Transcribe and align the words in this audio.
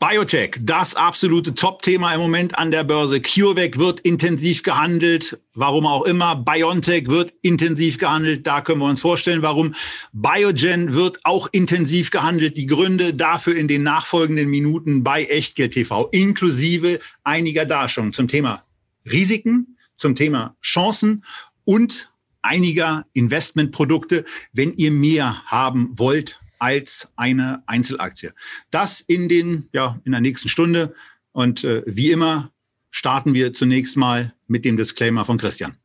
Biotech, 0.00 0.58
das 0.60 0.96
absolute 0.96 1.54
Top-Thema 1.54 2.14
im 2.14 2.20
Moment 2.20 2.58
an 2.58 2.70
der 2.70 2.82
Börse. 2.82 3.20
CureVac 3.20 3.78
wird 3.78 4.00
intensiv 4.00 4.62
gehandelt. 4.62 5.38
Warum 5.54 5.86
auch 5.86 6.02
immer. 6.02 6.34
BioNTech 6.36 7.06
wird 7.06 7.32
intensiv 7.42 7.98
gehandelt. 7.98 8.46
Da 8.46 8.60
können 8.60 8.80
wir 8.80 8.88
uns 8.88 9.00
vorstellen, 9.00 9.42
warum. 9.42 9.74
Biogen 10.12 10.94
wird 10.94 11.20
auch 11.24 11.48
intensiv 11.52 12.10
gehandelt. 12.10 12.56
Die 12.56 12.66
Gründe 12.66 13.14
dafür 13.14 13.56
in 13.56 13.68
den 13.68 13.84
nachfolgenden 13.84 14.50
Minuten 14.50 15.04
bei 15.04 15.24
Echtgeld 15.24 15.74
TV, 15.74 16.08
inklusive 16.10 16.98
einiger 17.22 17.64
Darstellungen 17.64 18.12
zum 18.12 18.26
Thema 18.26 18.64
Risiken, 19.10 19.78
zum 19.94 20.16
Thema 20.16 20.56
Chancen 20.60 21.24
und 21.64 22.10
einiger 22.42 23.04
Investmentprodukte. 23.12 24.24
Wenn 24.52 24.74
ihr 24.74 24.90
mehr 24.90 25.44
haben 25.46 25.92
wollt, 25.96 26.38
als 26.58 27.10
eine 27.16 27.62
Einzelaktie. 27.66 28.32
Das 28.70 29.00
in 29.00 29.28
den, 29.28 29.68
ja, 29.72 30.00
in 30.04 30.12
der 30.12 30.20
nächsten 30.20 30.48
Stunde. 30.48 30.94
Und 31.32 31.64
äh, 31.64 31.82
wie 31.86 32.10
immer 32.10 32.52
starten 32.90 33.34
wir 33.34 33.52
zunächst 33.52 33.96
mal 33.96 34.34
mit 34.46 34.64
dem 34.64 34.76
Disclaimer 34.76 35.24
von 35.24 35.38
Christian. 35.38 35.76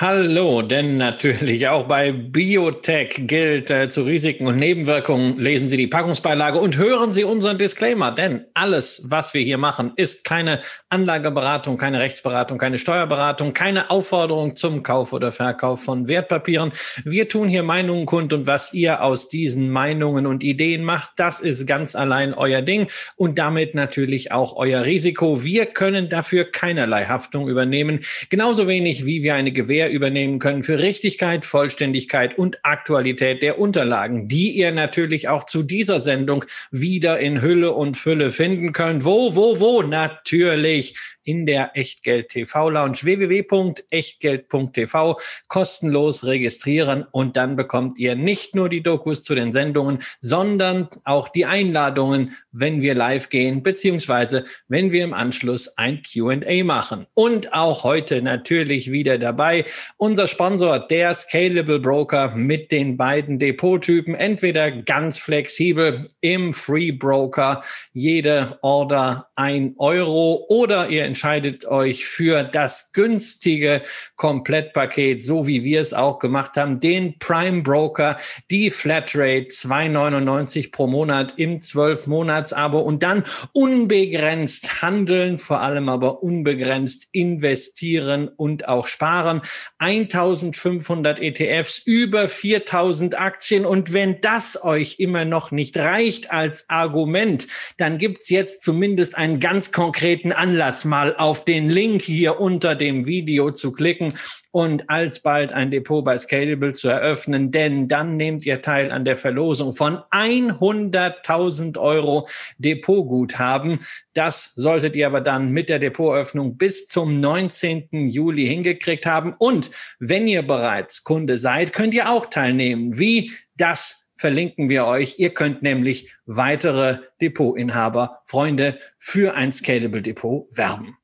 Hallo, 0.00 0.62
denn 0.62 0.96
natürlich 0.96 1.68
auch 1.68 1.86
bei 1.86 2.12
Biotech 2.12 3.26
gilt 3.26 3.70
äh, 3.70 3.90
zu 3.90 4.04
Risiken 4.04 4.46
und 4.46 4.56
Nebenwirkungen 4.56 5.38
lesen 5.38 5.68
Sie 5.68 5.76
die 5.76 5.86
Packungsbeilage 5.86 6.58
und 6.58 6.78
hören 6.78 7.12
Sie 7.12 7.24
unseren 7.24 7.58
Disclaimer, 7.58 8.10
denn 8.10 8.46
alles, 8.54 9.02
was 9.04 9.34
wir 9.34 9.42
hier 9.42 9.58
machen, 9.58 9.92
ist 9.96 10.24
keine 10.24 10.60
Anlageberatung, 10.88 11.76
keine 11.76 12.00
Rechtsberatung, 12.00 12.56
keine 12.56 12.78
Steuerberatung, 12.78 13.52
keine 13.52 13.90
Aufforderung 13.90 14.56
zum 14.56 14.82
Kauf 14.82 15.12
oder 15.12 15.30
Verkauf 15.30 15.84
von 15.84 16.08
Wertpapieren. 16.08 16.72
Wir 17.04 17.28
tun 17.28 17.46
hier 17.46 17.62
Meinungen 17.62 18.06
kund 18.06 18.32
und 18.32 18.46
was 18.46 18.72
ihr 18.72 19.04
aus 19.04 19.28
diesen 19.28 19.70
Meinungen 19.70 20.26
und 20.26 20.42
Ideen 20.42 20.84
macht, 20.84 21.10
das 21.16 21.38
ist 21.38 21.66
ganz 21.66 21.94
allein 21.94 22.32
euer 22.32 22.62
Ding 22.62 22.88
und 23.16 23.38
damit 23.38 23.74
natürlich 23.74 24.32
auch 24.32 24.56
euer 24.56 24.86
Risiko. 24.86 25.44
Wir 25.44 25.66
können 25.66 26.08
dafür 26.08 26.50
keinerlei 26.50 27.04
Haftung 27.04 27.46
übernehmen, 27.46 28.00
genauso 28.30 28.66
wenig 28.66 29.04
wie 29.04 29.22
wir 29.22 29.34
eine 29.34 29.52
Gewähr 29.52 29.81
Gewähr 29.82 29.90
übernehmen 29.90 30.38
können 30.38 30.62
für 30.62 30.78
Richtigkeit, 30.78 31.44
Vollständigkeit 31.44 32.38
und 32.38 32.60
Aktualität 32.62 33.42
der 33.42 33.58
Unterlagen, 33.58 34.28
die 34.28 34.52
ihr 34.52 34.70
natürlich 34.70 35.28
auch 35.28 35.44
zu 35.46 35.64
dieser 35.64 35.98
Sendung 35.98 36.44
wieder 36.70 37.18
in 37.18 37.42
Hülle 37.42 37.72
und 37.72 37.96
Fülle 37.96 38.30
finden 38.30 38.72
könnt. 38.72 39.04
Wo, 39.04 39.34
wo, 39.34 39.58
wo? 39.58 39.82
Natürlich 39.82 40.94
in 41.24 41.46
der 41.46 41.70
Echtgeld 41.74 42.28
TV 42.30 42.70
Lounge 42.70 42.98
www.echtgeld.tv 43.02 45.18
kostenlos 45.48 46.24
registrieren 46.24 47.06
und 47.10 47.36
dann 47.36 47.56
bekommt 47.56 47.98
ihr 47.98 48.14
nicht 48.16 48.54
nur 48.54 48.68
die 48.68 48.82
Dokus 48.82 49.22
zu 49.22 49.34
den 49.34 49.52
Sendungen, 49.52 49.98
sondern 50.20 50.88
auch 51.04 51.28
die 51.28 51.46
Einladungen, 51.46 52.34
wenn 52.50 52.82
wir 52.82 52.94
live 52.94 53.28
gehen, 53.28 53.62
beziehungsweise 53.62 54.44
wenn 54.68 54.90
wir 54.90 55.04
im 55.04 55.14
Anschluss 55.14 55.78
ein 55.78 56.02
Q&A 56.02 56.64
machen. 56.64 57.06
Und 57.14 57.54
auch 57.54 57.84
heute 57.84 58.20
natürlich 58.22 58.90
wieder 58.90 59.18
dabei 59.18 59.64
unser 59.96 60.28
Sponsor, 60.28 60.78
der 60.78 61.14
Scalable 61.14 61.80
Broker 61.80 62.32
mit 62.34 62.70
den 62.72 62.96
beiden 62.96 63.38
Depottypen, 63.38 64.14
entweder 64.14 64.70
ganz 64.70 65.18
flexibel 65.18 66.06
im 66.20 66.52
Free 66.52 66.92
Broker, 66.92 67.60
jede 67.92 68.58
Order 68.62 69.28
ein 69.34 69.74
Euro 69.78 70.46
oder 70.48 70.88
ihr 70.88 71.04
entscheidet 71.04 71.64
euch 71.66 72.06
für 72.06 72.42
das 72.44 72.92
günstige 72.92 73.82
Komplettpaket, 74.16 75.24
so 75.24 75.46
wie 75.46 75.64
wir 75.64 75.80
es 75.80 75.92
auch 75.92 76.18
gemacht 76.18 76.56
haben, 76.56 76.80
den 76.80 77.18
Prime 77.18 77.62
Broker, 77.62 78.16
die 78.50 78.70
Flatrate 78.70 79.48
2,99 79.48 80.72
pro 80.72 80.86
Monat 80.86 81.34
im 81.36 81.58
12-Monats-Abo 81.58 82.78
und 82.78 83.02
dann 83.02 83.24
unbegrenzt 83.52 84.82
handeln, 84.82 85.38
vor 85.38 85.60
allem 85.60 85.88
aber 85.88 86.22
unbegrenzt 86.22 87.08
investieren 87.12 88.28
und 88.28 88.68
auch 88.68 88.86
sparen. 88.86 89.40
1500 89.78 91.20
ETFs, 91.20 91.78
über 91.78 92.28
4000 92.28 93.18
Aktien. 93.18 93.64
Und 93.64 93.92
wenn 93.92 94.20
das 94.20 94.62
euch 94.62 94.96
immer 94.98 95.24
noch 95.24 95.50
nicht 95.50 95.76
reicht 95.76 96.30
als 96.30 96.68
Argument, 96.68 97.46
dann 97.76 97.98
gibt's 97.98 98.28
jetzt 98.30 98.62
zumindest 98.62 99.16
einen 99.16 99.40
ganz 99.40 99.72
konkreten 99.72 100.32
Anlass, 100.32 100.84
mal 100.84 101.16
auf 101.16 101.44
den 101.44 101.70
Link 101.70 102.02
hier 102.02 102.40
unter 102.40 102.74
dem 102.74 103.06
Video 103.06 103.50
zu 103.50 103.72
klicken 103.72 104.14
und 104.52 104.90
alsbald 104.90 105.52
ein 105.52 105.70
Depot 105.70 106.04
bei 106.04 106.18
Scalable 106.18 106.74
zu 106.74 106.88
eröffnen, 106.88 107.50
denn 107.50 107.88
dann 107.88 108.16
nehmt 108.16 108.44
ihr 108.44 108.60
teil 108.60 108.92
an 108.92 109.04
der 109.04 109.16
Verlosung 109.16 109.74
von 109.74 109.98
100.000 110.10 111.78
Euro 111.78 112.28
Depotguthaben. 112.58 113.78
Das 114.14 114.52
solltet 114.54 114.94
ihr 114.94 115.06
aber 115.06 115.22
dann 115.22 115.48
mit 115.50 115.70
der 115.70 115.78
Depotöffnung 115.78 116.58
bis 116.58 116.86
zum 116.86 117.20
19. 117.20 117.88
Juli 118.10 118.46
hingekriegt 118.46 119.06
haben. 119.06 119.34
Und 119.38 119.51
wenn 119.98 120.26
ihr 120.26 120.42
bereits 120.42 121.04
Kunde 121.04 121.38
seid, 121.38 121.72
könnt 121.72 121.94
ihr 121.94 122.10
auch 122.10 122.26
teilnehmen. 122.26 122.98
Wie 122.98 123.32
das 123.56 124.02
verlinken 124.14 124.68
wir 124.68 124.86
euch. 124.86 125.16
Ihr 125.18 125.30
könnt 125.30 125.62
nämlich 125.62 126.14
weitere 126.26 126.98
Depotinhaber, 127.20 128.20
Freunde 128.24 128.78
für 128.98 129.34
ein 129.34 129.52
Scalable 129.52 130.00
Depot 130.00 130.46
werben. 130.56 130.96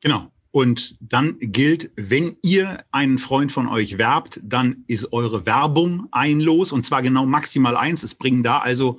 Genau. 0.00 0.30
Und 0.50 0.96
dann 1.00 1.36
gilt, 1.40 1.90
wenn 1.96 2.36
ihr 2.42 2.84
einen 2.92 3.18
Freund 3.18 3.50
von 3.50 3.68
euch 3.68 3.98
werbt, 3.98 4.40
dann 4.42 4.84
ist 4.86 5.12
eure 5.12 5.46
Werbung 5.46 6.06
ein 6.12 6.40
Los 6.40 6.70
und 6.70 6.86
zwar 6.86 7.02
genau 7.02 7.26
maximal 7.26 7.76
eins. 7.76 8.02
Es 8.02 8.14
bringen 8.14 8.42
da 8.42 8.58
also 8.58 8.98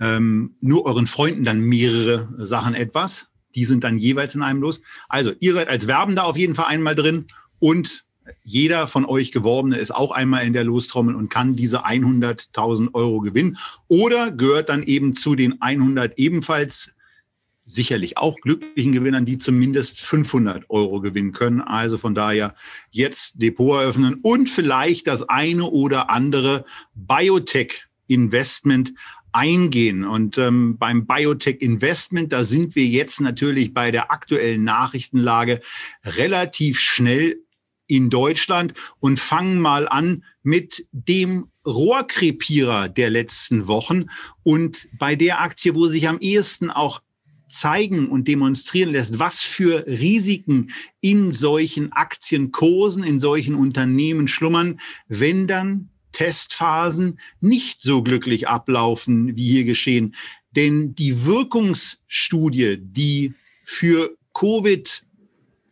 ähm, 0.00 0.56
nur 0.60 0.86
euren 0.86 1.06
Freunden 1.06 1.44
dann 1.44 1.60
mehrere 1.60 2.28
Sachen 2.38 2.74
etwas. 2.74 3.28
Die 3.54 3.64
sind 3.64 3.84
dann 3.84 3.98
jeweils 3.98 4.34
in 4.34 4.42
einem 4.42 4.62
Los. 4.62 4.80
Also 5.08 5.32
ihr 5.40 5.52
seid 5.52 5.68
als 5.68 5.86
Werbender 5.86 6.24
auf 6.24 6.36
jeden 6.36 6.54
Fall 6.54 6.66
einmal 6.66 6.94
drin 6.94 7.26
und 7.60 8.06
jeder 8.44 8.86
von 8.86 9.04
euch 9.04 9.32
Geworbene 9.32 9.76
ist 9.76 9.90
auch 9.90 10.12
einmal 10.12 10.46
in 10.46 10.52
der 10.52 10.64
Lostrommel 10.64 11.14
und 11.14 11.28
kann 11.28 11.56
diese 11.56 11.86
100.000 11.86 12.94
Euro 12.94 13.20
gewinnen 13.20 13.58
oder 13.88 14.32
gehört 14.32 14.68
dann 14.68 14.82
eben 14.82 15.14
zu 15.14 15.34
den 15.34 15.60
100 15.60 16.18
ebenfalls 16.18 16.94
sicherlich 17.68 18.16
auch 18.16 18.40
glücklichen 18.40 18.92
Gewinnern, 18.92 19.26
die 19.26 19.38
zumindest 19.38 20.00
500 20.00 20.70
Euro 20.70 21.00
gewinnen 21.00 21.32
können. 21.32 21.60
Also 21.60 21.98
von 21.98 22.14
daher 22.14 22.54
jetzt 22.90 23.42
Depot 23.42 23.80
eröffnen 23.80 24.18
und 24.22 24.48
vielleicht 24.48 25.06
das 25.06 25.28
eine 25.28 25.64
oder 25.64 26.08
andere 26.08 26.64
Biotech-Investment 26.94 28.94
eingehen. 29.32 30.04
Und 30.04 30.38
ähm, 30.38 30.78
beim 30.78 31.06
Biotech-Investment, 31.06 32.32
da 32.32 32.44
sind 32.44 32.74
wir 32.74 32.86
jetzt 32.86 33.20
natürlich 33.20 33.74
bei 33.74 33.90
der 33.90 34.10
aktuellen 34.10 34.64
Nachrichtenlage 34.64 35.60
relativ 36.04 36.80
schnell 36.80 37.36
in 37.88 38.10
Deutschland 38.10 38.74
und 39.00 39.18
fangen 39.18 39.60
mal 39.60 39.88
an 39.88 40.24
mit 40.44 40.86
dem 40.92 41.48
Rohrkrepierer 41.66 42.88
der 42.88 43.10
letzten 43.10 43.66
Wochen 43.66 44.06
und 44.44 44.88
bei 44.98 45.16
der 45.16 45.40
Aktie, 45.40 45.74
wo 45.74 45.88
sich 45.88 46.08
am 46.08 46.18
ehesten 46.20 46.70
auch 46.70 47.00
zeigen 47.48 48.08
und 48.08 48.28
demonstrieren 48.28 48.92
lässt, 48.92 49.18
was 49.18 49.40
für 49.40 49.86
Risiken 49.86 50.70
in 51.00 51.32
solchen 51.32 51.92
Aktienkursen, 51.92 53.02
in 53.02 53.20
solchen 53.20 53.54
Unternehmen 53.54 54.28
schlummern, 54.28 54.80
wenn 55.08 55.46
dann 55.46 55.88
Testphasen 56.12 57.18
nicht 57.40 57.82
so 57.82 58.02
glücklich 58.02 58.48
ablaufen, 58.48 59.36
wie 59.36 59.48
hier 59.48 59.64
geschehen. 59.64 60.14
Denn 60.56 60.94
die 60.94 61.24
Wirkungsstudie, 61.24 62.78
die 62.80 63.34
für 63.64 64.16
Covid 64.34 65.04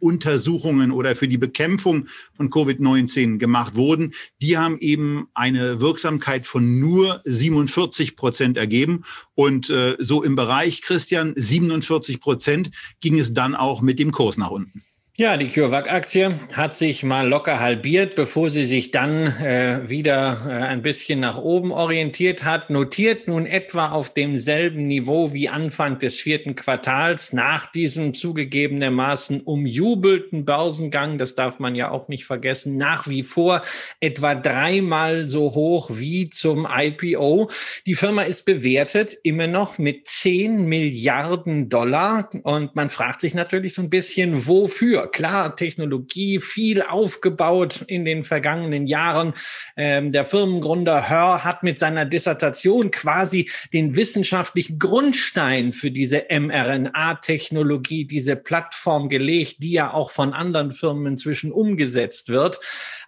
Untersuchungen 0.01 0.91
oder 0.91 1.17
für 1.17 1.29
die 1.29 1.39
Bekämpfung 1.39 2.07
von 2.37 2.51
Covid-19 2.51 3.39
gemacht 3.39 3.75
wurden, 3.75 4.15
die 4.43 4.59
haben 4.59 4.79
eben 4.79 5.29
eine 5.35 5.81
Wirksamkeit 5.81 6.47
von 6.47 6.79
nur 6.79 7.23
47 7.25 8.17
Prozent 8.17 8.57
ergeben. 8.57 9.05
Und 9.35 9.71
äh, 9.71 9.97
so 9.99 10.23
im 10.23 10.37
Bereich, 10.37 10.83
Christian, 10.83 11.33
47 11.37 12.21
Prozent 12.21 12.71
ging 13.01 13.19
es 13.19 13.35
dann 13.35 13.55
auch 13.55 13.83
mit 13.83 13.99
dem 13.99 14.13
Kurs 14.13 14.37
nach 14.37 14.51
unten. 14.51 14.83
Ja, 15.19 15.39
die 15.39 15.49
CureVac-Aktie 15.49 16.39
hat 16.53 16.75
sich 16.75 17.03
mal 17.03 17.27
locker 17.27 17.59
halbiert, 17.59 18.17
bevor 18.17 18.51
sie 18.51 18.67
sich 18.67 18.91
dann 18.91 19.29
äh, 19.39 19.89
wieder 19.89 20.43
äh, 20.47 20.51
ein 20.51 20.83
bisschen 20.83 21.21
nach 21.21 21.39
oben 21.39 21.73
orientiert 21.73 22.45
hat. 22.45 22.69
Notiert 22.69 23.27
nun 23.27 23.47
etwa 23.47 23.93
auf 23.93 24.13
demselben 24.13 24.87
Niveau 24.87 25.33
wie 25.33 25.49
Anfang 25.49 25.99
des 25.99 26.17
vierten 26.17 26.55
Quartals 26.55 27.33
nach 27.33 27.65
diesem 27.65 28.13
zugegebenermaßen 28.13 29.41
umjubelten 29.41 30.45
Börsengang. 30.45 31.17
Das 31.17 31.35
darf 31.35 31.61
man 31.61 31.75
ja 31.75 31.91
auch 31.91 32.09
nicht 32.09 32.27
vergessen. 32.27 32.77
Nach 32.77 33.09
wie 33.09 33.23
vor 33.23 33.63
etwa 34.01 34.35
dreimal 34.35 35.29
so 35.29 35.55
hoch 35.55 35.89
wie 35.95 36.29
zum 36.29 36.69
IPO. 36.71 37.51
Die 37.87 37.95
Firma 37.95 38.21
ist 38.21 38.45
bewertet 38.45 39.17
immer 39.23 39.47
noch 39.47 39.79
mit 39.79 40.07
10 40.07 40.67
Milliarden 40.67 41.71
Dollar. 41.71 42.29
Und 42.43 42.77
man 42.77 42.91
fragt 42.91 43.23
sich 43.23 43.33
natürlich 43.33 43.73
so 43.73 43.81
ein 43.81 43.89
bisschen, 43.89 44.47
wofür? 44.47 45.06
Klar, 45.07 45.57
Technologie, 45.57 46.41
viel 46.41 46.83
aufgebaut 46.83 47.85
in 47.87 48.05
den 48.05 48.23
vergangenen 48.23 48.87
Jahren. 48.87 49.33
Ähm, 49.77 50.13
der 50.13 50.25
Firmengründer 50.25 51.09
Hör 51.09 51.45
hat 51.45 51.63
mit 51.63 51.79
seiner 51.79 52.05
Dissertation 52.05 52.91
quasi 52.91 53.51
den 53.73 53.97
wissenschaftlichen 53.97 54.79
Grundstein 54.79 55.73
für 55.73 55.91
diese 55.91 56.25
mRNA-Technologie, 56.31 58.07
diese 58.07 58.37
Plattform 58.37 59.09
gelegt, 59.09 59.57
die 59.59 59.73
ja 59.73 59.93
auch 59.93 60.11
von 60.11 60.33
anderen 60.33 60.73
Firmen 60.73 61.07
inzwischen 61.07 61.53
umgesetzt 61.53 62.29
wird. 62.29 62.61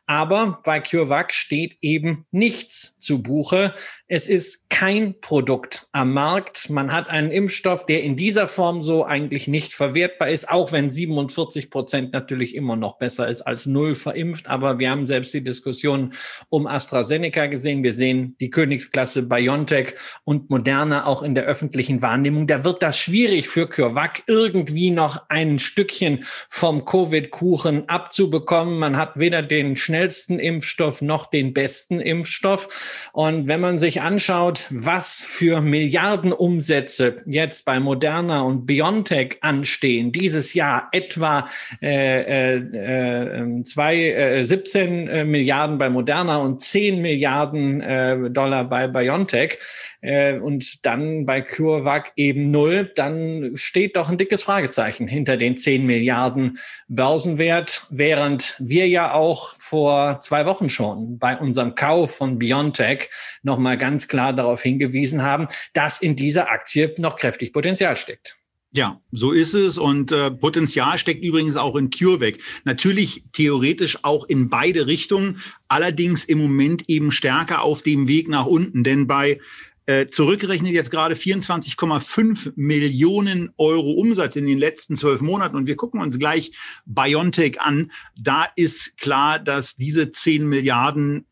Aber 0.07 0.61
bei 0.65 0.81
CureVac 0.81 1.35
steht 1.35 1.77
eben 1.83 2.25
nichts 2.31 2.99
zu 2.99 3.23
Buche. 3.23 3.75
Es 4.11 4.27
ist 4.27 4.71
kein 4.71 5.21
Produkt 5.21 5.87
am 5.93 6.15
Markt. 6.15 6.71
Man 6.71 6.93
hat 6.93 7.11
einen 7.11 7.31
Impfstoff, 7.31 7.85
der 7.85 8.03
in 8.03 8.17
dieser 8.17 8.49
Form 8.49 8.83
so 8.83 9.05
eigentlich 9.05 9.49
nicht 9.49 9.75
verwertbar 9.75 10.31
ist, 10.31 10.49
auch 10.49 10.73
wenn 10.73 10.91
47 10.91 11.69
Prozent 11.69 12.15
natürlich 12.15 12.55
immer 12.55 12.77
noch 12.77 12.97
besser 12.97 13.29
ist 13.29 13.43
als 13.43 13.67
null 13.67 13.95
verimpft. 13.95 14.49
Aber 14.49 14.79
wir 14.79 14.91
haben 14.91 15.07
selbst 15.07 15.35
die 15.35 15.45
Diskussion 15.45 16.15
um 16.49 16.67
AstraZeneca 16.67 17.49
gesehen. 17.49 17.83
Wir 17.83 17.93
sehen 17.93 18.35
die 18.41 18.49
Königsklasse 18.49 19.25
BioNTech 19.25 19.93
und 20.25 20.49
Moderna 20.49 21.05
auch 21.05 21.23
in 21.23 21.35
der 21.35 21.45
öffentlichen 21.45 22.01
Wahrnehmung. 22.01 22.47
Da 22.47 22.65
wird 22.65 22.83
das 22.83 22.99
schwierig 22.99 23.49
für 23.49 23.69
CureVac 23.69 24.23
irgendwie 24.27 24.91
noch 24.91 25.29
ein 25.29 25.59
Stückchen 25.59 26.21
vom 26.49 26.87
Covid-Kuchen 26.87 27.91
abzubekommen. 27.91 28.79
Man 28.79 28.97
hat 28.97 29.19
weder 29.19 29.43
den 29.43 29.77
schnellsten 29.77 30.39
Impfstoff 30.39 31.03
noch 31.03 31.27
den 31.27 31.53
besten 31.53 32.01
Impfstoff. 32.01 33.11
Und 33.13 33.49
wenn 33.49 33.61
man 33.61 33.79
sich 33.79 33.98
anschaut, 34.01 34.67
was 34.71 35.21
für 35.21 35.61
Milliardenumsätze 35.61 37.17
jetzt 37.27 37.65
bei 37.65 37.81
Moderna 37.81 38.43
und 38.43 38.67
BioNTech 38.67 39.39
anstehen, 39.41 40.13
dieses 40.13 40.55
Jahr 40.55 40.89
etwa 40.93 41.49
äh, 41.83 42.57
äh, 42.57 43.63
zwei, 43.65 43.97
äh, 43.97 44.45
17 44.45 45.09
äh, 45.09 45.25
Milliarden 45.25 45.79
bei 45.79 45.89
Moderna 45.89 46.39
und 46.39 46.61
10 46.61 47.01
Milliarden 47.03 47.81
äh, 47.81 48.31
Dollar 48.31 48.69
bei 48.69 48.87
BioNTech. 48.87 49.59
Äh, 50.01 50.39
und 50.39 50.85
dann 50.87 51.27
bei 51.27 51.41
CureVac 51.41 52.13
eben 52.17 52.51
null, 52.51 52.91
dann 52.95 53.53
steht 53.55 53.97
doch 53.97 54.09
ein 54.09 54.19
dickes 54.19 54.45
Fragezeichen 54.45 55.09
hinter 55.09 55.37
den 55.37 55.57
10 55.57 55.85
Milliarden 55.85 56.59
Börsenwert, 56.89 57.87
während 57.91 58.55
wir 58.59 58.89
ja 58.89 59.13
auch 59.13 59.55
vor 59.69 60.21
zwei 60.21 60.47
Wochen 60.47 60.71
schon 60.71 61.19
bei 61.19 61.37
unserem 61.37 61.75
Kauf 61.75 62.17
von 62.17 62.39
Biontech 62.39 63.11
nochmal 63.43 63.79
ganz 63.79 64.09
klar 64.09 64.33
darauf 64.33 64.63
hingewiesen 64.63 65.23
haben, 65.23 65.47
dass 65.75 66.01
in 66.01 66.17
dieser 66.17 66.51
Aktie 66.51 66.95
noch 66.99 67.17
kräftig 67.17 67.53
Potenzial 67.53 67.97
steckt. 67.97 68.37
Ja, 68.71 69.01
so 69.13 69.33
ist 69.33 69.55
es. 69.55 69.79
Und 69.79 70.13
äh, 70.13 70.31
Potenzial 70.31 70.99
steckt 70.99 71.25
übrigens 71.25 71.57
auch 71.57 71.75
in 71.75 71.89
CureVac. 71.89 72.35
Natürlich 72.65 73.25
theoretisch 73.33 73.99
auch 74.03 74.27
in 74.27 74.51
beide 74.51 74.87
Richtungen, 74.87 75.41
allerdings 75.69 76.27
im 76.27 76.39
Moment 76.39 76.85
eben 76.87 77.11
stärker 77.11 77.63
auf 77.63 77.83
dem 77.83 78.09
Weg 78.09 78.29
nach 78.29 78.45
unten. 78.45 78.85
Denn 78.85 79.07
bei 79.07 79.41
äh, 79.89 80.11
zurückgerechnet 80.11 80.75
jetzt 80.75 80.91
gerade 80.91 81.15
24,5 81.15 82.53
Millionen 82.57 83.55
Euro 83.57 83.93
Umsatz 83.93 84.37
in 84.37 84.47
den 84.47 84.59
letzten 84.59 84.97
zwölf 84.97 85.23
Monaten. 85.23 85.57
Und 85.57 85.67
wir 85.67 85.77
gucken 85.77 86.03
uns 86.03 86.19
gleich 86.19 86.53
Biontech 86.85 87.59
an. 87.63 87.91
Da 88.15 88.47
ist 88.55 88.99
klar, 88.99 89.39
dass 89.39 89.77
diese 89.77 90.13
10 90.13 90.47
Milliarden 90.47 91.25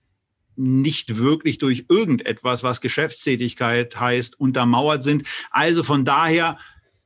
nicht 0.57 1.19
wirklich 1.19 1.59
durch 1.59 1.85
irgendetwas, 1.91 2.63
was 2.63 2.81
Geschäftstätigkeit 2.81 4.01
heißt, 4.01 4.41
untermauert 4.41 5.05
sind. 5.05 5.29
Also 5.51 5.83
von 5.83 6.07
daher 6.07 6.57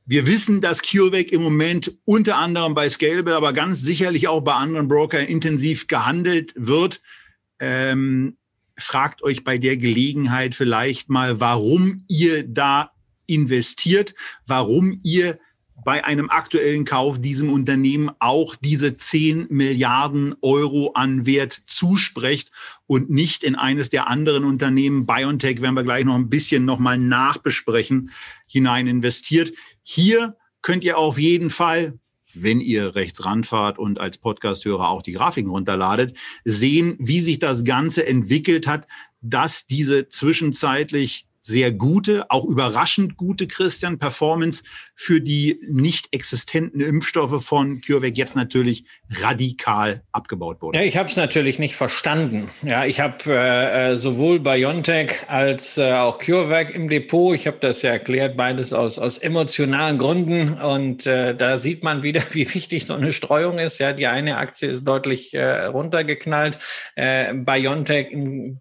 wir 0.05 0.25
wissen, 0.27 0.61
dass 0.61 0.81
CureVac 0.81 1.33
im 1.33 1.43
Moment 1.43 1.97
unter 2.05 2.37
anderem 2.37 2.73
bei 2.73 2.89
Scalable, 2.89 3.35
aber 3.35 3.51
ganz 3.51 3.81
sicherlich 3.81 4.29
auch 4.29 4.41
bei 4.41 4.53
anderen 4.53 4.87
Brokern 4.87 5.25
intensiv 5.25 5.87
gehandelt 5.87 6.53
wird. 6.55 7.01
Ähm, 7.59 8.37
fragt 8.77 9.23
euch 9.23 9.43
bei 9.43 9.57
der 9.57 9.77
Gelegenheit 9.77 10.55
vielleicht 10.55 11.09
mal, 11.09 11.39
warum 11.39 12.03
ihr 12.07 12.43
da 12.43 12.91
investiert, 13.27 14.15
warum 14.45 14.99
ihr 15.03 15.39
bei 15.83 16.05
einem 16.05 16.29
aktuellen 16.29 16.85
Kauf 16.85 17.19
diesem 17.19 17.51
Unternehmen 17.51 18.11
auch 18.19 18.55
diese 18.55 18.97
10 18.97 19.47
Milliarden 19.49 20.35
Euro 20.41 20.91
an 20.93 21.25
Wert 21.25 21.63
zusprecht 21.65 22.51
und 22.87 23.09
nicht 23.09 23.43
in 23.43 23.55
eines 23.55 23.89
der 23.89 24.07
anderen 24.07 24.43
Unternehmen, 24.43 25.05
BioNTech, 25.05 25.61
werden 25.61 25.75
wir 25.75 25.83
gleich 25.83 26.05
noch 26.05 26.15
ein 26.15 26.29
bisschen 26.29 26.65
nochmal 26.65 26.97
nachbesprechen, 26.97 28.11
hinein 28.45 28.87
investiert. 28.87 29.53
Hier 29.81 30.37
könnt 30.61 30.83
ihr 30.83 30.97
auf 30.97 31.17
jeden 31.17 31.49
Fall 31.49 31.97
wenn 32.33 32.61
ihr 32.61 32.95
rechts 32.95 33.25
ranfahrt 33.25 33.79
und 33.79 33.99
als 33.99 34.17
Podcasthörer 34.17 34.89
auch 34.89 35.01
die 35.01 35.13
Grafiken 35.13 35.49
runterladet, 35.49 36.17
sehen, 36.45 36.95
wie 36.99 37.21
sich 37.21 37.39
das 37.39 37.63
Ganze 37.63 38.05
entwickelt 38.05 38.67
hat, 38.67 38.87
dass 39.21 39.67
diese 39.67 40.09
zwischenzeitlich 40.09 41.25
sehr 41.41 41.71
gute, 41.71 42.29
auch 42.29 42.45
überraschend 42.45 43.17
gute 43.17 43.47
Christian 43.47 43.97
Performance 43.97 44.63
für 44.95 45.19
die 45.19 45.59
nicht 45.67 46.09
existenten 46.11 46.79
Impfstoffe 46.79 47.43
von 47.43 47.81
CureVac 47.81 48.15
jetzt 48.15 48.35
natürlich 48.35 48.85
radikal 49.09 50.03
abgebaut 50.11 50.61
wurde. 50.61 50.77
Ja, 50.77 50.85
ich 50.85 50.97
habe 50.97 51.09
es 51.09 51.17
natürlich 51.17 51.57
nicht 51.57 51.75
verstanden. 51.75 52.47
Ja, 52.61 52.85
ich 52.85 52.99
habe 52.99 53.17
äh, 53.27 53.93
äh, 53.93 53.97
sowohl 53.97 54.39
BioNTech 54.39 55.27
als 55.27 55.79
äh, 55.79 55.93
auch 55.93 56.19
CureVac 56.19 56.75
im 56.75 56.87
Depot. 56.89 57.33
Ich 57.33 57.47
habe 57.47 57.57
das 57.59 57.81
ja 57.81 57.89
erklärt, 57.89 58.37
beides 58.37 58.71
aus 58.71 58.99
aus 58.99 59.17
emotionalen 59.17 59.97
Gründen 59.97 60.61
und 60.61 61.07
äh, 61.07 61.35
da 61.35 61.57
sieht 61.57 61.83
man 61.83 62.03
wieder, 62.03 62.21
wie 62.31 62.53
wichtig 62.53 62.85
so 62.85 62.93
eine 62.93 63.11
Streuung 63.11 63.57
ist. 63.57 63.79
Ja, 63.79 63.93
die 63.93 64.05
eine 64.05 64.37
Aktie 64.37 64.69
ist 64.69 64.87
deutlich 64.87 65.33
äh, 65.33 65.65
runtergeknallt. 65.65 66.59
Äh, 66.95 67.33
BioNTech 67.33 68.15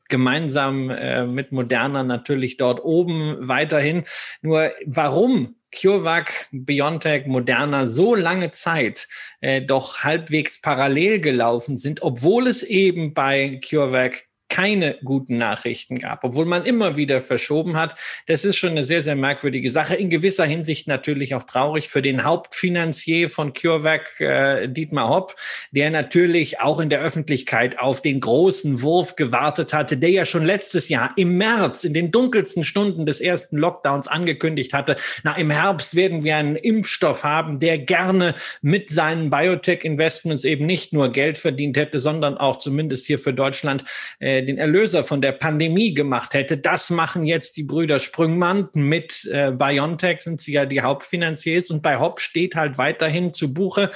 gemeinsam 0.09 0.88
äh, 0.88 1.26
mit 1.26 1.53
Moderna 1.53 2.05
natürlich 2.05 2.56
dort 2.56 2.69
dort 2.70 2.84
oben 2.84 3.37
weiterhin. 3.40 4.05
Nur 4.43 4.70
warum 4.87 5.56
CureVac, 5.72 6.49
BioNTech, 6.52 7.26
Moderna 7.26 7.87
so 7.87 8.14
lange 8.14 8.50
Zeit 8.50 9.06
äh, 9.40 9.62
doch 9.62 9.99
halbwegs 9.99 10.61
parallel 10.61 11.20
gelaufen 11.20 11.76
sind, 11.76 12.02
obwohl 12.02 12.46
es 12.46 12.62
eben 12.62 13.14
bei 13.14 13.61
CureVac 13.69 14.25
keine 14.50 14.99
guten 15.05 15.38
Nachrichten 15.38 15.99
gab, 15.99 16.25
obwohl 16.25 16.44
man 16.44 16.64
immer 16.64 16.97
wieder 16.97 17.21
verschoben 17.21 17.76
hat. 17.76 17.95
Das 18.26 18.45
ist 18.45 18.57
schon 18.57 18.71
eine 18.71 18.85
sehr, 18.85 19.00
sehr 19.00 19.16
merkwürdige 19.16 19.71
Sache. 19.71 19.95
In 19.95 20.11
gewisser 20.11 20.45
Hinsicht 20.45 20.88
natürlich 20.88 21.35
auch 21.35 21.45
traurig 21.45 21.88
für 21.88 22.02
den 22.02 22.25
Hauptfinanzier 22.25 23.30
von 23.30 23.54
CureVac, 23.54 24.21
äh, 24.21 24.69
Dietmar 24.69 25.09
Hopp, 25.09 25.35
der 25.71 25.90
natürlich 25.90 26.61
auch 26.61 26.80
in 26.80 26.90
der 26.90 27.00
Öffentlichkeit 27.00 27.78
auf 27.78 28.02
den 28.02 28.21
großen 28.21 28.83
Wurf 28.83 29.16
gewartet 29.16 29.73
hatte, 29.73 29.97
der 29.97 30.11
ja 30.11 30.25
schon 30.25 30.45
letztes 30.45 30.88
Jahr 30.88 31.12
im 31.16 31.38
März, 31.38 31.85
in 31.85 31.95
den 31.95 32.11
dunkelsten 32.11 32.64
Stunden 32.64 33.07
des 33.07 33.21
ersten 33.21 33.57
Lockdowns 33.57 34.09
angekündigt 34.09 34.75
hatte, 34.75 34.97
na, 35.23 35.37
im 35.37 35.50
Herbst 35.50 35.95
werden 35.95 36.25
wir 36.25 36.37
einen 36.37 36.57
Impfstoff 36.57 37.23
haben, 37.23 37.61
der 37.61 37.78
gerne 37.78 38.35
mit 38.62 38.90
seinen 38.90 39.30
Biotech-Investments 39.30 40.45
eben 40.45 40.66
nicht 40.66 40.92
nur 40.92 41.12
Geld 41.12 41.38
verdient 41.38 41.76
hätte, 41.76 42.00
sondern 42.00 42.37
auch 42.37 42.57
zumindest 42.57 43.07
hier 43.07 43.19
für 43.19 43.33
Deutschland 43.33 43.85
äh, 44.19 44.39
den 44.42 44.59
Erlöser 44.59 45.04
von 45.04 45.20
der 45.20 45.32
Pandemie 45.32 45.94
gemacht 45.94 46.35
hätte. 46.35 46.59
Das 46.59 46.90
machen 46.90 47.25
jetzt 47.25 47.56
die 47.56 47.62
Brüder 47.62 47.99
Sprüngmann 47.99 48.68
mit 48.73 49.28
äh, 49.32 49.52
BioNTech 49.52 50.20
sind 50.20 50.40
sie 50.40 50.52
ja 50.52 50.66
die 50.66 50.82
Hauptfinanziers 50.82 51.70
und 51.70 51.82
bei 51.82 51.99
Hopp 51.99 52.20
steht 52.20 52.54
halt 52.54 52.78
weiterhin 52.78 53.32
zu 53.32 53.52
Buche. 53.52 53.90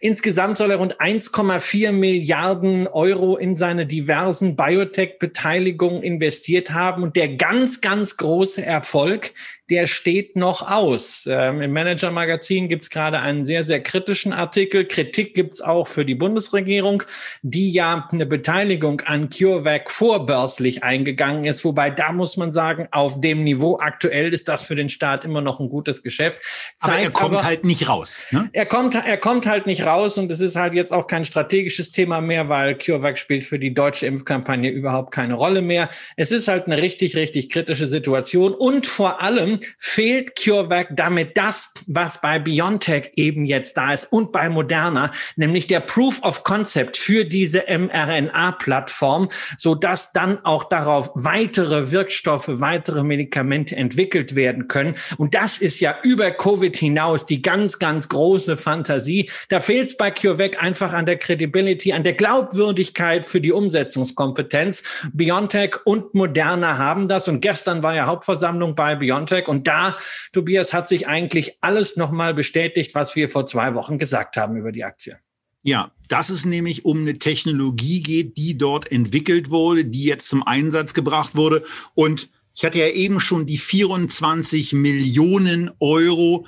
Insgesamt 0.00 0.58
soll 0.58 0.70
er 0.70 0.78
rund 0.78 1.00
1,4 1.00 1.92
Milliarden 1.92 2.86
Euro 2.86 3.36
in 3.36 3.56
seine 3.56 3.86
diversen 3.86 4.56
Biotech-Beteiligungen 4.56 6.02
investiert 6.02 6.72
haben 6.72 7.02
und 7.02 7.16
der 7.16 7.36
ganz, 7.36 7.80
ganz 7.80 8.16
große 8.16 8.64
Erfolg, 8.64 9.32
der 9.70 9.86
steht 9.86 10.34
noch 10.34 10.68
aus. 10.68 11.28
Ähm, 11.30 11.62
Im 11.62 11.72
Manager-Magazin 11.72 12.68
gibt 12.68 12.82
es 12.82 12.90
gerade 12.90 13.20
einen 13.20 13.44
sehr, 13.44 13.62
sehr 13.62 13.80
kritischen 13.80 14.32
Artikel. 14.32 14.84
Kritik 14.84 15.32
gibt 15.32 15.54
es 15.54 15.60
auch 15.60 15.86
für 15.86 16.04
die 16.04 16.16
Bundesregierung, 16.16 17.04
die 17.42 17.70
ja 17.70 18.08
eine 18.10 18.26
Beteiligung 18.26 19.00
an 19.02 19.30
CureVac 19.30 19.88
vorbörslich 19.88 20.82
eingegangen 20.82 21.44
ist. 21.44 21.64
Wobei 21.64 21.90
da 21.90 22.10
muss 22.10 22.36
man 22.36 22.50
sagen, 22.50 22.88
auf 22.90 23.20
dem 23.20 23.44
Niveau 23.44 23.78
aktuell 23.78 24.34
ist 24.34 24.48
das 24.48 24.64
für 24.64 24.74
den 24.74 24.88
Staat 24.88 25.24
immer 25.24 25.40
noch 25.40 25.60
ein 25.60 25.68
gutes 25.68 26.02
Geschäft. 26.02 26.38
Zeigt 26.76 26.92
aber 26.92 27.02
er 27.04 27.10
kommt 27.12 27.34
aber, 27.36 27.44
halt 27.44 27.64
nicht 27.64 27.88
raus. 27.88 28.20
Ne? 28.32 28.50
Er, 28.52 28.66
kommt, 28.66 28.96
er 28.96 29.16
kommt 29.18 29.46
halt 29.46 29.66
nicht 29.66 29.86
raus 29.86 30.18
und 30.18 30.32
es 30.32 30.40
ist 30.40 30.56
halt 30.56 30.74
jetzt 30.74 30.92
auch 30.92 31.06
kein 31.06 31.24
strategisches 31.24 31.92
Thema 31.92 32.20
mehr, 32.20 32.48
weil 32.48 32.76
CureVac 32.76 33.18
spielt 33.18 33.44
für 33.44 33.60
die 33.60 33.72
deutsche 33.72 34.06
Impfkampagne 34.06 34.68
überhaupt 34.68 35.12
keine 35.12 35.34
Rolle 35.34 35.62
mehr. 35.62 35.88
Es 36.16 36.32
ist 36.32 36.48
halt 36.48 36.66
eine 36.66 36.82
richtig, 36.82 37.14
richtig 37.14 37.50
kritische 37.50 37.86
Situation 37.86 38.52
und 38.52 38.88
vor 38.88 39.20
allem 39.22 39.59
fehlt 39.78 40.36
CureVac 40.36 40.88
damit 40.96 41.36
das, 41.36 41.72
was 41.86 42.20
bei 42.20 42.38
BioNTech 42.38 43.12
eben 43.16 43.44
jetzt 43.44 43.76
da 43.76 43.92
ist 43.92 44.12
und 44.12 44.32
bei 44.32 44.48
Moderna, 44.48 45.10
nämlich 45.36 45.66
der 45.66 45.80
Proof 45.80 46.22
of 46.22 46.44
Concept 46.44 46.96
für 46.96 47.24
diese 47.24 47.64
mRNA-Plattform, 47.68 49.28
so 49.56 49.74
dann 49.74 50.44
auch 50.44 50.64
darauf 50.64 51.10
weitere 51.14 51.90
Wirkstoffe, 51.90 52.48
weitere 52.48 53.02
Medikamente 53.02 53.76
entwickelt 53.76 54.34
werden 54.34 54.68
können. 54.68 54.94
Und 55.18 55.34
das 55.34 55.58
ist 55.58 55.80
ja 55.80 55.96
über 56.02 56.30
Covid 56.30 56.76
hinaus 56.76 57.26
die 57.26 57.42
ganz, 57.42 57.78
ganz 57.78 58.08
große 58.08 58.56
Fantasie. 58.56 59.30
Da 59.48 59.60
fehlt 59.60 59.88
es 59.88 59.96
bei 59.96 60.10
CureVac 60.10 60.62
einfach 60.62 60.92
an 60.92 61.06
der 61.06 61.18
Credibility, 61.18 61.92
an 61.92 62.04
der 62.04 62.14
Glaubwürdigkeit 62.14 63.26
für 63.26 63.40
die 63.40 63.52
Umsetzungskompetenz. 63.52 64.82
BioNTech 65.12 65.76
und 65.84 66.14
Moderna 66.14 66.78
haben 66.78 67.08
das. 67.08 67.28
Und 67.28 67.40
gestern 67.40 67.82
war 67.82 67.94
ja 67.94 68.06
Hauptversammlung 68.06 68.74
bei 68.74 68.94
BioNTech. 68.94 69.48
Und 69.50 69.66
da, 69.66 69.96
Tobias, 70.32 70.72
hat 70.72 70.86
sich 70.86 71.08
eigentlich 71.08 71.58
alles 71.60 71.96
nochmal 71.96 72.34
bestätigt, 72.34 72.94
was 72.94 73.16
wir 73.16 73.28
vor 73.28 73.46
zwei 73.46 73.74
Wochen 73.74 73.98
gesagt 73.98 74.36
haben 74.36 74.56
über 74.56 74.70
die 74.70 74.84
Aktie. 74.84 75.18
Ja, 75.62 75.90
dass 76.06 76.30
es 76.30 76.44
nämlich 76.44 76.84
um 76.84 77.00
eine 77.00 77.18
Technologie 77.18 78.00
geht, 78.00 78.36
die 78.36 78.56
dort 78.56 78.90
entwickelt 78.92 79.50
wurde, 79.50 79.84
die 79.84 80.04
jetzt 80.04 80.28
zum 80.28 80.44
Einsatz 80.44 80.94
gebracht 80.94 81.34
wurde. 81.34 81.64
Und 81.94 82.30
ich 82.54 82.64
hatte 82.64 82.78
ja 82.78 82.88
eben 82.88 83.18
schon 83.18 83.44
die 83.44 83.58
24 83.58 84.72
Millionen 84.72 85.72
Euro 85.80 86.46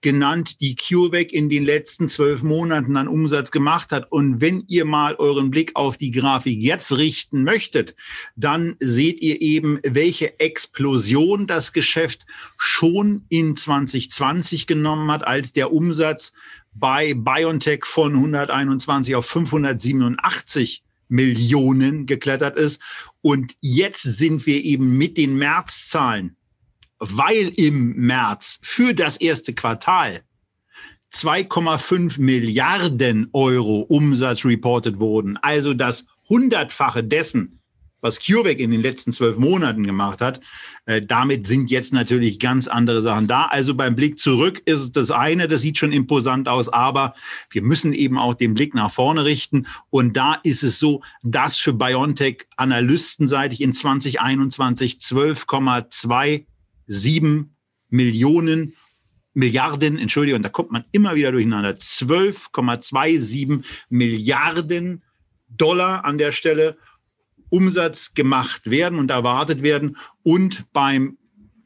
genannt, 0.00 0.60
die 0.60 0.76
CureVac 0.76 1.32
in 1.32 1.48
den 1.48 1.64
letzten 1.64 2.08
zwölf 2.08 2.42
Monaten 2.42 2.96
an 2.96 3.08
Umsatz 3.08 3.50
gemacht 3.50 3.90
hat. 3.90 4.10
Und 4.10 4.40
wenn 4.40 4.64
ihr 4.68 4.84
mal 4.84 5.16
euren 5.16 5.50
Blick 5.50 5.72
auf 5.74 5.96
die 5.96 6.10
Grafik 6.10 6.60
jetzt 6.60 6.96
richten 6.96 7.42
möchtet, 7.42 7.96
dann 8.36 8.76
seht 8.80 9.20
ihr 9.20 9.40
eben, 9.40 9.80
welche 9.82 10.38
Explosion 10.40 11.46
das 11.46 11.72
Geschäft 11.72 12.26
schon 12.56 13.24
in 13.28 13.56
2020 13.56 14.66
genommen 14.66 15.10
hat, 15.10 15.26
als 15.26 15.52
der 15.52 15.72
Umsatz 15.72 16.32
bei 16.74 17.14
BioNTech 17.14 17.84
von 17.84 18.14
121 18.14 19.16
auf 19.16 19.26
587 19.26 20.82
Millionen 21.08 22.06
geklettert 22.06 22.56
ist. 22.56 22.80
Und 23.20 23.56
jetzt 23.60 24.02
sind 24.02 24.46
wir 24.46 24.62
eben 24.62 24.96
mit 24.96 25.16
den 25.16 25.36
Märzzahlen 25.36 26.37
weil 26.98 27.52
im 27.56 27.94
März 27.94 28.58
für 28.62 28.94
das 28.94 29.16
erste 29.16 29.54
Quartal 29.54 30.22
2,5 31.12 32.20
Milliarden 32.20 33.28
Euro 33.32 33.80
Umsatz 33.80 34.44
reported 34.44 35.00
wurden, 35.00 35.36
also 35.38 35.74
das 35.74 36.06
Hundertfache 36.28 37.02
dessen, 37.02 37.58
was 38.00 38.20
CureVac 38.24 38.60
in 38.60 38.70
den 38.70 38.82
letzten 38.82 39.12
zwölf 39.12 39.38
Monaten 39.38 39.84
gemacht 39.84 40.20
hat. 40.20 40.40
Äh, 40.86 41.02
damit 41.02 41.46
sind 41.46 41.70
jetzt 41.70 41.92
natürlich 41.92 42.38
ganz 42.38 42.68
andere 42.68 43.02
Sachen 43.02 43.26
da. 43.26 43.46
Also 43.46 43.74
beim 43.74 43.96
Blick 43.96 44.18
zurück 44.18 44.62
ist 44.66 44.80
es 44.80 44.92
das 44.92 45.10
eine, 45.10 45.48
das 45.48 45.62
sieht 45.62 45.78
schon 45.78 45.92
imposant 45.92 46.48
aus, 46.48 46.68
aber 46.68 47.14
wir 47.50 47.62
müssen 47.62 47.92
eben 47.92 48.18
auch 48.18 48.34
den 48.34 48.54
Blick 48.54 48.74
nach 48.74 48.92
vorne 48.92 49.24
richten. 49.24 49.66
Und 49.90 50.16
da 50.16 50.34
ist 50.42 50.62
es 50.62 50.78
so, 50.78 51.02
dass 51.22 51.56
für 51.56 51.72
BioNTech 51.72 52.46
analystenseitig 52.56 53.60
in 53.60 53.74
2021 53.74 54.98
12,2 54.98 56.44
sieben 56.88 57.54
Millionen 57.88 58.74
Milliarden, 59.34 59.98
Entschuldigung, 59.98 60.42
da 60.42 60.48
kommt 60.48 60.72
man 60.72 60.84
immer 60.90 61.14
wieder 61.14 61.30
durcheinander, 61.30 61.70
12,27 61.70 63.64
Milliarden 63.88 65.04
Dollar 65.48 66.04
an 66.04 66.18
der 66.18 66.32
Stelle 66.32 66.76
Umsatz 67.48 68.14
gemacht 68.14 68.68
werden 68.68 68.98
und 68.98 69.12
erwartet 69.12 69.62
werden 69.62 69.96
und 70.24 70.64
beim 70.72 71.18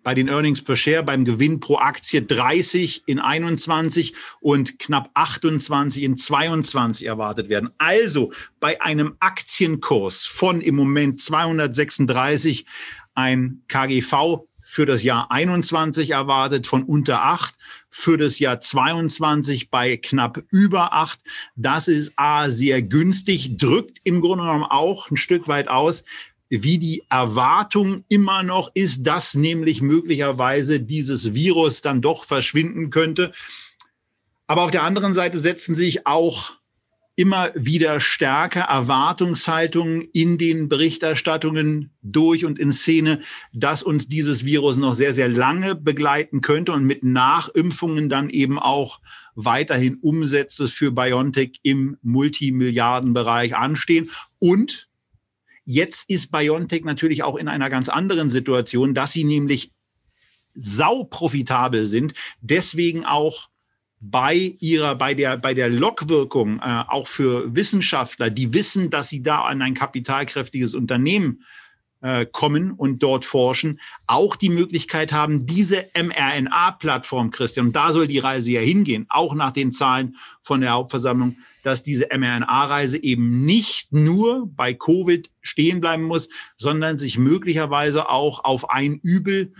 bei 0.02 0.14
den 0.14 0.28
Earnings 0.28 0.62
per 0.62 0.76
Share 0.76 1.04
beim 1.04 1.24
Gewinn 1.24 1.60
pro 1.60 1.76
Aktie 1.76 2.22
30 2.22 3.04
in 3.06 3.20
21 3.20 4.14
und 4.40 4.78
knapp 4.80 5.10
28 5.14 6.02
in 6.02 6.16
22 6.16 7.06
erwartet 7.06 7.48
werden. 7.48 7.70
Also 7.78 8.32
bei 8.58 8.80
einem 8.80 9.14
Aktienkurs 9.20 10.24
von 10.24 10.60
im 10.60 10.74
Moment 10.74 11.22
236 11.22 12.66
ein 13.14 13.62
KGV 13.68 14.48
für 14.72 14.86
das 14.86 15.02
Jahr 15.02 15.30
21 15.30 16.08
erwartet 16.08 16.66
von 16.66 16.84
unter 16.84 17.22
acht, 17.22 17.54
für 17.90 18.16
das 18.16 18.38
Jahr 18.38 18.58
22 18.58 19.68
bei 19.68 19.98
knapp 19.98 20.42
über 20.48 20.94
acht. 20.94 21.20
Das 21.56 21.88
ist 21.88 22.14
A, 22.16 22.48
sehr 22.48 22.80
günstig, 22.80 23.58
drückt 23.58 23.98
im 24.02 24.22
Grunde 24.22 24.44
genommen 24.44 24.64
auch 24.64 25.10
ein 25.10 25.18
Stück 25.18 25.46
weit 25.46 25.68
aus, 25.68 26.04
wie 26.48 26.78
die 26.78 27.02
Erwartung 27.10 28.06
immer 28.08 28.42
noch 28.42 28.70
ist, 28.72 29.02
dass 29.02 29.34
nämlich 29.34 29.82
möglicherweise 29.82 30.80
dieses 30.80 31.34
Virus 31.34 31.82
dann 31.82 32.00
doch 32.00 32.24
verschwinden 32.24 32.88
könnte. 32.88 33.32
Aber 34.46 34.62
auf 34.62 34.70
der 34.70 34.84
anderen 34.84 35.12
Seite 35.12 35.36
setzen 35.36 35.74
sich 35.74 36.06
auch 36.06 36.54
immer 37.14 37.50
wieder 37.54 38.00
stärker 38.00 38.62
Erwartungshaltungen 38.62 40.02
in 40.12 40.38
den 40.38 40.69
Berichterstattungen 40.69 41.90
durch 42.02 42.45
und 42.45 42.59
in 42.59 42.73
Szene, 42.73 43.21
dass 43.52 43.83
uns 43.83 44.09
dieses 44.09 44.45
Virus 44.45 44.76
noch 44.76 44.95
sehr, 44.95 45.12
sehr 45.12 45.28
lange 45.28 45.75
begleiten 45.75 46.40
könnte 46.40 46.73
und 46.73 46.85
mit 46.85 47.04
Nachimpfungen 47.04 48.09
dann 48.09 48.31
eben 48.31 48.59
auch 48.59 49.00
weiterhin 49.35 49.97
Umsätze 49.97 50.69
für 50.69 50.90
BioNTech 50.90 51.61
im 51.62 51.99
Multimilliardenbereich 52.02 53.57
anstehen. 53.57 54.11
Und 54.38 54.88
jetzt 55.66 56.09
ist 56.09 56.33
BioNTech 56.33 56.85
natürlich 56.85 57.23
auch 57.23 57.37
in 57.37 57.49
einer 57.49 57.69
ganz 57.69 57.90
anderen 57.90 58.31
Situation, 58.31 58.95
dass 58.95 59.12
sie 59.12 59.25
nämlich 59.25 59.71
sau 60.54 61.04
profitabel 61.04 61.87
sind, 61.87 62.14
deswegen 62.40 63.04
auch 63.04 63.49
bei 64.04 64.56
ihrer, 64.59 64.97
bei 64.97 65.14
der, 65.14 65.37
bei 65.37 65.54
der 65.54 65.71
Lockwirkung, 65.71 66.59
äh, 66.59 66.85
auch 66.88 67.06
für 67.06 67.54
Wissenschaftler, 67.54 68.30
die 68.30 68.52
wissen, 68.52 68.90
dass 68.90 69.09
sie 69.09 69.23
da 69.23 69.42
an 69.42 69.62
ein 69.62 69.75
kapitalkräftiges 69.75 70.75
Unternehmen 70.75 71.44
äh, 72.00 72.26
kommen 72.26 72.73
und 72.73 73.00
dort 73.00 73.25
forschen, 73.25 73.80
auch 74.09 74.35
die 74.35 74.49
Möglichkeit 74.49 75.12
haben, 75.12 75.47
diese 75.47 75.87
mRNA-Plattform, 75.94 77.30
Christian, 77.30 77.66
und 77.66 77.76
da 77.76 77.92
soll 77.92 78.09
die 78.09 78.18
Reise 78.18 78.50
ja 78.50 78.61
hingehen, 78.61 79.06
auch 79.09 79.37
nach 79.37 79.52
den 79.52 79.71
Zahlen 79.71 80.16
von 80.42 80.62
der 80.62 80.73
Hauptversammlung, 80.73 81.37
dass 81.62 81.85
diese 81.85 82.09
mRNA-Reise 82.12 83.00
eben 83.00 83.44
nicht 83.44 83.92
nur 83.92 84.49
bei 84.49 84.75
Covid 84.75 85.30
stehen 85.42 85.80
bleiben 85.80 86.02
muss, 86.02 86.28
sondern 86.56 86.99
sich 86.99 87.18
möglicherweise 87.18 88.09
auch 88.09 88.42
auf 88.42 88.68
ein 88.68 88.97
Übel 88.97 89.52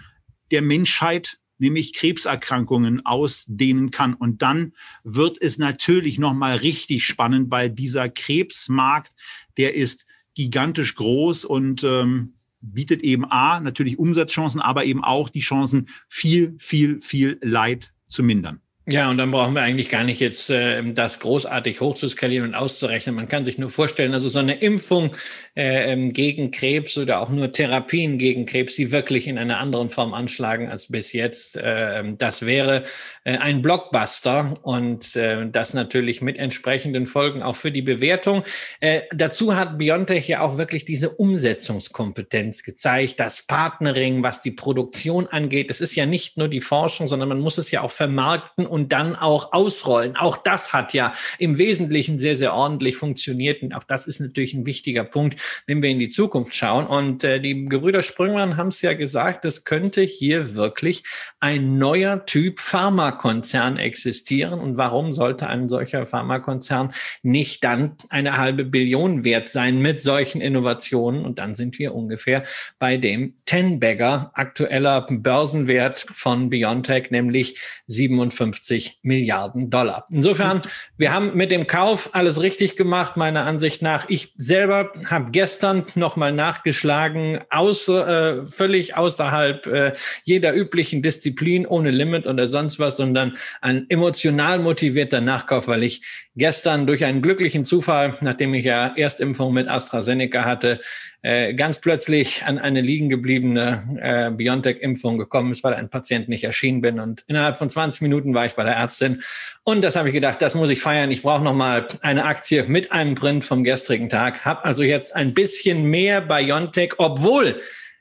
der 0.51 0.63
Menschheit 0.63 1.39
nämlich 1.63 1.95
Krebserkrankungen 1.95 3.07
ausdehnen 3.07 3.93
kann. 3.93 4.15
Und 4.15 4.43
dann 4.43 4.73
wird 5.05 5.41
es 5.41 5.59
natürlich 5.59 6.19
nochmal 6.19 6.57
richtig 6.57 7.07
spannend, 7.07 7.53
weil 7.53 7.71
dieser 7.71 8.09
Krebsmarkt, 8.09 9.13
der 9.57 9.75
ist 9.77 10.05
gigantisch 10.35 10.97
groß 10.97 11.45
und 11.45 11.85
ähm, 11.85 12.35
bietet 12.61 13.03
eben 13.03 13.25
A, 13.25 13.61
natürlich 13.61 13.99
Umsatzchancen, 13.99 14.61
aber 14.61 14.85
eben 14.85 15.05
auch 15.05 15.29
die 15.29 15.41
Chancen, 15.41 15.89
viel, 16.09 16.57
viel, 16.59 17.01
viel 17.01 17.39
Leid 17.43 17.93
zu 18.09 18.25
mindern. 18.25 18.61
Ja, 18.91 19.09
und 19.09 19.19
dann 19.19 19.31
brauchen 19.31 19.55
wir 19.55 19.63
eigentlich 19.63 19.89
gar 19.89 20.03
nicht 20.03 20.19
jetzt 20.19 20.51
äh, 20.51 20.83
das 20.93 21.21
großartig 21.21 21.81
hochzuskalieren 21.81 22.49
und 22.49 22.55
auszurechnen. 22.57 23.15
Man 23.15 23.29
kann 23.29 23.45
sich 23.45 23.57
nur 23.57 23.71
vorstellen, 23.71 24.13
also 24.13 24.29
so 24.29 24.41
eine 24.41 24.55
Impfung 24.55 25.15
äh, 25.55 25.93
ähm, 25.93 26.13
gegen 26.13 26.51
Krebs 26.51 26.99
oder 26.99 27.21
auch 27.21 27.29
nur 27.29 27.53
Therapien 27.53 28.19
gegen 28.19 28.45
Krebs, 28.45 28.75
die 28.75 28.91
wirklich 28.91 29.29
in 29.29 29.39
einer 29.39 29.61
anderen 29.61 29.89
Form 29.89 30.15
anschlagen 30.15 30.69
als 30.69 30.91
bis 30.91 31.13
jetzt, 31.13 31.57
äh, 31.57 32.01
ähm, 32.01 32.19
das 32.19 32.45
wäre 32.45 32.83
äh, 33.23 33.37
ein 33.39 33.63
Blockbuster 33.63 34.55
und 34.63 35.15
äh, 35.15 35.49
das 35.49 35.75
natürlich 35.75 36.21
mit 36.21 36.37
entsprechenden 36.37 37.07
Folgen 37.07 37.41
auch 37.41 37.55
für 37.55 37.71
die 37.71 37.83
Bewertung. 37.83 38.43
Äh, 38.81 39.03
dazu 39.15 39.55
hat 39.55 39.79
Biontech 39.79 40.27
ja 40.27 40.41
auch 40.41 40.59
wirklich 40.59 40.85
diese 40.85 41.11
Umsetzungskompetenz 41.11 42.65
gezeigt, 42.65 43.21
das 43.21 43.47
Partnering, 43.47 44.25
was 44.25 44.43
die 44.43 44.51
Produktion 44.51 45.29
angeht. 45.29 45.71
Es 45.71 45.81
ist 45.81 45.95
ja 45.95 46.05
nicht 46.05 46.37
nur 46.37 46.49
die 46.49 46.61
Forschung, 46.61 47.07
sondern 47.07 47.29
man 47.29 47.39
muss 47.39 47.59
es 47.59 47.71
ja 47.71 47.83
auch 47.83 47.93
vermarkten 47.93 48.72
und 48.73 48.91
dann 48.91 49.15
auch 49.15 49.53
ausrollen. 49.53 50.17
Auch 50.17 50.39
das 50.39 50.73
hat 50.73 50.95
ja 50.95 51.13
im 51.39 51.59
Wesentlichen 51.59 52.19
sehr, 52.19 52.35
sehr 52.35 52.55
ordentlich 52.55 52.97
funktioniert. 52.97 53.63
Und 53.63 53.75
auch 53.75 53.85
das 53.85 54.07
ist 54.07 54.19
natürlich 54.19 54.55
ein 54.55 54.65
wichtiger 54.65 55.05
Punkt, 55.05 55.63
wenn 55.67 55.83
wir 55.83 55.91
in 55.91 55.99
die 55.99 56.09
Zukunft 56.09 56.55
schauen. 56.55 56.87
Und 56.87 57.23
äh, 57.23 57.39
die 57.39 57.67
Gebrüder 57.67 58.01
Sprüngmann 58.01 58.57
haben 58.57 58.69
es 58.69 58.81
ja 58.81 58.95
gesagt, 58.95 59.45
es 59.45 59.65
könnte 59.65 60.01
hier 60.01 60.55
wirklich 60.55 61.05
ein 61.39 61.77
neuer 61.77 62.25
Typ 62.25 62.61
Pharmakonzern 62.61 63.77
existieren. 63.77 64.59
Und 64.59 64.79
warum 64.79 65.13
sollte 65.13 65.49
ein 65.49 65.69
solcher 65.69 66.07
Pharmakonzern 66.07 66.95
nicht 67.23 67.63
dann 67.65 67.97
eine 68.09 68.39
halbe 68.39 68.65
Billion 68.65 69.23
wert 69.23 69.51
sein 69.51 69.83
mit 69.83 70.01
solchen 70.01 70.41
Innovationen? 70.41 71.27
Und 71.27 71.39
dann 71.39 71.55
sind 71.55 71.79
wir 71.79 71.95
ungefähr 71.95 72.43
bei 72.79 72.97
dem 72.97 73.35
Ten-Bagger 73.45 74.31
aktueller 74.33 75.07
Börsenwert 75.11 76.07
von 76.11 76.49
BioNTech, 76.49 77.11
nämlich 77.11 77.59
57 77.87 78.62
Milliarden 79.03 79.71
Dollar. 79.71 80.07
Insofern, 80.11 80.61
wir 80.97 81.13
haben 81.13 81.37
mit 81.37 81.51
dem 81.51 81.67
Kauf 81.67 82.11
alles 82.13 82.41
richtig 82.41 82.77
gemacht, 82.77 83.17
meiner 83.17 83.45
Ansicht 83.45 83.83
nach. 83.83 84.09
Ich 84.09 84.35
selber 84.37 84.93
habe 85.11 85.31
gestern 85.31 85.85
nochmal 85.95 86.33
nachgeschlagen, 86.33 87.41
außer, 87.51 88.43
äh, 88.43 88.47
völlig 88.47 88.97
außerhalb 88.97 89.67
äh, 89.67 89.93
jeder 90.25 90.55
üblichen 90.55 91.03
Disziplin, 91.03 91.67
ohne 91.67 91.91
Limit 91.91 92.27
oder 92.27 92.47
sonst 92.47 92.79
was, 92.79 92.97
sondern 92.97 93.37
ein 93.61 93.87
emotional 93.89 94.59
motivierter 94.59 95.21
Nachkauf, 95.21 95.69
weil 95.69 95.83
ich 95.83 96.03
gestern 96.35 96.87
durch 96.87 97.05
einen 97.05 97.21
glücklichen 97.21 97.65
Zufall, 97.65 98.15
nachdem 98.21 98.55
ich 98.55 98.65
ja 98.65 98.93
Erstimpfung 98.97 99.53
mit 99.53 99.69
AstraZeneca 99.69 100.45
hatte, 100.45 100.81
äh, 101.21 101.55
ganz 101.55 101.79
plötzlich 101.79 102.45
an 102.45 102.59
eine 102.59 102.81
liegen 102.81 103.09
gebliebene 103.09 103.99
äh, 104.01 104.31
BioNTech-Impfung 104.31 105.19
gekommen 105.19 105.53
ist, 105.53 105.63
weil 105.63 105.75
ein 105.75 105.91
Patient 105.91 106.29
nicht 106.29 106.45
erschienen 106.45 106.81
bin. 106.81 106.99
Und 107.01 107.25
innerhalb 107.29 107.57
von 107.57 107.69
20 107.69 108.01
Minuten 108.01 108.35
war 108.35 108.47
ich 108.47 108.55
bei 108.55 108.65
der 108.65 108.75
Ärztin. 108.75 109.23
Und 109.63 109.83
das 109.83 109.95
habe 109.95 110.09
ich 110.09 110.15
gedacht, 110.15 110.41
das 110.41 110.55
muss 110.55 110.71
ich 110.71 110.81
feiern. 110.81 111.11
Ich 111.11 111.23
brauche 111.23 111.45
noch 111.45 111.55
mal 111.55 111.87
eine 112.01 112.25
Aktie 112.25 112.65
mit 112.65 112.93
einem 112.93 113.15
Print 113.15 113.45
vom 113.45 113.63
gestrigen 113.63 114.09
Tag. 114.09 114.45
Habe 114.45 114.65
also 114.65 114.83
jetzt 114.83 115.15
ein 115.15 115.35
bisschen 115.35 115.85
mehr 115.85 116.21
BioNTech, 116.21 116.95
obwohl 116.99 117.61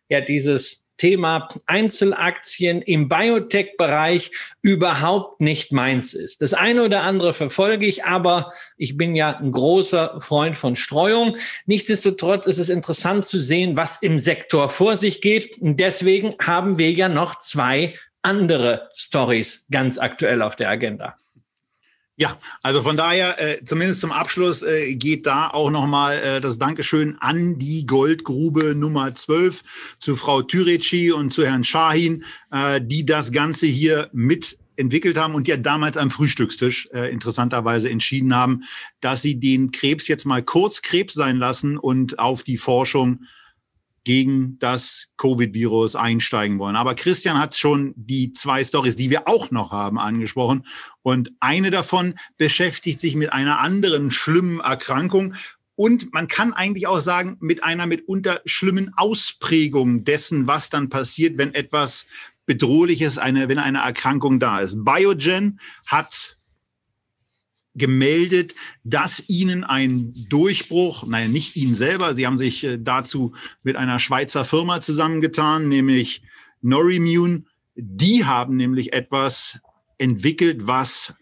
ja 0.09 0.21
dieses 0.21 0.87
Thema 1.01 1.49
Einzelaktien 1.65 2.83
im 2.83 3.09
Biotech-Bereich 3.09 4.29
überhaupt 4.61 5.41
nicht 5.41 5.71
meins 5.71 6.13
ist. 6.13 6.43
Das 6.43 6.53
eine 6.53 6.83
oder 6.83 7.01
andere 7.01 7.33
verfolge 7.33 7.87
ich, 7.87 8.05
aber 8.05 8.51
ich 8.77 8.97
bin 8.97 9.15
ja 9.15 9.35
ein 9.35 9.51
großer 9.51 10.21
Freund 10.21 10.55
von 10.55 10.75
Streuung. 10.75 11.37
Nichtsdestotrotz 11.65 12.45
ist 12.45 12.59
es 12.59 12.69
interessant 12.69 13.25
zu 13.25 13.39
sehen, 13.39 13.77
was 13.77 14.03
im 14.03 14.19
Sektor 14.19 14.69
vor 14.69 14.95
sich 14.95 15.21
geht. 15.21 15.57
Und 15.59 15.79
deswegen 15.79 16.35
haben 16.39 16.77
wir 16.77 16.91
ja 16.91 17.09
noch 17.09 17.35
zwei 17.39 17.95
andere 18.21 18.91
Stories 18.93 19.65
ganz 19.71 19.97
aktuell 19.97 20.43
auf 20.43 20.55
der 20.55 20.69
Agenda. 20.69 21.17
Ja, 22.21 22.37
also 22.61 22.83
von 22.83 22.97
daher, 22.97 23.41
äh, 23.41 23.65
zumindest 23.65 23.99
zum 23.99 24.11
Abschluss 24.11 24.61
äh, 24.61 24.93
geht 24.93 25.25
da 25.25 25.47
auch 25.47 25.71
nochmal 25.71 26.19
äh, 26.19 26.39
das 26.39 26.59
Dankeschön 26.59 27.17
an 27.19 27.57
die 27.57 27.87
Goldgrube 27.87 28.75
Nummer 28.75 29.15
12 29.15 29.63
zu 29.97 30.15
Frau 30.15 30.43
Türeci 30.43 31.11
und 31.11 31.33
zu 31.33 31.43
Herrn 31.43 31.63
Shahin, 31.63 32.23
äh, 32.51 32.79
die 32.79 33.07
das 33.07 33.31
Ganze 33.31 33.65
hier 33.65 34.07
mit 34.13 34.59
entwickelt 34.75 35.17
haben 35.17 35.33
und 35.33 35.47
ja 35.47 35.57
damals 35.57 35.97
am 35.97 36.11
Frühstückstisch 36.11 36.89
äh, 36.93 37.11
interessanterweise 37.11 37.89
entschieden 37.89 38.35
haben, 38.35 38.65
dass 38.99 39.23
sie 39.23 39.39
den 39.39 39.71
Krebs 39.71 40.07
jetzt 40.07 40.25
mal 40.25 40.43
kurz 40.43 40.83
Krebs 40.83 41.15
sein 41.15 41.37
lassen 41.37 41.75
und 41.75 42.19
auf 42.19 42.43
die 42.43 42.57
Forschung 42.57 43.25
gegen 44.03 44.57
das 44.59 45.07
Covid-Virus 45.17 45.95
einsteigen 45.95 46.59
wollen. 46.59 46.75
Aber 46.75 46.95
Christian 46.95 47.37
hat 47.37 47.55
schon 47.55 47.93
die 47.95 48.33
zwei 48.33 48.63
Stories, 48.63 48.95
die 48.95 49.09
wir 49.09 49.27
auch 49.27 49.51
noch 49.51 49.71
haben, 49.71 49.99
angesprochen. 49.99 50.65
Und 51.03 51.31
eine 51.39 51.71
davon 51.71 52.15
beschäftigt 52.37 52.99
sich 52.99 53.15
mit 53.15 53.31
einer 53.31 53.59
anderen 53.59 54.11
schlimmen 54.11 54.59
Erkrankung. 54.59 55.35
Und 55.75 56.13
man 56.13 56.27
kann 56.27 56.53
eigentlich 56.53 56.87
auch 56.87 56.99
sagen, 56.99 57.37
mit 57.39 57.63
einer 57.63 57.85
mitunter 57.85 58.41
schlimmen 58.45 58.91
Ausprägung 58.95 60.03
dessen, 60.03 60.47
was 60.47 60.69
dann 60.69 60.89
passiert, 60.89 61.37
wenn 61.37 61.53
etwas 61.53 62.05
Bedrohliches, 62.45 63.17
eine, 63.17 63.49
wenn 63.49 63.59
eine 63.59 63.79
Erkrankung 63.79 64.39
da 64.39 64.59
ist. 64.59 64.83
Biogen 64.83 65.59
hat 65.85 66.37
gemeldet, 67.75 68.55
dass 68.83 69.27
ihnen 69.29 69.63
ein 69.63 70.13
Durchbruch, 70.29 71.05
nein, 71.05 71.31
nicht 71.31 71.55
ihnen 71.55 71.75
selber, 71.75 72.15
sie 72.15 72.25
haben 72.25 72.37
sich 72.37 72.63
äh, 72.63 72.77
dazu 72.77 73.33
mit 73.63 73.75
einer 73.75 73.99
Schweizer 73.99 74.45
Firma 74.45 74.81
zusammengetan, 74.81 75.69
nämlich 75.69 76.21
Norimune. 76.61 77.45
Die 77.75 78.25
haben 78.25 78.57
nämlich 78.57 78.93
etwas 78.93 79.59
entwickelt, 79.97 80.67
was 80.67 81.15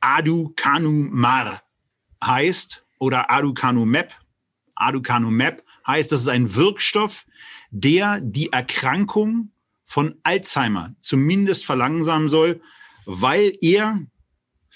Aducanumab 0.00 1.62
heißt 2.22 2.82
oder 2.98 3.30
Aducanumab. 3.30 4.12
Aducanumab 4.74 5.62
heißt, 5.86 6.10
das 6.10 6.22
ist 6.22 6.28
ein 6.28 6.54
Wirkstoff, 6.54 7.26
der 7.70 8.20
die 8.20 8.52
Erkrankung 8.52 9.52
von 9.84 10.16
Alzheimer 10.22 10.94
zumindest 11.00 11.64
verlangsamen 11.64 12.28
soll, 12.28 12.60
weil 13.06 13.56
er 13.60 14.00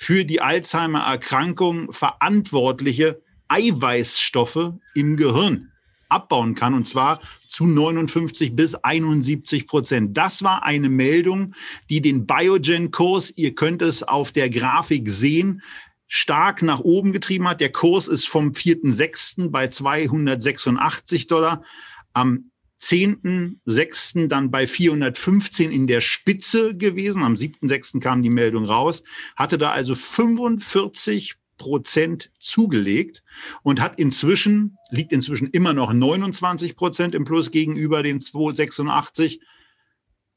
für 0.01 0.25
die 0.25 0.41
Alzheimer-Erkrankung 0.41 1.93
verantwortliche 1.93 3.21
Eiweißstoffe 3.49 4.75
im 4.95 5.17
Gehirn 5.17 5.73
abbauen 6.09 6.55
kann, 6.55 6.75
und 6.75 6.87
zwar 6.87 7.19
zu 7.49 7.67
59 7.67 8.55
bis 8.55 8.77
71 8.77 9.67
Prozent. 9.67 10.17
Das 10.17 10.45
war 10.45 10.63
eine 10.63 10.89
Meldung, 10.89 11.57
die 11.91 12.01
den 12.01 12.27
Biogen-Kurs, 12.27 13.33
ihr 13.35 13.57
könnt 13.57 13.83
es 13.83 14.05
auf 14.05 14.31
der 14.31 14.49
Grafik 14.51 15.11
sehen, 15.11 15.63
stark 16.07 16.63
nach 16.63 16.79
oben 16.79 17.13
getrieben 17.13 17.49
hat. 17.49 17.61
Der 17.61 17.73
Kurs 17.73 18.07
ist 18.07 18.29
vom 18.29 18.53
4.6. 18.53 19.51
bei 19.51 19.67
286 19.67 21.27
Dollar. 21.27 21.65
Am 22.13 22.48
10.6. 22.81 24.29
dann 24.29 24.51
bei 24.51 24.67
415 24.67 25.73
in 25.73 25.87
der 25.87 26.01
Spitze 26.01 26.75
gewesen. 26.75 27.23
Am 27.23 27.35
7.6. 27.35 28.01
kam 28.01 28.23
die 28.23 28.31
Meldung 28.31 28.65
raus, 28.65 29.03
hatte 29.37 29.59
da 29.59 29.71
also 29.71 29.95
45 29.95 31.37
Prozent 31.59 32.31
zugelegt 32.39 33.23
und 33.63 33.81
hat 33.81 33.99
inzwischen, 33.99 34.79
liegt 34.91 35.13
inzwischen 35.13 35.49
immer 35.51 35.75
noch 35.75 35.93
29 35.93 36.77
Prozent 36.77 37.15
im 37.15 37.25
Plus 37.25 37.51
gegenüber 37.51 38.03
den 38.03 38.21
286 38.21 39.41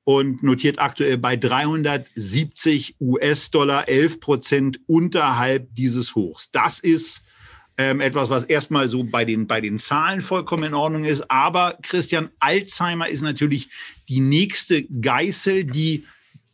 und 0.04 0.42
notiert 0.42 0.80
aktuell 0.80 1.20
bei 1.20 1.38
370 1.38 2.96
US-Dollar 3.00 3.88
11 3.88 4.20
Prozent 4.20 4.80
unterhalb 4.88 5.74
dieses 5.76 6.16
Hochs. 6.16 6.50
Das 6.52 6.80
ist 6.80 7.24
ähm, 7.78 8.02
etwas, 8.02 8.30
was 8.30 8.44
erstmal 8.44 8.88
so 8.88 9.04
bei 9.04 9.26
den, 9.26 9.48
bei 9.48 9.62
den 9.62 9.80
Zahlen 9.80 10.22
vollkommen 10.22 10.66
in 10.66 10.74
Ordnung 10.74 11.04
ist. 11.04 11.30
Aber 11.30 11.78
Christian, 11.82 12.30
Alzheimer 12.40 13.08
ist 13.08 13.22
natürlich 13.22 13.70
die 14.10 14.20
nächste 14.20 14.84
Geißel, 14.84 15.66
die 15.66 16.06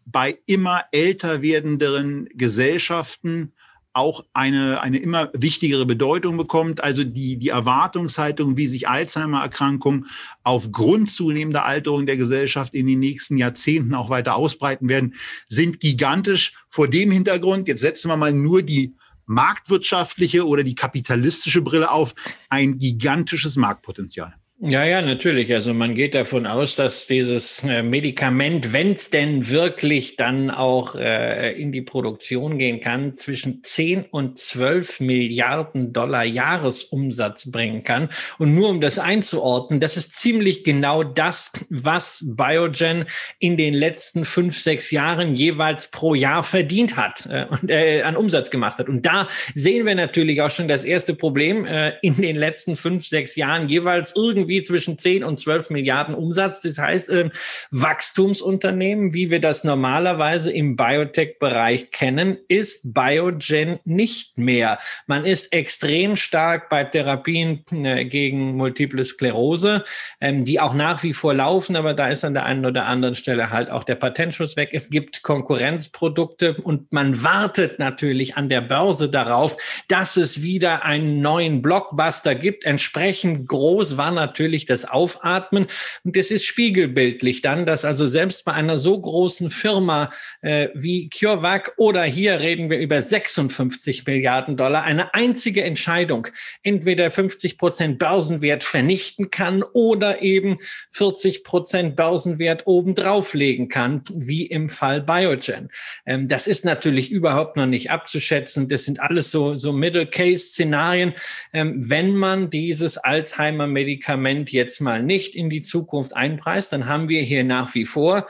bei 0.05 0.37
immer 0.45 0.85
älter 0.91 1.41
werdenden 1.41 2.29
Gesellschaften 2.33 3.51
auch 3.97 4.23
eine, 4.31 4.81
eine 4.81 4.99
immer 4.99 5.31
wichtigere 5.33 5.87
Bedeutung 5.87 6.37
bekommt. 6.37 6.83
Also 6.83 7.03
die, 7.03 7.37
die 7.37 7.49
Erwartungshaltung, 7.49 8.55
wie 8.55 8.67
sich 8.67 8.87
Alzheimer-Erkrankungen 8.87 10.05
aufgrund 10.43 11.09
zunehmender 11.09 11.65
Alterung 11.65 12.05
der 12.05 12.15
Gesellschaft 12.15 12.75
in 12.75 12.85
den 12.85 12.99
nächsten 12.99 13.37
Jahrzehnten 13.37 13.95
auch 13.95 14.11
weiter 14.11 14.35
ausbreiten 14.35 14.87
werden, 14.87 15.15
sind 15.49 15.79
gigantisch. 15.79 16.53
Vor 16.69 16.87
dem 16.87 17.09
Hintergrund, 17.09 17.67
jetzt 17.67 17.81
setzen 17.81 18.09
wir 18.09 18.17
mal 18.17 18.31
nur 18.31 18.61
die 18.61 18.93
marktwirtschaftliche 19.27 20.47
oder 20.47 20.63
die 20.63 20.75
kapitalistische 20.75 21.61
Brille 21.61 21.91
auf, 21.91 22.15
ein 22.49 22.79
gigantisches 22.79 23.55
Marktpotenzial. 23.55 24.35
Ja, 24.59 24.83
ja, 24.83 25.03
natürlich. 25.03 25.53
Also 25.53 25.71
man 25.75 25.93
geht 25.93 26.15
davon 26.15 26.47
aus, 26.47 26.75
dass 26.75 27.05
dieses 27.05 27.63
äh, 27.63 27.83
Medikament, 27.83 28.73
wenn 28.73 28.93
es 28.93 29.11
denn 29.11 29.49
wirklich 29.49 30.15
dann 30.15 30.49
auch 30.49 30.95
äh, 30.95 31.51
in 31.61 31.71
die 31.71 31.83
Produktion 31.83 32.57
gehen 32.57 32.81
kann, 32.81 33.15
zwischen 33.17 33.61
10 33.61 34.05
und 34.09 34.39
12 34.39 34.99
Milliarden 35.01 35.93
Dollar 35.93 36.23
Jahresumsatz 36.23 37.51
bringen 37.51 37.83
kann. 37.83 38.09
Und 38.39 38.55
nur 38.55 38.69
um 38.69 38.81
das 38.81 38.97
einzuordnen, 38.97 39.79
das 39.79 39.95
ist 39.95 40.15
ziemlich 40.15 40.63
genau 40.63 41.03
das, 41.03 41.51
was 41.69 42.25
Biogen 42.25 43.05
in 43.37 43.57
den 43.57 43.75
letzten 43.75 44.25
fünf, 44.25 44.57
sechs 44.57 44.89
Jahren 44.89 45.35
jeweils 45.35 45.91
pro 45.91 46.15
Jahr 46.15 46.43
verdient 46.43 46.97
hat 46.97 47.27
äh, 47.29 47.45
und 47.45 47.69
äh, 47.69 48.01
an 48.01 48.15
Umsatz 48.15 48.49
gemacht 48.49 48.79
hat. 48.79 48.89
Und 48.89 49.05
da 49.05 49.27
sehen 49.53 49.85
wir 49.85 49.93
natürlich 49.93 50.41
auch 50.41 50.49
schon 50.49 50.67
das 50.67 50.83
erste 50.83 51.13
Problem 51.13 51.65
äh, 51.65 51.93
in 52.01 52.19
den 52.19 52.35
letzten 52.35 52.75
fünf, 52.75 53.05
sechs 53.05 53.35
Jahren 53.35 53.69
jeweils 53.69 54.15
irgendwie 54.15 54.46
irgendwie 54.47 54.63
zwischen 54.63 54.97
10 54.97 55.23
und 55.23 55.39
12 55.39 55.69
Milliarden 55.71 56.15
Umsatz. 56.15 56.61
Das 56.61 56.77
heißt, 56.77 57.09
äh, 57.09 57.29
Wachstumsunternehmen, 57.71 59.13
wie 59.13 59.29
wir 59.29 59.41
das 59.41 59.63
normalerweise 59.63 60.51
im 60.51 60.75
Biotech-Bereich 60.75 61.91
kennen, 61.91 62.37
ist 62.47 62.93
Biogen 62.93 63.79
nicht 63.83 64.37
mehr. 64.37 64.77
Man 65.05 65.25
ist 65.25 65.53
extrem 65.53 66.15
stark 66.15 66.69
bei 66.69 66.83
Therapien 66.83 67.65
äh, 67.71 68.05
gegen 68.05 68.55
Multiple 68.55 69.03
Sklerose, 69.03 69.83
ähm, 70.21 70.45
die 70.45 70.59
auch 70.59 70.73
nach 70.73 71.03
wie 71.03 71.13
vor 71.13 71.33
laufen, 71.33 71.75
aber 71.75 71.93
da 71.93 72.07
ist 72.07 72.23
an 72.23 72.33
der 72.33 72.45
einen 72.45 72.65
oder 72.65 72.85
anderen 72.85 73.15
Stelle 73.15 73.51
halt 73.51 73.69
auch 73.69 73.83
der 73.83 73.95
Patentschutz 73.95 74.55
weg. 74.55 74.69
Es 74.71 74.89
gibt 74.89 75.23
Konkurrenzprodukte 75.23 76.55
und 76.63 76.93
man 76.93 77.23
wartet 77.23 77.79
natürlich 77.79 78.37
an 78.37 78.49
der 78.49 78.61
Börse 78.61 79.09
darauf, 79.09 79.57
dass 79.89 80.17
es 80.17 80.41
wieder 80.41 80.85
einen 80.85 81.21
neuen 81.21 81.61
Blockbuster 81.61 82.35
gibt. 82.35 82.65
Entsprechend 82.65 83.47
groß 83.47 83.97
war 83.97 84.11
natürlich 84.11 84.36
das 84.65 84.85
Aufatmen 84.85 85.67
und 86.03 86.15
es 86.15 86.31
ist 86.31 86.45
spiegelbildlich 86.45 87.41
dann, 87.41 87.65
dass 87.65 87.85
also 87.85 88.05
selbst 88.05 88.45
bei 88.45 88.53
einer 88.53 88.79
so 88.79 88.99
großen 88.99 89.49
Firma 89.49 90.09
äh, 90.41 90.69
wie 90.73 91.09
CureVac 91.09 91.73
oder 91.77 92.03
hier 92.03 92.39
reden 92.39 92.69
wir 92.69 92.77
über 92.79 93.01
56 93.01 94.05
Milliarden 94.05 94.57
Dollar, 94.57 94.83
eine 94.83 95.13
einzige 95.13 95.63
Entscheidung, 95.63 96.27
entweder 96.63 97.09
50 97.09 97.57
Prozent 97.57 97.97
Börsenwert 97.97 98.63
vernichten 98.63 99.31
kann 99.31 99.63
oder 99.63 100.21
eben 100.21 100.57
40 100.91 101.43
Prozent 101.43 101.95
Börsenwert 101.95 102.67
obendrauf 102.67 103.33
legen 103.33 103.69
kann, 103.69 104.03
wie 104.11 104.45
im 104.45 104.69
Fall 104.69 105.01
Biogen. 105.01 105.69
Ähm, 106.05 106.27
das 106.27 106.47
ist 106.47 106.65
natürlich 106.65 107.11
überhaupt 107.11 107.57
noch 107.57 107.65
nicht 107.65 107.91
abzuschätzen. 107.91 108.67
Das 108.67 108.85
sind 108.85 109.01
alles 109.01 109.31
so, 109.31 109.55
so 109.55 109.73
Middle-Case-Szenarien. 109.73 111.13
Ähm, 111.53 111.75
wenn 111.89 112.15
man 112.15 112.49
dieses 112.49 112.97
Alzheimer-Medikament 112.97 114.26
jetzt 114.49 114.81
mal 114.81 115.03
nicht 115.03 115.35
in 115.35 115.49
die 115.49 115.61
Zukunft 115.61 116.15
einpreist, 116.15 116.73
dann 116.73 116.87
haben 116.87 117.09
wir 117.09 117.21
hier 117.21 117.43
nach 117.43 117.73
wie 117.75 117.85
vor 117.85 118.27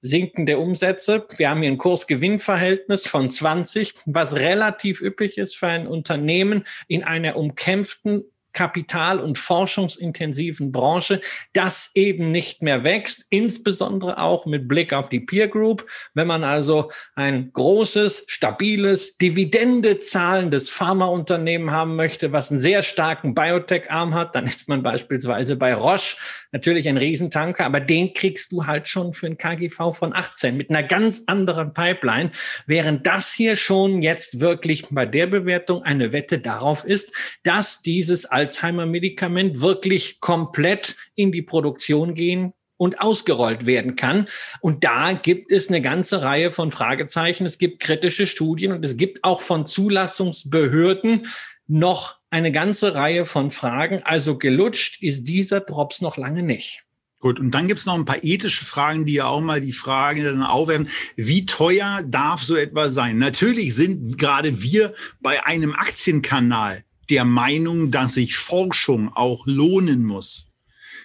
sinkende 0.00 0.58
Umsätze. 0.58 1.26
Wir 1.36 1.50
haben 1.50 1.62
hier 1.62 1.70
ein 1.70 1.78
Kurs-Gewinn-Verhältnis 1.78 3.06
von 3.06 3.30
20, 3.30 3.94
was 4.06 4.36
relativ 4.36 5.00
üppig 5.00 5.38
ist 5.38 5.56
für 5.56 5.66
ein 5.66 5.86
Unternehmen 5.86 6.64
in 6.86 7.02
einer 7.02 7.36
umkämpften 7.36 8.24
kapital- 8.56 9.20
und 9.20 9.36
forschungsintensiven 9.36 10.72
Branche, 10.72 11.20
das 11.52 11.90
eben 11.94 12.32
nicht 12.32 12.62
mehr 12.62 12.84
wächst, 12.84 13.26
insbesondere 13.28 14.18
auch 14.18 14.46
mit 14.46 14.66
Blick 14.66 14.94
auf 14.94 15.10
die 15.10 15.20
Peer 15.20 15.46
Group. 15.46 15.86
Wenn 16.14 16.26
man 16.26 16.42
also 16.42 16.90
ein 17.14 17.52
großes, 17.52 18.24
stabiles, 18.28 19.18
Dividende 19.18 19.98
zahlendes 19.98 20.70
Pharmaunternehmen 20.70 21.70
haben 21.70 21.96
möchte, 21.96 22.32
was 22.32 22.50
einen 22.50 22.60
sehr 22.60 22.82
starken 22.82 23.34
Biotech-Arm 23.34 24.14
hat, 24.14 24.34
dann 24.34 24.46
ist 24.46 24.68
man 24.68 24.82
beispielsweise 24.82 25.56
bei 25.56 25.74
Roche 25.74 26.16
natürlich 26.50 26.88
ein 26.88 26.96
Riesentanker, 26.96 27.66
aber 27.66 27.80
den 27.80 28.14
kriegst 28.14 28.52
du 28.52 28.64
halt 28.66 28.88
schon 28.88 29.12
für 29.12 29.26
ein 29.26 29.36
KGV 29.36 29.92
von 29.92 30.14
18 30.14 30.56
mit 30.56 30.70
einer 30.70 30.82
ganz 30.82 31.24
anderen 31.26 31.74
Pipeline, 31.74 32.30
während 32.66 33.06
das 33.06 33.34
hier 33.34 33.56
schon 33.56 34.00
jetzt 34.00 34.40
wirklich 34.40 34.84
bei 34.90 35.04
der 35.04 35.26
Bewertung 35.26 35.82
eine 35.82 36.12
Wette 36.12 36.38
darauf 36.38 36.84
ist, 36.84 37.12
dass 37.42 37.82
dieses 37.82 38.24
Alzheimer-Medikament 38.46 39.60
wirklich 39.60 40.20
komplett 40.20 40.96
in 41.16 41.32
die 41.32 41.42
Produktion 41.42 42.14
gehen 42.14 42.52
und 42.76 43.00
ausgerollt 43.00 43.66
werden 43.66 43.96
kann. 43.96 44.26
Und 44.60 44.84
da 44.84 45.12
gibt 45.12 45.50
es 45.50 45.68
eine 45.68 45.80
ganze 45.80 46.22
Reihe 46.22 46.50
von 46.50 46.70
Fragezeichen. 46.70 47.44
Es 47.44 47.58
gibt 47.58 47.80
kritische 47.80 48.26
Studien 48.26 48.72
und 48.72 48.84
es 48.84 48.96
gibt 48.96 49.24
auch 49.24 49.40
von 49.40 49.66
Zulassungsbehörden 49.66 51.26
noch 51.66 52.20
eine 52.30 52.52
ganze 52.52 52.94
Reihe 52.94 53.24
von 53.24 53.50
Fragen. 53.50 54.02
Also 54.04 54.38
gelutscht 54.38 55.02
ist 55.02 55.24
dieser 55.24 55.60
Drops 55.60 56.00
noch 56.00 56.16
lange 56.16 56.42
nicht. 56.42 56.84
Gut, 57.18 57.40
und 57.40 57.50
dann 57.52 57.66
gibt 57.66 57.80
es 57.80 57.86
noch 57.86 57.94
ein 57.94 58.04
paar 58.04 58.22
ethische 58.22 58.64
Fragen, 58.64 59.06
die 59.06 59.14
ja 59.14 59.26
auch 59.26 59.40
mal 59.40 59.60
die 59.60 59.72
Frage 59.72 60.22
dann 60.22 60.42
aufwerfen, 60.42 60.90
wie 61.16 61.46
teuer 61.46 62.02
darf 62.06 62.42
so 62.42 62.54
etwas 62.54 62.94
sein? 62.94 63.18
Natürlich 63.18 63.74
sind 63.74 64.18
gerade 64.18 64.62
wir 64.62 64.92
bei 65.20 65.44
einem 65.44 65.72
Aktienkanal 65.72 66.84
der 67.10 67.24
Meinung, 67.24 67.90
dass 67.90 68.14
sich 68.14 68.36
Forschung 68.36 69.12
auch 69.14 69.46
lohnen 69.46 70.04
muss. 70.04 70.46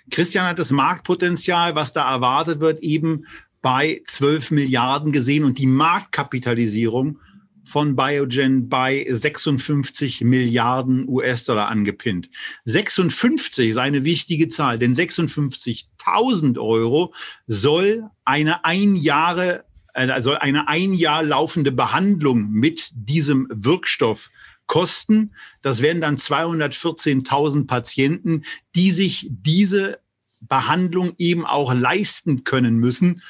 Christian 0.09 0.47
hat 0.47 0.59
das 0.59 0.71
Marktpotenzial, 0.71 1.75
was 1.75 1.93
da 1.93 2.11
erwartet 2.11 2.59
wird, 2.59 2.79
eben 2.81 3.25
bei 3.61 4.01
12 4.05 4.51
Milliarden 4.51 5.11
gesehen 5.11 5.43
und 5.43 5.59
die 5.59 5.67
Marktkapitalisierung 5.67 7.19
von 7.63 7.95
Biogen 7.95 8.67
bei 8.67 9.05
56 9.07 10.21
Milliarden 10.21 11.07
US-Dollar 11.07 11.69
angepinnt. 11.69 12.29
56 12.65 13.69
ist 13.69 13.77
eine 13.77 14.03
wichtige 14.03 14.49
Zahl, 14.49 14.79
denn 14.79 14.95
56.000 14.95 16.59
Euro 16.59 17.13
soll 17.47 18.09
eine 18.25 18.65
ein 18.65 18.95
Jahre, 18.95 19.63
also 19.93 20.33
eine 20.33 20.67
ein 20.67 20.93
Jahr 20.93 21.23
laufende 21.23 21.71
Behandlung 21.71 22.49
mit 22.49 22.89
diesem 22.93 23.47
Wirkstoff 23.51 24.30
kosten. 24.71 25.33
Das 25.61 25.81
wären 25.81 25.99
dann 25.99 26.15
214.000 26.15 27.67
Patienten, 27.67 28.43
die 28.73 28.91
sich 28.91 29.27
diese 29.29 29.99
Behandlung 30.39 31.11
eben 31.17 31.45
auch 31.45 31.73
leisten 31.73 32.45
können 32.45 32.77
müssen. 32.77 33.21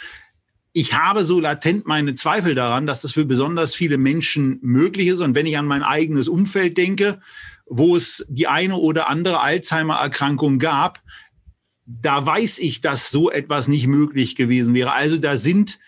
Ich 0.71 0.93
habe 0.93 1.25
so 1.25 1.39
latent 1.39 1.87
meine 1.87 2.13
Zweifel 2.13 2.53
daran, 2.53 2.85
dass 2.85 3.01
das 3.01 3.13
für 3.13 3.25
besonders 3.25 3.73
viele 3.73 3.97
Menschen 3.97 4.59
möglich 4.61 5.07
ist. 5.07 5.19
Und 5.21 5.33
wenn 5.33 5.47
ich 5.47 5.57
an 5.57 5.65
mein 5.65 5.81
eigenes 5.81 6.27
Umfeld 6.27 6.77
denke, 6.77 7.19
wo 7.65 7.95
es 7.95 8.23
die 8.29 8.45
eine 8.45 8.75
oder 8.75 9.09
andere 9.09 9.41
Alzheimer-Erkrankung 9.41 10.59
gab, 10.59 11.01
da 11.87 12.23
weiß 12.23 12.59
ich, 12.59 12.81
dass 12.81 13.09
so 13.09 13.31
etwas 13.31 13.67
nicht 13.67 13.87
möglich 13.87 14.35
gewesen 14.35 14.75
wäre. 14.75 14.93
Also 14.93 15.17
da 15.17 15.37
sind 15.37 15.79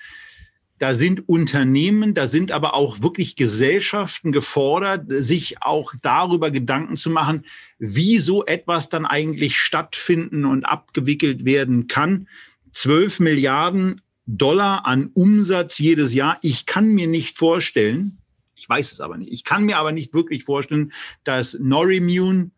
da 0.84 0.96
sind 0.96 1.30
Unternehmen, 1.30 2.14
da 2.14 2.28
sind 2.28 2.52
aber 2.52 2.74
auch 2.74 3.02
wirklich 3.02 3.38
Gesellschaften 3.38 4.34
gefordert, 4.34 5.06
sich 5.08 5.62
auch 5.62 5.94
darüber 6.02 6.52
Gedanken 6.52 6.98
zu 6.98 7.10
machen, 7.10 7.46
wie 7.80 8.18
so 8.18 8.44
etwas 8.46 8.90
dann 8.90 9.06
eigentlich 9.06 9.58
stattfinden 9.58 10.44
und 10.44 10.66
abgewickelt 10.66 11.46
werden 11.46 11.88
kann. 11.88 12.28
12 12.74 13.22
Milliarden 13.22 14.02
Dollar 14.26 14.86
an 14.86 15.10
Umsatz 15.14 15.80
jedes 15.80 16.14
Jahr. 16.14 16.38
Ich 16.42 16.66
kann 16.66 16.90
mir 16.90 17.08
nicht 17.08 17.38
vorstellen, 17.38 18.18
ich 18.54 18.68
weiß 18.68 18.92
es 18.92 19.00
aber 19.00 19.16
nicht, 19.16 19.32
ich 19.32 19.46
kann 19.46 19.64
mir 19.64 19.78
aber 19.78 19.94
nicht 19.94 20.14
wirklich 20.14 20.44
vorstellen, 20.44 20.92
dass 21.24 21.58
Norimmune 21.62 22.52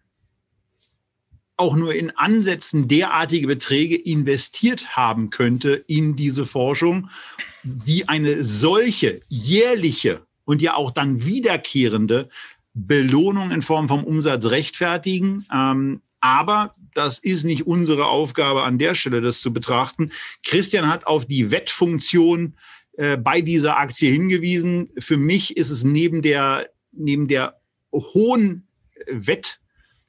auch 1.57 1.75
nur 1.75 1.93
in 1.93 2.11
Ansätzen 2.11 2.87
derartige 2.87 3.47
Beträge 3.47 3.95
investiert 3.95 4.95
haben 4.95 5.29
könnte 5.29 5.73
in 5.87 6.15
diese 6.15 6.45
Forschung 6.45 7.09
die 7.63 8.07
eine 8.07 8.43
solche 8.43 9.21
jährliche 9.27 10.25
und 10.45 10.61
ja 10.61 10.75
auch 10.75 10.91
dann 10.91 11.25
wiederkehrende 11.25 12.29
Belohnung 12.73 13.51
in 13.51 13.61
Form 13.61 13.87
vom 13.87 14.03
Umsatz 14.03 14.45
rechtfertigen. 14.45 15.45
Ähm, 15.53 16.01
aber 16.19 16.75
das 16.93 17.19
ist 17.19 17.43
nicht 17.43 17.65
unsere 17.65 18.05
Aufgabe 18.05 18.63
an 18.63 18.77
der 18.77 18.95
Stelle, 18.95 19.21
das 19.21 19.41
zu 19.41 19.51
betrachten. 19.51 20.11
Christian 20.43 20.87
hat 20.87 21.07
auf 21.07 21.25
die 21.25 21.51
Wettfunktion 21.51 22.55
äh, 22.93 23.17
bei 23.17 23.41
dieser 23.41 23.77
Aktie 23.77 24.11
hingewiesen. 24.11 24.89
Für 24.99 25.17
mich 25.17 25.57
ist 25.57 25.71
es 25.71 25.83
neben 25.83 26.21
der, 26.21 26.69
neben 26.91 27.27
der 27.27 27.59
hohen 27.91 28.67
Wett 29.07 29.59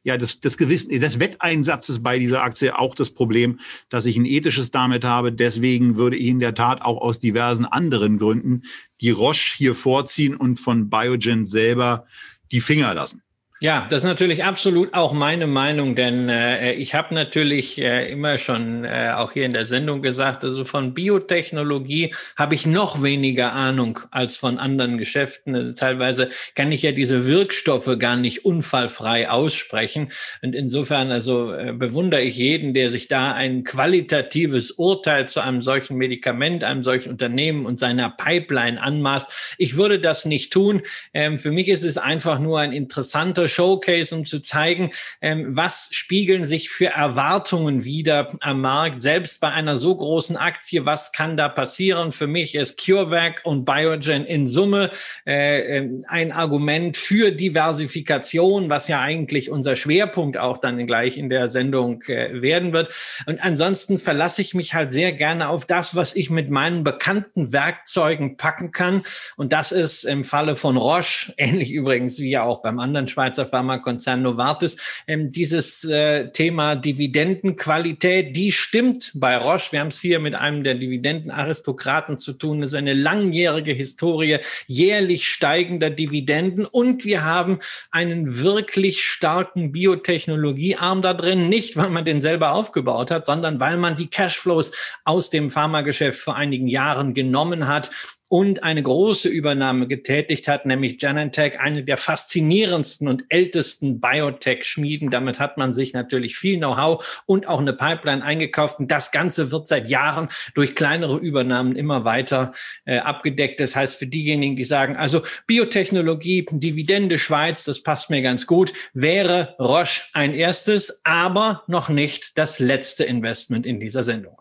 ja, 0.06 0.16
des, 0.16 0.40
des 0.40 0.56
Gewissen, 0.56 0.88
des 1.00 1.18
Wetteinsatzes 1.18 2.00
bei 2.00 2.20
dieser 2.20 2.44
Aktie 2.44 2.78
auch 2.78 2.94
das 2.94 3.10
Problem, 3.10 3.58
dass 3.88 4.06
ich 4.06 4.16
ein 4.16 4.24
ethisches 4.24 4.70
damit 4.70 5.04
habe. 5.04 5.32
Deswegen 5.32 5.96
würde 5.96 6.16
ich 6.16 6.28
in 6.28 6.38
der 6.38 6.54
Tat 6.54 6.80
auch 6.80 7.02
aus 7.02 7.18
diversen 7.18 7.64
anderen 7.64 8.16
Gründen 8.16 8.62
die 9.00 9.10
Roche 9.10 9.56
hier 9.56 9.74
vorziehen 9.74 10.36
und 10.36 10.60
von 10.60 10.88
Biogen 10.88 11.44
selber 11.44 12.06
die 12.52 12.60
Finger 12.60 12.94
lassen. 12.94 13.22
Ja, 13.62 13.86
das 13.88 14.02
ist 14.02 14.08
natürlich 14.08 14.44
absolut 14.44 14.92
auch 14.92 15.14
meine 15.14 15.46
Meinung, 15.46 15.94
denn 15.96 16.28
äh, 16.28 16.74
ich 16.74 16.94
habe 16.94 17.14
natürlich 17.14 17.80
äh, 17.80 18.10
immer 18.12 18.36
schon 18.36 18.84
äh, 18.84 19.12
auch 19.16 19.32
hier 19.32 19.46
in 19.46 19.54
der 19.54 19.64
Sendung 19.64 20.02
gesagt, 20.02 20.44
also 20.44 20.62
von 20.66 20.92
Biotechnologie 20.92 22.14
habe 22.36 22.54
ich 22.54 22.66
noch 22.66 23.02
weniger 23.02 23.54
Ahnung 23.54 24.00
als 24.10 24.36
von 24.36 24.58
anderen 24.58 24.98
Geschäften. 24.98 25.54
Also 25.54 25.72
teilweise 25.72 26.28
kann 26.54 26.70
ich 26.70 26.82
ja 26.82 26.92
diese 26.92 27.24
Wirkstoffe 27.24 27.96
gar 27.98 28.16
nicht 28.16 28.44
unfallfrei 28.44 29.30
aussprechen. 29.30 30.12
Und 30.42 30.54
insofern 30.54 31.10
also 31.10 31.54
äh, 31.54 31.72
bewundere 31.72 32.20
ich 32.20 32.36
jeden, 32.36 32.74
der 32.74 32.90
sich 32.90 33.08
da 33.08 33.32
ein 33.32 33.64
qualitatives 33.64 34.72
Urteil 34.72 35.28
zu 35.28 35.40
einem 35.40 35.62
solchen 35.62 35.96
Medikament, 35.96 36.62
einem 36.62 36.82
solchen 36.82 37.08
Unternehmen 37.08 37.64
und 37.64 37.78
seiner 37.78 38.10
Pipeline 38.10 38.82
anmaßt. 38.82 39.54
Ich 39.56 39.78
würde 39.78 39.98
das 39.98 40.26
nicht 40.26 40.52
tun. 40.52 40.82
Ähm, 41.14 41.38
für 41.38 41.50
mich 41.50 41.68
ist 41.68 41.84
es 41.84 41.96
einfach 41.96 42.38
nur 42.38 42.60
ein 42.60 42.72
interessanter 42.72 43.45
Showcase, 43.48 44.14
um 44.14 44.24
zu 44.24 44.40
zeigen, 44.40 44.90
ähm, 45.20 45.56
was 45.56 45.88
spiegeln 45.92 46.44
sich 46.46 46.70
für 46.70 46.86
Erwartungen 46.86 47.84
wieder 47.84 48.28
am 48.40 48.60
Markt, 48.60 49.02
selbst 49.02 49.40
bei 49.40 49.50
einer 49.50 49.76
so 49.76 49.94
großen 49.96 50.36
Aktie, 50.36 50.86
was 50.86 51.12
kann 51.12 51.36
da 51.36 51.48
passieren? 51.48 52.12
Für 52.12 52.26
mich 52.26 52.54
ist 52.54 52.80
CureVac 52.84 53.42
und 53.44 53.64
Biogen 53.64 54.24
in 54.24 54.48
Summe 54.48 54.90
äh, 55.26 55.78
ähm, 55.78 56.04
ein 56.08 56.32
Argument 56.32 56.96
für 56.96 57.32
Diversifikation, 57.32 58.70
was 58.70 58.88
ja 58.88 59.00
eigentlich 59.00 59.50
unser 59.50 59.76
Schwerpunkt 59.76 60.38
auch 60.38 60.56
dann 60.56 60.86
gleich 60.86 61.18
in 61.18 61.28
der 61.28 61.50
Sendung 61.50 62.02
äh, 62.02 62.40
werden 62.40 62.72
wird. 62.72 62.94
Und 63.26 63.42
ansonsten 63.42 63.98
verlasse 63.98 64.40
ich 64.40 64.54
mich 64.54 64.74
halt 64.74 64.92
sehr 64.92 65.12
gerne 65.12 65.48
auf 65.48 65.66
das, 65.66 65.94
was 65.94 66.16
ich 66.16 66.30
mit 66.30 66.48
meinen 66.48 66.84
bekannten 66.84 67.52
Werkzeugen 67.52 68.36
packen 68.36 68.72
kann. 68.72 69.02
Und 69.36 69.52
das 69.52 69.72
ist 69.72 70.04
im 70.04 70.24
Falle 70.24 70.56
von 70.56 70.76
Roche, 70.76 71.34
ähnlich 71.36 71.72
übrigens 71.72 72.18
wie 72.18 72.30
ja 72.30 72.44
auch 72.44 72.62
beim 72.62 72.78
anderen 72.78 73.06
Schweizer 73.06 73.35
Pharmakonzern 73.44 74.22
Novartis, 74.22 74.76
ähm, 75.06 75.30
dieses 75.30 75.84
äh, 75.84 76.30
Thema 76.30 76.76
Dividendenqualität, 76.76 78.36
die 78.36 78.52
stimmt 78.52 79.10
bei 79.14 79.36
Roche. 79.36 79.72
Wir 79.72 79.80
haben 79.80 79.88
es 79.88 80.00
hier 80.00 80.20
mit 80.20 80.34
einem 80.34 80.64
der 80.64 80.76
Dividendenaristokraten 80.76 82.16
zu 82.16 82.32
tun. 82.32 82.60
Das 82.60 82.70
ist 82.70 82.74
eine 82.74 82.94
langjährige 82.94 83.72
Historie 83.72 84.38
jährlich 84.66 85.28
steigender 85.28 85.90
Dividenden 85.90 86.64
und 86.64 87.04
wir 87.04 87.24
haben 87.24 87.58
einen 87.90 88.42
wirklich 88.42 89.04
starken 89.04 89.72
Biotechnologiearm 89.72 91.02
da 91.02 91.12
drin. 91.12 91.48
Nicht, 91.48 91.76
weil 91.76 91.90
man 91.90 92.04
den 92.04 92.22
selber 92.22 92.52
aufgebaut 92.52 93.10
hat, 93.10 93.26
sondern 93.26 93.60
weil 93.60 93.76
man 93.76 93.96
die 93.96 94.08
Cashflows 94.08 94.72
aus 95.04 95.30
dem 95.30 95.50
Pharmageschäft 95.50 96.20
vor 96.20 96.36
einigen 96.36 96.68
Jahren 96.68 97.12
genommen 97.12 97.66
hat 97.68 97.90
und 98.28 98.64
eine 98.64 98.82
große 98.82 99.28
Übernahme 99.28 99.86
getätigt 99.86 100.48
hat, 100.48 100.66
nämlich 100.66 100.98
Genentech, 100.98 101.60
eine 101.60 101.84
der 101.84 101.96
faszinierendsten 101.96 103.06
und 103.06 103.24
ältesten 103.28 104.00
Biotech-Schmieden. 104.00 105.10
Damit 105.10 105.38
hat 105.38 105.58
man 105.58 105.74
sich 105.74 105.92
natürlich 105.92 106.36
viel 106.36 106.58
Know-how 106.58 107.22
und 107.26 107.48
auch 107.48 107.60
eine 107.60 107.72
Pipeline 107.72 108.24
eingekauft. 108.24 108.80
Und 108.80 108.90
das 108.90 109.12
Ganze 109.12 109.52
wird 109.52 109.68
seit 109.68 109.88
Jahren 109.88 110.28
durch 110.54 110.74
kleinere 110.74 111.18
Übernahmen 111.18 111.76
immer 111.76 112.04
weiter 112.04 112.52
äh, 112.84 112.98
abgedeckt. 112.98 113.60
Das 113.60 113.76
heißt, 113.76 113.96
für 113.96 114.08
diejenigen, 114.08 114.56
die 114.56 114.64
sagen, 114.64 114.96
also 114.96 115.22
Biotechnologie, 115.46 116.46
Dividende 116.50 117.18
Schweiz, 117.20 117.64
das 117.64 117.82
passt 117.82 118.10
mir 118.10 118.22
ganz 118.22 118.46
gut, 118.46 118.72
wäre 118.92 119.54
Roche 119.60 120.02
ein 120.14 120.34
erstes, 120.34 121.00
aber 121.04 121.62
noch 121.68 121.88
nicht 121.88 122.36
das 122.38 122.58
letzte 122.58 123.04
Investment 123.04 123.66
in 123.66 123.78
dieser 123.78 124.02
Sendung. 124.02 124.40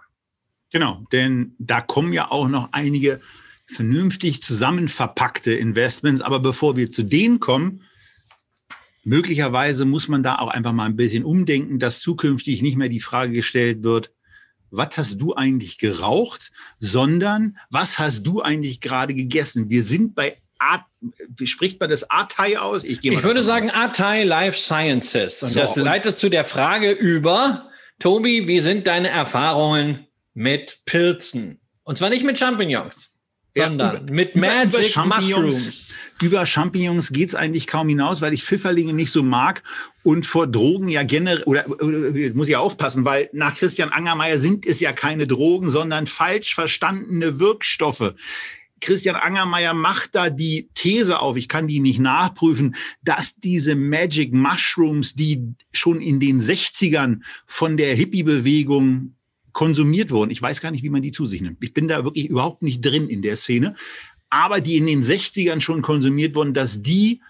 Genau, 0.71 1.05
denn 1.11 1.55
da 1.59 1.81
kommen 1.81 2.13
ja 2.13 2.31
auch 2.31 2.47
noch 2.47 2.69
einige 2.73 3.21
vernünftig 3.65 4.41
zusammenverpackte 4.41 5.53
Investments. 5.53 6.21
Aber 6.21 6.39
bevor 6.39 6.75
wir 6.75 6.91
zu 6.91 7.03
denen 7.03 7.39
kommen, 7.39 7.81
möglicherweise 9.03 9.85
muss 9.85 10.07
man 10.07 10.23
da 10.23 10.35
auch 10.35 10.49
einfach 10.49 10.73
mal 10.73 10.85
ein 10.85 10.95
bisschen 10.95 11.23
umdenken, 11.23 11.79
dass 11.79 11.99
zukünftig 11.99 12.61
nicht 12.61 12.77
mehr 12.77 12.89
die 12.89 12.99
Frage 12.99 13.33
gestellt 13.33 13.83
wird, 13.83 14.11
was 14.71 14.97
hast 14.97 15.21
du 15.21 15.35
eigentlich 15.35 15.77
geraucht, 15.77 16.51
sondern 16.79 17.57
was 17.69 17.99
hast 17.99 18.23
du 18.23 18.41
eigentlich 18.41 18.81
gerade 18.81 19.13
gegessen? 19.13 19.69
Wir 19.69 19.83
sind 19.83 20.15
bei 20.15 20.37
Art, 20.57 20.83
wie 21.37 21.47
spricht 21.47 21.79
man 21.79 21.89
das 21.89 22.09
Artei 22.09 22.59
aus? 22.59 22.83
Ich, 22.83 23.03
ich 23.03 23.23
würde 23.23 23.43
sagen 23.43 23.69
Artei 23.69 24.23
Life 24.23 24.57
Sciences. 24.57 25.43
Und 25.43 25.51
so, 25.51 25.59
das 25.59 25.75
leitet 25.75 26.17
zu 26.17 26.29
der 26.29 26.45
Frage 26.45 26.91
über, 26.91 27.69
Tobi, 27.99 28.47
wie 28.47 28.59
sind 28.59 28.87
deine 28.87 29.09
Erfahrungen 29.09 30.07
mit 30.33 30.79
Pilzen? 30.85 31.59
Und 31.83 31.97
zwar 31.97 32.09
nicht 32.09 32.25
mit 32.25 32.37
Champignons 32.39 33.14
sondern 33.55 33.93
ja, 33.93 34.01
über, 34.01 34.13
mit 34.13 34.35
Magic 34.35 34.95
über 34.95 35.05
Mushrooms. 35.05 35.95
Über 36.21 36.45
Champignons 36.45 37.11
geht's 37.11 37.35
eigentlich 37.35 37.67
kaum 37.67 37.89
hinaus, 37.89 38.21
weil 38.21 38.33
ich 38.33 38.43
Pfifferlinge 38.43 38.93
nicht 38.93 39.11
so 39.11 39.23
mag 39.23 39.63
und 40.03 40.25
vor 40.25 40.47
Drogen 40.47 40.87
ja 40.87 41.03
generell, 41.03 41.43
oder, 41.43 41.65
oder 41.69 42.11
muss 42.33 42.47
ich 42.47 42.55
aufpassen, 42.55 43.05
weil 43.05 43.29
nach 43.33 43.55
Christian 43.55 43.89
Angermeier 43.89 44.39
sind 44.39 44.65
es 44.65 44.79
ja 44.79 44.93
keine 44.93 45.27
Drogen, 45.27 45.69
sondern 45.69 46.05
falsch 46.05 46.55
verstandene 46.55 47.39
Wirkstoffe. 47.39 48.13
Christian 48.81 49.15
Angermeier 49.15 49.73
macht 49.73 50.15
da 50.15 50.29
die 50.29 50.69
These 50.75 51.19
auf, 51.19 51.37
ich 51.37 51.47
kann 51.47 51.67
die 51.67 51.79
nicht 51.79 51.99
nachprüfen, 51.99 52.75
dass 53.03 53.35
diese 53.35 53.75
Magic 53.75 54.33
Mushrooms, 54.33 55.15
die 55.15 55.55
schon 55.71 56.01
in 56.01 56.19
den 56.19 56.41
60ern 56.41 57.21
von 57.47 57.77
der 57.77 57.95
Hippie-Bewegung 57.95 59.14
konsumiert 59.55 60.11
wurden. 60.11 60.31
Ich 60.31 60.41
weiß 60.41 60.59
gar 60.59 60.69
nicht, 60.69 60.83
wie 60.83 60.89
man 60.89 61.01
die 61.01 61.11
zu 61.11 61.25
sich 61.25 61.41
nimmt. 61.41 61.63
Ich 61.63 61.73
bin 61.73 61.87
da 61.87 62.03
wirklich 62.03 62.29
überhaupt 62.29 62.61
nicht 62.61 62.81
drin 62.81 63.07
in 63.07 63.21
der 63.21 63.37
Szene. 63.37 63.73
Aber 64.29 64.59
die 64.59 64.75
in 64.75 64.85
den 64.85 65.01
60ern 65.01 65.61
schon 65.61 65.81
konsumiert 65.81 66.35
wurden, 66.35 66.53
dass 66.53 66.81
die 66.81 67.21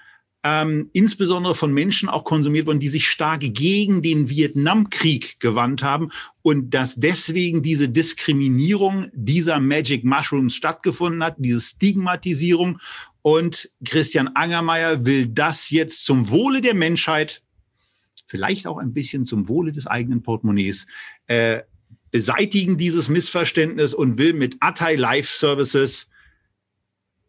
ähm, 0.43 0.89
insbesondere 0.91 1.53
von 1.53 1.71
Menschen 1.71 2.09
auch 2.09 2.23
konsumiert 2.23 2.65
wurden, 2.65 2.79
die 2.79 2.89
sich 2.89 3.07
stark 3.07 3.41
gegen 3.41 4.01
den 4.01 4.27
Vietnamkrieg 4.27 5.39
gewandt 5.39 5.83
haben 5.83 6.09
und 6.41 6.73
dass 6.73 6.95
deswegen 6.95 7.61
diese 7.61 7.89
Diskriminierung 7.89 9.11
dieser 9.13 9.59
Magic 9.59 10.03
Mushrooms 10.03 10.55
stattgefunden 10.55 11.23
hat, 11.23 11.35
diese 11.37 11.61
Stigmatisierung. 11.61 12.79
Und 13.21 13.69
Christian 13.83 14.29
Angermeier 14.29 15.05
will 15.05 15.27
das 15.27 15.69
jetzt 15.69 16.05
zum 16.05 16.29
Wohle 16.29 16.61
der 16.61 16.73
Menschheit, 16.73 17.43
vielleicht 18.25 18.65
auch 18.65 18.79
ein 18.79 18.93
bisschen 18.93 19.25
zum 19.25 19.47
Wohle 19.47 19.71
des 19.71 19.85
eigenen 19.85 20.23
Portemonnaies, 20.23 20.87
äh, 21.27 21.61
beseitigen 22.15 22.77
dieses 22.77 23.09
Missverständnis 23.09 23.93
und 23.93 24.17
will 24.17 24.31
mit 24.31 24.55
Atai 24.61 24.95
Life 24.95 25.27
Services 25.27 26.07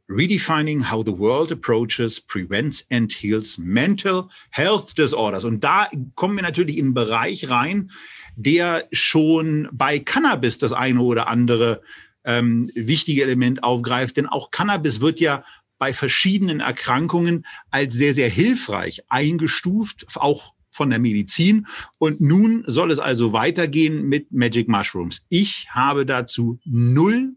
Redefining 0.08 0.88
how 0.88 1.02
the 1.04 1.18
world 1.18 1.50
approaches, 1.50 2.20
prevents 2.20 2.86
and 2.92 3.12
heals 3.12 3.58
mental 3.58 4.28
health 4.50 4.96
disorders. 4.96 5.44
Und 5.44 5.64
da 5.64 5.88
kommen 6.14 6.36
wir 6.36 6.44
natürlich 6.44 6.78
in 6.78 6.84
einen 6.84 6.94
Bereich 6.94 7.50
rein, 7.50 7.90
der 8.36 8.86
schon 8.92 9.68
bei 9.72 9.98
Cannabis 9.98 10.58
das 10.58 10.72
eine 10.72 11.00
oder 11.00 11.26
andere 11.26 11.82
ähm, 12.22 12.70
wichtige 12.76 13.24
Element 13.24 13.64
aufgreift. 13.64 14.16
Denn 14.16 14.26
auch 14.26 14.52
Cannabis 14.52 15.00
wird 15.00 15.18
ja 15.18 15.42
bei 15.80 15.92
verschiedenen 15.94 16.60
Erkrankungen 16.60 17.44
als 17.72 17.92
sehr, 17.96 18.14
sehr 18.14 18.28
hilfreich 18.30 19.02
eingestuft, 19.08 20.06
auch 20.14 20.54
von 20.76 20.90
der 20.90 20.98
Medizin. 20.98 21.66
Und 21.98 22.20
nun 22.20 22.62
soll 22.66 22.90
es 22.92 22.98
also 22.98 23.32
weitergehen 23.32 24.08
mit 24.08 24.30
Magic 24.30 24.68
Mushrooms. 24.68 25.24
Ich 25.28 25.68
habe 25.70 26.06
dazu 26.06 26.60
null 26.64 27.34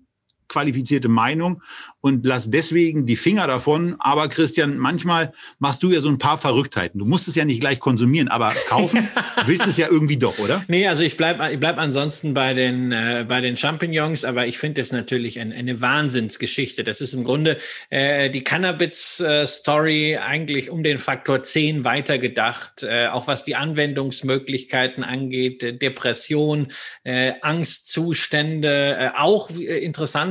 qualifizierte 0.49 1.07
Meinung 1.07 1.61
und 2.01 2.25
lass 2.25 2.49
deswegen 2.49 3.05
die 3.05 3.15
Finger 3.15 3.47
davon. 3.47 3.95
Aber 3.99 4.27
Christian, 4.29 4.77
manchmal 4.77 5.33
machst 5.59 5.83
du 5.83 5.91
ja 5.91 6.01
so 6.01 6.09
ein 6.09 6.17
paar 6.17 6.37
Verrücktheiten. 6.37 6.99
Du 6.99 7.05
musst 7.05 7.27
es 7.27 7.35
ja 7.35 7.45
nicht 7.45 7.59
gleich 7.59 7.79
konsumieren, 7.79 8.27
aber 8.27 8.53
kaufen 8.67 9.07
willst 9.45 9.67
es 9.67 9.77
ja 9.77 9.87
irgendwie 9.89 10.17
doch, 10.17 10.39
oder? 10.39 10.63
Nee, 10.67 10.87
also 10.87 11.03
ich 11.03 11.17
bleib, 11.17 11.41
ich 11.51 11.59
bleib 11.59 11.77
ansonsten 11.77 12.33
bei 12.33 12.53
den, 12.53 12.91
äh, 12.91 13.25
bei 13.27 13.41
den 13.41 13.57
Champignons, 13.57 14.25
aber 14.25 14.47
ich 14.47 14.57
finde 14.57 14.81
es 14.81 14.91
natürlich 14.91 15.39
ein, 15.39 15.51
eine 15.51 15.81
Wahnsinnsgeschichte. 15.81 16.83
Das 16.83 17.01
ist 17.01 17.13
im 17.13 17.23
Grunde 17.23 17.57
äh, 17.89 18.29
die 18.29 18.43
Cannabis-Story 18.43 20.17
eigentlich 20.17 20.69
um 20.69 20.83
den 20.83 20.97
Faktor 20.97 21.43
10 21.43 21.83
weitergedacht, 21.83 22.83
äh, 22.83 23.07
auch 23.07 23.27
was 23.27 23.43
die 23.43 23.55
Anwendungsmöglichkeiten 23.55 25.03
angeht, 25.03 25.63
äh, 25.63 25.73
Depression, 25.73 26.67
äh, 27.03 27.33
Angstzustände, 27.41 28.97
äh, 28.99 29.09
auch 29.17 29.49
äh, 29.51 29.79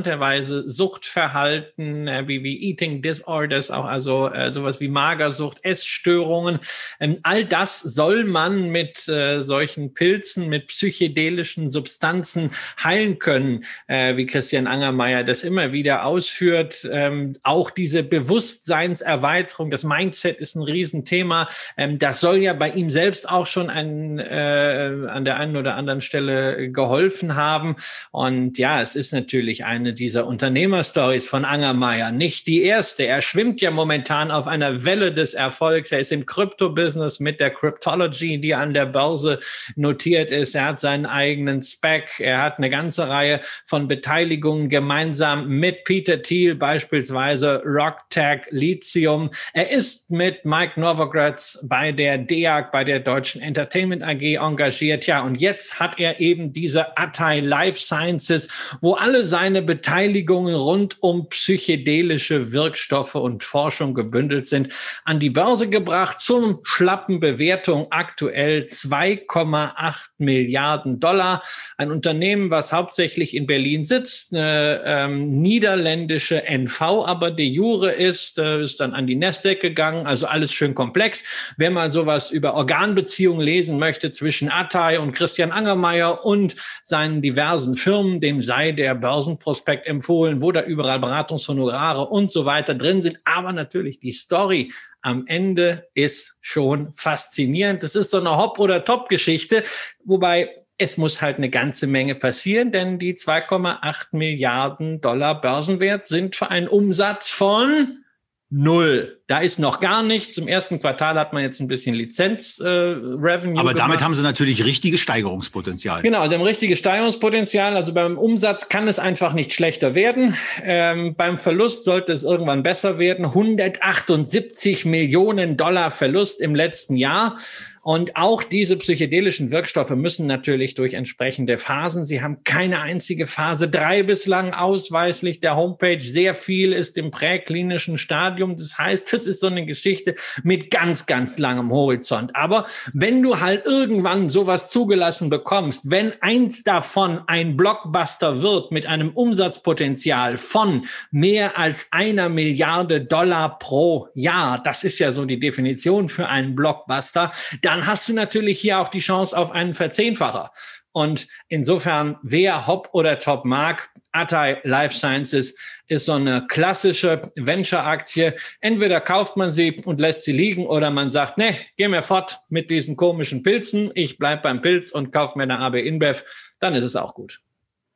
interessanterweise 0.09 0.69
Suchtverhalten, 0.69 2.07
äh, 2.07 2.27
wie, 2.27 2.43
wie 2.43 2.61
Eating 2.63 3.01
Disorders, 3.01 3.71
auch 3.71 3.85
also 3.85 4.29
äh, 4.29 4.51
sowas 4.53 4.79
wie 4.79 4.87
Magersucht, 4.87 5.59
Essstörungen. 5.63 6.59
Ähm, 6.99 7.17
all 7.23 7.45
das 7.45 7.79
soll 7.79 8.23
man 8.23 8.69
mit 8.69 9.07
äh, 9.07 9.41
solchen 9.41 9.93
Pilzen, 9.93 10.49
mit 10.49 10.67
psychedelischen 10.67 11.69
Substanzen 11.69 12.51
heilen 12.83 13.19
können, 13.19 13.63
äh, 13.87 14.17
wie 14.17 14.25
Christian 14.25 14.67
Angermeier 14.67 15.23
das 15.23 15.43
immer 15.43 15.71
wieder 15.71 16.05
ausführt. 16.05 16.87
Ähm, 16.91 17.33
auch 17.43 17.69
diese 17.69 18.03
Bewusstseinserweiterung, 18.03 19.69
das 19.69 19.83
Mindset 19.83 20.41
ist 20.41 20.55
ein 20.55 20.63
Riesenthema. 20.63 21.47
Ähm, 21.77 21.99
das 21.99 22.19
soll 22.19 22.37
ja 22.37 22.53
bei 22.53 22.71
ihm 22.71 22.89
selbst 22.89 23.29
auch 23.29 23.45
schon 23.45 23.69
ein, 23.69 24.19
äh, 24.19 25.07
an 25.09 25.25
der 25.25 25.37
einen 25.37 25.55
oder 25.55 25.75
anderen 25.75 26.01
Stelle 26.01 26.71
geholfen 26.71 27.35
haben. 27.35 27.75
Und 28.11 28.57
ja, 28.57 28.81
es 28.81 28.95
ist 28.95 29.13
natürlich 29.13 29.65
eine 29.65 29.93
dieser 29.99 30.25
Unternehmerstories 30.25 31.27
von 31.27 31.45
Angermeier 31.45 32.11
nicht 32.11 32.47
die 32.47 32.63
erste. 32.63 33.05
Er 33.05 33.21
schwimmt 33.21 33.61
ja 33.61 33.69
momentan 33.69 34.31
auf 34.31 34.47
einer 34.47 34.85
Welle 34.85 35.13
des 35.13 35.33
Erfolgs. 35.33 35.91
Er 35.91 35.99
ist 35.99 36.11
im 36.11 36.25
Krypto-Business 36.25 37.19
mit 37.19 37.39
der 37.39 37.49
Cryptology, 37.49 38.39
die 38.39 38.55
an 38.55 38.73
der 38.73 38.85
Börse 38.85 39.39
notiert 39.75 40.31
ist. 40.31 40.55
Er 40.55 40.65
hat 40.65 40.79
seinen 40.79 41.05
eigenen 41.05 41.61
Spec. 41.61 42.19
Er 42.19 42.41
hat 42.41 42.57
eine 42.57 42.69
ganze 42.69 43.09
Reihe 43.09 43.41
von 43.65 43.87
Beteiligungen 43.87 44.69
gemeinsam 44.69 45.47
mit 45.47 45.83
Peter 45.83 46.21
Thiel, 46.21 46.55
beispielsweise 46.55 47.61
RockTag 47.65 48.47
Lithium. 48.51 49.29
Er 49.53 49.69
ist 49.69 50.11
mit 50.11 50.45
Mike 50.45 50.79
Novogratz 50.79 51.59
bei 51.63 51.91
der 51.91 52.17
DEAG, 52.17 52.71
bei 52.71 52.83
der 52.83 53.01
Deutschen 53.01 53.41
Entertainment 53.41 54.03
AG 54.03 54.35
engagiert. 54.35 55.05
Ja, 55.07 55.21
und 55.21 55.41
jetzt 55.41 55.79
hat 55.79 55.99
er 55.99 56.19
eben 56.21 56.53
diese 56.53 56.97
Atai 56.97 57.41
Life 57.41 57.79
Sciences, 57.79 58.47
wo 58.81 58.93
alle 58.93 59.25
seine 59.25 59.61
Beteiligungen 59.61 59.88
Beteiligungen 59.89 60.53
rund 60.53 60.97
um 60.99 61.29
psychedelische 61.29 62.51
Wirkstoffe 62.51 63.15
und 63.15 63.43
Forschung 63.43 63.95
gebündelt 63.95 64.45
sind, 64.45 64.69
an 65.03 65.17
die 65.17 65.31
Börse 65.31 65.67
gebracht 65.67 66.19
zum 66.19 66.59
schlappen 66.61 67.19
Bewertung 67.19 67.87
aktuell 67.89 68.65
2,8 68.69 70.09
Milliarden 70.19 70.99
Dollar. 70.99 71.41
Ein 71.77 71.89
Unternehmen, 71.89 72.51
was 72.51 72.71
hauptsächlich 72.71 73.35
in 73.35 73.47
Berlin 73.47 73.83
sitzt, 73.83 74.35
eine 74.35 74.83
ähm, 74.85 75.41
niederländische 75.41 76.43
NV, 76.47 76.81
aber 77.07 77.31
de 77.31 77.47
jure 77.47 77.89
ist, 77.89 78.37
äh, 78.37 78.61
ist 78.61 78.81
dann 78.81 78.93
an 78.93 79.07
die 79.07 79.15
Nasdaq 79.15 79.59
gegangen, 79.59 80.05
also 80.05 80.27
alles 80.27 80.53
schön 80.53 80.75
komplex. 80.75 81.53
Wenn 81.57 81.73
man 81.73 81.89
sowas 81.89 82.29
über 82.29 82.53
Organbeziehungen 82.53 83.41
lesen 83.41 83.79
möchte 83.79 84.11
zwischen 84.11 84.51
Attai 84.51 84.99
und 84.99 85.13
Christian 85.13 85.51
Angermeier 85.51 86.23
und 86.23 86.55
seinen 86.83 87.23
diversen 87.23 87.73
Firmen, 87.73 88.21
dem 88.21 88.39
sei 88.39 88.71
der 88.71 88.93
Börsenprospekt 88.93 89.78
empfohlen, 89.85 90.41
wo 90.41 90.51
da 90.51 90.63
überall 90.63 90.99
Beratungshonorare 90.99 92.07
und 92.07 92.31
so 92.31 92.45
weiter 92.45 92.75
drin 92.75 93.01
sind. 93.01 93.19
Aber 93.25 93.51
natürlich 93.53 93.99
die 93.99 94.11
Story 94.11 94.71
am 95.01 95.25
Ende 95.27 95.87
ist 95.93 96.35
schon 96.41 96.91
faszinierend. 96.91 97.83
Das 97.83 97.95
ist 97.95 98.11
so 98.11 98.19
eine 98.19 98.37
Hop- 98.37 98.59
oder 98.59 98.83
Top-Geschichte, 98.83 99.63
wobei 100.03 100.55
es 100.77 100.97
muss 100.97 101.21
halt 101.21 101.37
eine 101.37 101.49
ganze 101.49 101.87
Menge 101.87 102.15
passieren, 102.15 102.71
denn 102.71 102.99
die 102.99 103.13
2,8 103.13 104.15
Milliarden 104.15 105.01
Dollar 105.01 105.39
Börsenwert 105.39 106.07
sind 106.07 106.37
für 106.37 106.49
einen 106.49 106.69
Umsatz 106.69 107.29
von 107.29 108.03
Null. 108.51 109.21
Da 109.27 109.41
ist 109.41 109.59
noch 109.59 109.79
gar 109.79 110.01
nichts. 110.01 110.35
Im 110.39 110.47
ersten 110.47 110.79
Quartal 110.79 111.19
hat 111.19 111.33
man 111.33 111.43
jetzt 111.43 111.59
ein 111.59 111.67
bisschen 111.67 111.93
Lizenz-Revenue. 111.93 113.57
Äh, 113.57 113.59
Aber 113.59 113.75
damit 113.75 113.97
gemacht. 113.99 114.03
haben 114.03 114.15
sie 114.15 114.23
natürlich 114.23 114.65
richtiges 114.65 115.01
Steigerungspotenzial. 115.01 116.01
Genau, 116.01 116.27
sie 116.27 116.33
haben 116.33 116.41
richtiges 116.41 116.79
Steigerungspotenzial. 116.79 117.75
Also 117.75 117.93
beim 117.93 118.17
Umsatz 118.17 118.67
kann 118.67 118.87
es 118.87 118.97
einfach 118.97 119.33
nicht 119.33 119.53
schlechter 119.53 119.93
werden. 119.93 120.35
Ähm, 120.63 121.13
beim 121.15 121.37
Verlust 121.37 121.83
sollte 121.83 122.11
es 122.11 122.23
irgendwann 122.23 122.63
besser 122.63 122.97
werden. 122.97 123.25
178 123.25 124.83
Millionen 124.83 125.55
Dollar 125.55 125.91
Verlust 125.91 126.41
im 126.41 126.55
letzten 126.55 126.95
Jahr. 126.95 127.37
Und 127.81 128.15
auch 128.15 128.43
diese 128.43 128.77
psychedelischen 128.77 129.51
Wirkstoffe 129.51 129.91
müssen 129.91 130.27
natürlich 130.27 130.75
durch 130.75 130.93
entsprechende 130.93 131.57
Phasen. 131.57 132.05
Sie 132.05 132.21
haben 132.21 132.43
keine 132.43 132.81
einzige 132.81 133.27
Phase 133.27 133.69
drei 133.69 134.03
bislang 134.03 134.53
ausweislich 134.53 135.39
der 135.39 135.55
Homepage. 135.55 136.01
Sehr 136.01 136.35
viel 136.35 136.73
ist 136.73 136.97
im 136.97 137.11
präklinischen 137.11 137.97
Stadium. 137.97 138.55
Das 138.55 138.77
heißt, 138.77 139.11
das 139.13 139.27
ist 139.27 139.39
so 139.39 139.47
eine 139.47 139.65
Geschichte 139.65 140.15
mit 140.43 140.71
ganz, 140.71 141.05
ganz 141.05 141.37
langem 141.37 141.71
Horizont. 141.71 142.35
Aber 142.35 142.65
wenn 142.93 143.23
du 143.23 143.39
halt 143.39 143.65
irgendwann 143.65 144.29
sowas 144.29 144.69
zugelassen 144.69 145.29
bekommst, 145.29 145.89
wenn 145.89 146.11
eins 146.21 146.63
davon 146.63 147.21
ein 147.27 147.55
Blockbuster 147.55 148.41
wird 148.41 148.71
mit 148.71 148.85
einem 148.85 149.11
Umsatzpotenzial 149.11 150.37
von 150.37 150.85
mehr 151.11 151.57
als 151.57 151.87
einer 151.91 152.29
Milliarde 152.29 153.01
Dollar 153.01 153.57
pro 153.59 154.09
Jahr, 154.13 154.61
das 154.61 154.83
ist 154.83 154.99
ja 154.99 155.11
so 155.11 155.25
die 155.25 155.39
Definition 155.39 156.09
für 156.09 156.27
einen 156.27 156.55
Blockbuster, 156.55 157.31
dann 157.69 157.85
hast 157.85 158.09
du 158.09 158.13
natürlich 158.13 158.59
hier 158.59 158.79
auch 158.79 158.87
die 158.87 158.97
Chance 158.97 159.37
auf 159.37 159.51
einen 159.51 159.75
Verzehnfacher. 159.75 160.51
Und 160.91 161.27
insofern, 161.49 162.17
wer 162.23 162.65
Hop 162.65 162.89
oder 162.93 163.19
Top 163.19 163.45
mag, 163.45 163.91
Atai 164.11 164.59
Life 164.63 164.97
Sciences 164.97 165.55
ist 165.85 166.07
so 166.07 166.13
eine 166.13 166.47
klassische 166.47 167.31
Venture-Aktie. 167.35 168.33
Entweder 168.59 168.99
kauft 169.01 169.37
man 169.37 169.51
sie 169.51 169.79
und 169.85 170.01
lässt 170.01 170.23
sie 170.23 170.31
liegen 170.31 170.65
oder 170.65 170.89
man 170.89 171.11
sagt, 171.11 171.37
ne, 171.37 171.55
geh 171.77 171.87
mir 171.87 172.01
fort 172.01 172.39
mit 172.49 172.71
diesen 172.71 172.95
komischen 172.95 173.43
Pilzen. 173.43 173.91
Ich 173.93 174.17
bleib 174.17 174.41
beim 174.41 174.63
Pilz 174.63 174.91
und 174.91 175.11
kaufe 175.11 175.37
mir 175.37 175.43
eine 175.43 175.59
AB 175.59 175.75
InBev. 175.75 176.23
Dann 176.57 176.73
ist 176.73 176.85
es 176.85 176.95
auch 176.95 177.13
gut. 177.13 177.39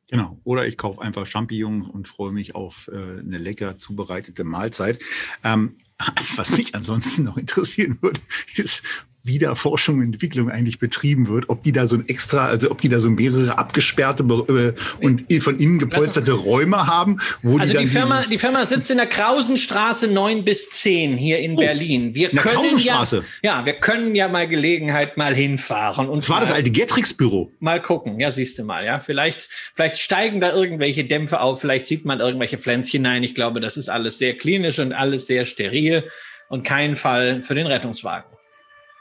Genau. 0.10 0.40
Oder 0.44 0.68
ich 0.68 0.78
kaufe 0.78 1.02
einfach 1.02 1.26
Champignons 1.26 1.90
und 1.90 2.08
freue 2.08 2.32
mich 2.32 2.54
auf 2.54 2.92
äh, 2.94 2.96
eine 2.96 3.40
lecker 3.40 3.80
zubereitete 3.80 4.44
Mahlzeit. 4.44 5.00
Ähm, 5.44 5.80
was 6.36 6.52
mich 6.52 6.76
ansonsten 6.76 7.24
noch 7.24 7.38
interessieren 7.38 7.98
würde, 8.02 8.22
ist, 8.56 8.84
wie 9.24 9.40
da 9.40 9.56
Forschung 9.56 10.00
und 10.00 10.04
Entwicklung 10.04 10.52
eigentlich 10.52 10.80
betrieben 10.80 11.30
wird, 11.30 11.48
ob 11.48 11.64
die 11.64 11.72
da 11.72 11.88
so 11.88 11.96
ein 11.96 12.10
extra, 12.10 12.48
also 12.48 12.70
ob 12.70 12.82
die 12.82 12.90
da 12.90 13.00
so 13.00 13.10
mehrere 13.10 13.58
abgesperrte 13.58 14.24
äh, 14.24 14.74
und 15.04 15.26
von 15.42 15.60
innen 15.60 15.80
gepolsterte 15.80 16.34
Räume 16.34 16.88
haben, 16.88 17.20
wo 17.42 17.58
also 17.58 17.68
die 17.68 17.74
dann 17.74 17.84
die 17.84 17.90
Firma, 17.90 18.22
die 18.30 18.38
Firma 18.38 18.66
sitzt 18.66 18.92
in 18.92 18.98
der 18.98 19.08
Krausenstraße 19.08 20.10
9 20.10 20.44
bis 20.44 20.72
10 20.72 21.18
hier 21.18 21.40
in 21.40 21.54
oh, 21.54 21.56
Berlin. 21.56 22.14
Wir 22.14 22.30
können 22.32 22.78
ja, 22.80 23.06
ja, 23.42 23.66
wir 23.66 23.74
können 23.76 24.14
ja 24.14 24.28
mal 24.28 24.46
Gelegenheit 24.46 25.16
mal 25.16 25.34
hinfahren 25.34 26.10
und 26.10 26.24
das 26.24 26.30
war 26.30 26.42
das 26.42 26.52
alte 26.52 26.72
Getrix 26.72 27.14
Büro. 27.14 27.50
Mal 27.60 27.82
gucken, 27.82 28.20
ja, 28.20 28.30
siehst 28.30 28.60
du 28.60 28.66
mal, 28.66 28.84
ja, 28.84 29.00
vielleicht 29.00 29.48
vielleicht 29.74 30.00
steigen 30.00 30.42
da 30.42 30.52
irgendwelche 30.52 31.06
Dämpfe 31.06 31.40
auf, 31.40 31.62
vielleicht 31.62 31.88
sieht 31.88 32.04
man 32.04 32.20
irgendwelche 32.20 32.58
Pflänzchen. 32.58 33.04
Nein, 33.04 33.24
ich 33.24 33.36
glaube, 33.36 33.62
das 33.62 33.78
ist 33.78 33.88
alles 33.88 34.18
sehr 34.18 34.38
klinisch 34.38 34.80
und 34.80 34.92
alles 34.92 35.28
sehr 35.28 35.46
steril 35.46 36.04
und 36.50 36.66
kein 36.66 36.98
Fall 36.98 37.42
für 37.42 37.56
den 37.56 37.68
Rettungswagen. 37.68 38.30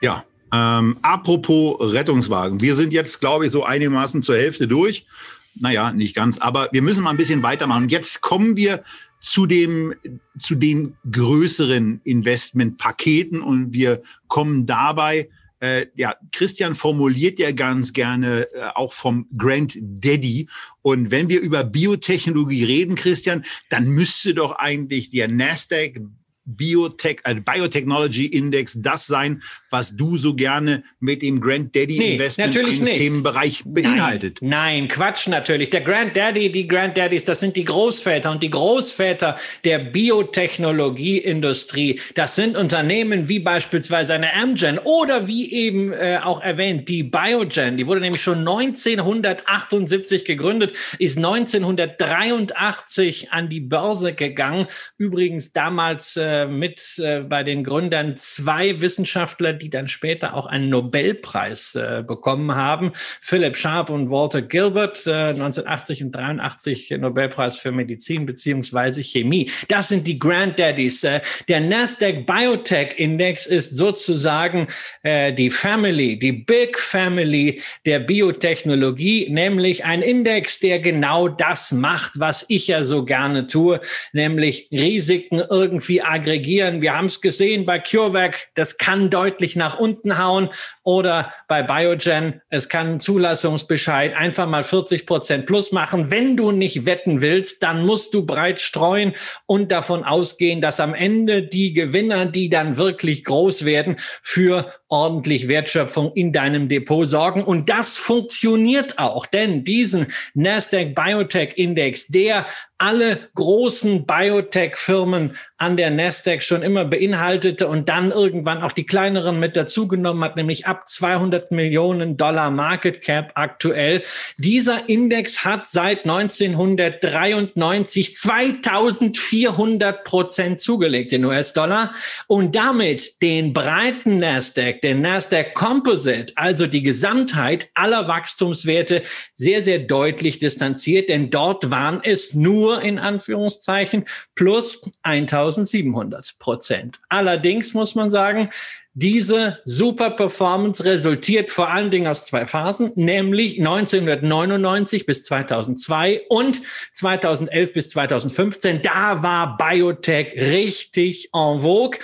Ja, 0.02 0.24
ähm, 0.52 0.98
apropos 1.00 1.76
Rettungswagen. 1.92 2.60
Wir 2.60 2.74
sind 2.74 2.92
jetzt, 2.92 3.20
glaube 3.20 3.46
ich, 3.46 3.52
so 3.52 3.64
einigermaßen 3.64 4.22
zur 4.22 4.36
Hälfte 4.36 4.68
durch. 4.68 5.06
Naja, 5.54 5.92
nicht 5.92 6.14
ganz, 6.14 6.38
aber 6.38 6.68
wir 6.72 6.82
müssen 6.82 7.02
mal 7.02 7.10
ein 7.10 7.16
bisschen 7.16 7.42
weitermachen. 7.42 7.88
Jetzt 7.88 8.20
kommen 8.20 8.56
wir 8.56 8.82
zu 9.20 9.46
dem, 9.46 9.94
zu 10.38 10.56
den 10.56 10.96
größeren 11.10 12.00
Investmentpaketen 12.04 13.40
und 13.40 13.72
wir 13.72 14.02
kommen 14.26 14.66
dabei 14.66 15.28
äh, 15.62 15.86
ja, 15.94 16.16
Christian 16.32 16.74
formuliert 16.74 17.38
ja 17.38 17.52
ganz 17.52 17.92
gerne 17.92 18.48
äh, 18.52 18.62
auch 18.74 18.92
vom 18.92 19.28
Grand 19.38 19.78
Daddy. 19.80 20.48
Und 20.82 21.12
wenn 21.12 21.28
wir 21.28 21.40
über 21.40 21.62
Biotechnologie 21.62 22.64
reden, 22.64 22.96
Christian, 22.96 23.44
dann 23.68 23.86
müsste 23.86 24.34
doch 24.34 24.56
eigentlich 24.56 25.10
der 25.10 25.28
Nasdaq 25.28 26.00
Biotech, 26.44 27.20
äh, 27.24 27.36
Biotechnology 27.36 28.26
Index 28.26 28.76
das 28.80 29.06
sein, 29.06 29.42
was 29.70 29.96
du 29.96 30.18
so 30.18 30.34
gerne 30.34 30.82
mit 30.98 31.22
dem 31.22 31.40
Grand 31.40 31.72
Daddy 31.74 31.98
nee, 31.98 32.12
Investment 32.14 32.54
nicht. 32.54 32.84
Themenbereich 32.84 33.62
beinhaltet. 33.64 34.38
Nein, 34.40 34.50
nein, 34.50 34.88
Quatsch 34.88 35.28
natürlich. 35.28 35.70
Der 35.70 35.82
Grand 35.82 36.16
Daddy, 36.16 36.50
die 36.50 36.66
Grand 36.66 36.98
Daddies, 36.98 37.24
das 37.24 37.38
sind 37.40 37.56
die 37.56 37.64
Großväter 37.64 38.30
und 38.30 38.42
die 38.42 38.50
Großväter 38.50 39.38
der 39.64 39.78
Biotechnologieindustrie. 39.78 42.00
Das 42.14 42.34
sind 42.34 42.56
Unternehmen 42.56 43.28
wie 43.28 43.38
beispielsweise 43.38 44.14
eine 44.14 44.32
Amgen 44.34 44.78
oder 44.78 45.28
wie 45.28 45.52
eben 45.52 45.92
äh, 45.92 46.18
auch 46.22 46.40
erwähnt 46.40 46.88
die 46.88 47.02
Biogen. 47.04 47.76
Die 47.76 47.86
wurde 47.86 48.00
nämlich 48.00 48.22
schon 48.22 48.38
1978 48.38 50.24
gegründet, 50.24 50.72
ist 50.98 51.18
1983 51.18 53.30
an 53.32 53.48
die 53.48 53.60
Börse 53.60 54.14
gegangen. 54.14 54.66
Übrigens 54.98 55.52
damals 55.52 56.16
äh, 56.16 56.31
äh, 56.32 56.46
mit 56.46 56.98
äh, 56.98 57.20
bei 57.20 57.42
den 57.42 57.62
Gründern 57.62 58.16
zwei 58.16 58.80
Wissenschaftler, 58.80 59.52
die 59.52 59.68
dann 59.68 59.86
später 59.86 60.34
auch 60.34 60.46
einen 60.46 60.70
Nobelpreis 60.70 61.74
äh, 61.74 62.02
bekommen 62.06 62.54
haben. 62.54 62.92
Philip 62.94 63.56
Sharp 63.56 63.90
und 63.90 64.10
Walter 64.10 64.40
Gilbert, 64.40 65.06
1980 65.06 66.00
äh, 66.00 66.04
und 66.04 66.12
83 66.12 66.90
Nobelpreis 66.98 67.58
für 67.58 67.70
Medizin 67.70 68.24
beziehungsweise 68.24 69.02
Chemie. 69.02 69.50
Das 69.68 69.88
sind 69.88 70.06
die 70.06 70.18
Granddaddies. 70.18 71.04
Äh, 71.04 71.20
der 71.48 71.60
Nasdaq 71.60 72.24
Biotech 72.26 72.94
Index 72.96 73.46
ist 73.46 73.76
sozusagen 73.76 74.66
die 75.04 75.50
Family, 75.50 76.18
die 76.18 76.32
Big 76.32 76.78
Family 76.78 77.60
der 77.84 78.00
Biotechnologie, 78.00 79.28
nämlich 79.30 79.84
ein 79.84 80.02
Index, 80.02 80.60
der 80.60 80.78
genau 80.78 81.28
das 81.28 81.72
macht, 81.72 82.18
was 82.18 82.44
ich 82.48 82.68
ja 82.68 82.84
so 82.84 83.04
gerne 83.04 83.46
tue, 83.46 83.80
nämlich 84.12 84.68
Risiken 84.70 85.42
irgendwie 85.50 86.02
aggregieren. 86.22 86.80
Wir 86.80 86.94
haben 86.94 87.06
es 87.06 87.20
gesehen 87.20 87.66
bei 87.66 87.80
CureVac, 87.80 88.48
das 88.54 88.78
kann 88.78 89.10
deutlich 89.10 89.56
nach 89.56 89.78
unten 89.78 90.18
hauen 90.18 90.48
oder 90.84 91.32
bei 91.48 91.62
Biogen, 91.62 92.40
es 92.48 92.68
kann 92.68 92.86
einen 92.88 93.00
Zulassungsbescheid 93.00 94.14
einfach 94.14 94.48
mal 94.48 94.64
40 94.64 95.06
Prozent 95.06 95.46
plus 95.46 95.72
machen. 95.72 96.10
Wenn 96.10 96.36
du 96.36 96.50
nicht 96.50 96.86
wetten 96.86 97.20
willst, 97.20 97.62
dann 97.62 97.86
musst 97.86 98.14
du 98.14 98.26
breit 98.26 98.60
streuen 98.60 99.12
und 99.46 99.70
davon 99.70 100.04
ausgehen, 100.04 100.60
dass 100.60 100.80
am 100.80 100.94
Ende 100.94 101.42
die 101.42 101.72
Gewinner, 101.72 102.26
die 102.26 102.48
dann 102.48 102.76
wirklich 102.76 103.24
groß 103.24 103.64
werden, 103.64 103.96
für 104.22 104.72
ordentlich 104.88 105.48
Wertschöpfung 105.48 106.12
in 106.14 106.32
deinem 106.32 106.68
Depot 106.68 107.06
sorgen. 107.06 107.44
Und 107.44 107.70
das 107.70 107.98
funktioniert 107.98 108.98
auch, 108.98 109.26
denn 109.26 109.64
diesen 109.64 110.06
Nasdaq 110.34 110.94
Biotech 110.94 111.56
Index, 111.56 112.08
der 112.08 112.46
alle 112.82 113.28
großen 113.36 114.06
Biotech-Firmen 114.06 115.36
an 115.56 115.76
der 115.76 115.90
Nasdaq 115.90 116.42
schon 116.42 116.62
immer 116.62 116.84
beinhaltete 116.84 117.68
und 117.68 117.88
dann 117.88 118.10
irgendwann 118.10 118.60
auch 118.60 118.72
die 118.72 118.86
kleineren 118.86 119.38
mit 119.38 119.54
dazugenommen 119.54 120.24
hat, 120.24 120.36
nämlich 120.36 120.66
ab 120.72 120.88
200 120.88 121.52
Millionen 121.52 122.16
Dollar 122.16 122.50
Market 122.50 123.02
Cap 123.02 123.32
aktuell. 123.34 124.00
Dieser 124.38 124.88
Index 124.88 125.44
hat 125.44 125.68
seit 125.68 126.06
1993 126.06 128.16
2400 128.16 130.02
Prozent 130.02 130.62
zugelegt 130.62 131.12
in 131.12 131.26
US-Dollar 131.26 131.92
und 132.26 132.54
damit 132.54 133.20
den 133.20 133.52
breiten 133.52 134.16
Nasdaq, 134.16 134.80
den 134.80 135.02
Nasdaq 135.02 135.52
Composite, 135.52 136.32
also 136.36 136.66
die 136.66 136.82
Gesamtheit 136.82 137.68
aller 137.74 138.08
Wachstumswerte 138.08 139.02
sehr, 139.34 139.60
sehr 139.60 139.80
deutlich 139.80 140.38
distanziert, 140.38 141.10
denn 141.10 141.28
dort 141.28 141.70
waren 141.70 142.00
es 142.02 142.32
nur 142.32 142.80
in 142.80 142.98
Anführungszeichen 142.98 144.06
plus 144.34 144.80
1700 145.02 146.38
Prozent. 146.38 147.02
Allerdings 147.10 147.74
muss 147.74 147.94
man 147.94 148.08
sagen, 148.08 148.48
diese 148.94 149.58
super 149.64 150.10
Performance 150.10 150.84
resultiert 150.84 151.50
vor 151.50 151.70
allen 151.70 151.90
Dingen 151.90 152.06
aus 152.06 152.26
zwei 152.26 152.44
Phasen, 152.44 152.92
nämlich 152.94 153.58
1999 153.58 155.06
bis 155.06 155.24
2002 155.24 156.26
und 156.28 156.60
2011 156.92 157.72
bis 157.72 157.88
2015. 157.90 158.82
Da 158.82 159.22
war 159.22 159.56
Biotech 159.56 160.34
richtig 160.34 161.30
en 161.34 161.60
vogue. 161.60 161.98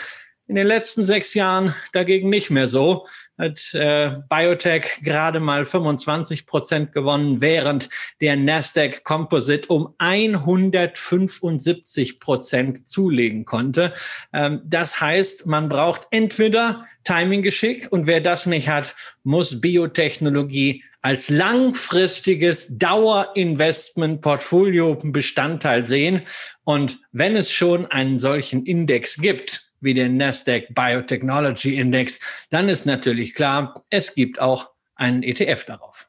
In 0.46 0.54
den 0.54 0.66
letzten 0.66 1.04
sechs 1.04 1.34
Jahren 1.34 1.74
dagegen 1.92 2.30
nicht 2.30 2.50
mehr 2.50 2.68
so 2.68 3.06
hat 3.38 3.74
äh, 3.74 4.16
Biotech 4.28 5.00
gerade 5.02 5.40
mal 5.40 5.64
25 5.64 6.46
Prozent 6.46 6.92
gewonnen, 6.92 7.40
während 7.40 7.88
der 8.20 8.36
Nasdaq 8.36 9.02
Composite 9.04 9.68
um 9.68 9.94
175 9.98 12.20
Prozent 12.20 12.88
zulegen 12.88 13.44
konnte. 13.44 13.92
Ähm, 14.32 14.62
das 14.64 15.00
heißt, 15.00 15.46
man 15.46 15.68
braucht 15.68 16.06
entweder 16.10 16.86
Timing-Geschick 17.04 17.86
und 17.90 18.06
wer 18.06 18.20
das 18.20 18.46
nicht 18.46 18.68
hat, 18.68 18.94
muss 19.22 19.60
Biotechnologie 19.60 20.82
als 21.00 21.30
langfristiges 21.30 22.76
Dauerinvestment-Portfolio 22.76 24.98
Bestandteil 25.02 25.86
sehen. 25.86 26.22
Und 26.64 26.98
wenn 27.12 27.36
es 27.36 27.52
schon 27.52 27.86
einen 27.86 28.18
solchen 28.18 28.66
Index 28.66 29.16
gibt, 29.16 29.67
wie 29.80 29.94
den 29.94 30.16
Nasdaq 30.16 30.74
Biotechnology 30.74 31.76
Index, 31.76 32.18
dann 32.50 32.68
ist 32.68 32.86
natürlich 32.86 33.34
klar, 33.34 33.82
es 33.90 34.14
gibt 34.14 34.40
auch 34.40 34.70
einen 34.94 35.22
ETF 35.22 35.64
darauf. 35.64 36.06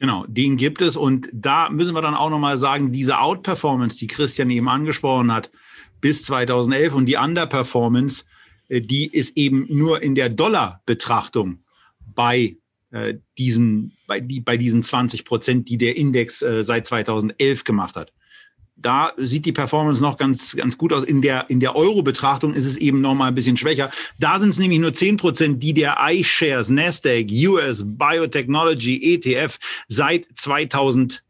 Genau, 0.00 0.24
den 0.28 0.56
gibt 0.56 0.80
es. 0.80 0.96
Und 0.96 1.28
da 1.32 1.68
müssen 1.70 1.94
wir 1.94 2.02
dann 2.02 2.14
auch 2.14 2.30
nochmal 2.30 2.56
sagen, 2.56 2.92
diese 2.92 3.18
Outperformance, 3.18 3.98
die 3.98 4.06
Christian 4.06 4.50
eben 4.50 4.68
angesprochen 4.68 5.32
hat, 5.32 5.50
bis 6.00 6.22
2011 6.24 6.94
und 6.94 7.06
die 7.06 7.16
Underperformance, 7.16 8.24
äh, 8.68 8.80
die 8.80 9.06
ist 9.06 9.36
eben 9.36 9.66
nur 9.68 10.02
in 10.02 10.14
der 10.14 10.28
Dollar-Betrachtung 10.28 11.64
bei 12.14 12.56
äh, 12.92 13.14
diesen, 13.36 13.92
bei, 14.06 14.20
die, 14.20 14.40
bei 14.40 14.56
diesen 14.56 14.84
20 14.84 15.24
Prozent, 15.24 15.68
die 15.68 15.78
der 15.78 15.96
Index 15.96 16.42
äh, 16.42 16.62
seit 16.62 16.86
2011 16.86 17.64
gemacht 17.64 17.96
hat 17.96 18.12
da 18.80 19.12
sieht 19.16 19.44
die 19.44 19.52
Performance 19.52 20.00
noch 20.00 20.16
ganz, 20.16 20.56
ganz 20.56 20.78
gut 20.78 20.92
aus. 20.92 21.04
In 21.04 21.20
der, 21.20 21.50
in 21.50 21.60
der 21.60 21.74
Euro-Betrachtung 21.74 22.54
ist 22.54 22.66
es 22.66 22.76
eben 22.76 23.00
noch 23.00 23.14
mal 23.14 23.28
ein 23.28 23.34
bisschen 23.34 23.56
schwächer. 23.56 23.90
Da 24.18 24.38
sind 24.38 24.50
es 24.50 24.58
nämlich 24.58 24.78
nur 24.78 24.94
zehn 24.94 25.16
Prozent, 25.16 25.62
die 25.62 25.74
der 25.74 25.96
iShares 26.00 26.70
Nasdaq 26.70 27.28
US 27.30 27.82
Biotechnology 27.84 29.14
ETF 29.14 29.58
seit 29.88 30.26
2000, 30.34 31.24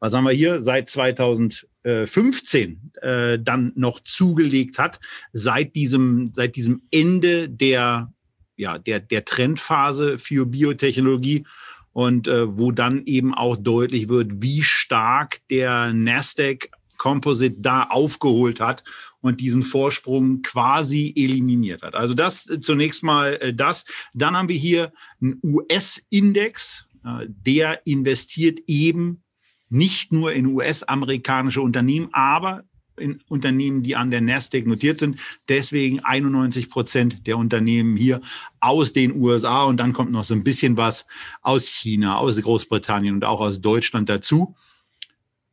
was 0.00 0.14
haben 0.14 0.24
wir 0.24 0.32
hier, 0.32 0.60
seit 0.60 0.90
2015 0.90 2.92
äh, 3.00 3.38
dann 3.40 3.72
noch 3.74 4.00
zugelegt 4.00 4.78
hat. 4.78 5.00
Seit 5.32 5.74
diesem, 5.74 6.32
seit 6.34 6.56
diesem 6.56 6.82
Ende 6.90 7.48
der, 7.48 8.12
ja, 8.56 8.78
der, 8.78 9.00
der 9.00 9.24
Trendphase 9.24 10.18
für 10.18 10.44
Biotechnologie 10.44 11.46
und 11.92 12.28
äh, 12.28 12.58
wo 12.58 12.72
dann 12.72 13.04
eben 13.06 13.34
auch 13.34 13.56
deutlich 13.56 14.08
wird, 14.08 14.42
wie 14.42 14.62
stark 14.62 15.40
der 15.48 15.92
Nasdaq 15.92 16.70
Composite 17.02 17.56
da 17.58 17.82
aufgeholt 17.82 18.60
hat 18.60 18.84
und 19.20 19.40
diesen 19.40 19.64
Vorsprung 19.64 20.40
quasi 20.42 21.12
eliminiert 21.16 21.82
hat. 21.82 21.96
Also 21.96 22.14
das 22.14 22.48
äh, 22.48 22.60
zunächst 22.60 23.02
mal 23.02 23.34
äh, 23.40 23.52
das. 23.52 23.84
Dann 24.14 24.36
haben 24.36 24.48
wir 24.48 24.56
hier 24.56 24.92
einen 25.20 25.40
US-Index, 25.42 26.86
äh, 27.04 27.26
der 27.28 27.84
investiert 27.88 28.60
eben 28.68 29.24
nicht 29.68 30.12
nur 30.12 30.32
in 30.32 30.46
US-amerikanische 30.46 31.60
Unternehmen, 31.60 32.08
aber 32.12 32.62
in 32.96 33.20
Unternehmen, 33.26 33.82
die 33.82 33.96
an 33.96 34.12
der 34.12 34.20
Nasdaq 34.20 34.64
notiert 34.66 35.00
sind. 35.00 35.18
Deswegen 35.48 36.04
91 36.04 36.70
Prozent 36.70 37.26
der 37.26 37.36
Unternehmen 37.36 37.96
hier 37.96 38.20
aus 38.60 38.92
den 38.92 39.20
USA 39.20 39.64
und 39.64 39.78
dann 39.78 39.92
kommt 39.92 40.12
noch 40.12 40.22
so 40.22 40.34
ein 40.34 40.44
bisschen 40.44 40.76
was 40.76 41.04
aus 41.40 41.66
China, 41.66 42.18
aus 42.18 42.40
Großbritannien 42.40 43.16
und 43.16 43.24
auch 43.24 43.40
aus 43.40 43.60
Deutschland 43.60 44.08
dazu. 44.08 44.54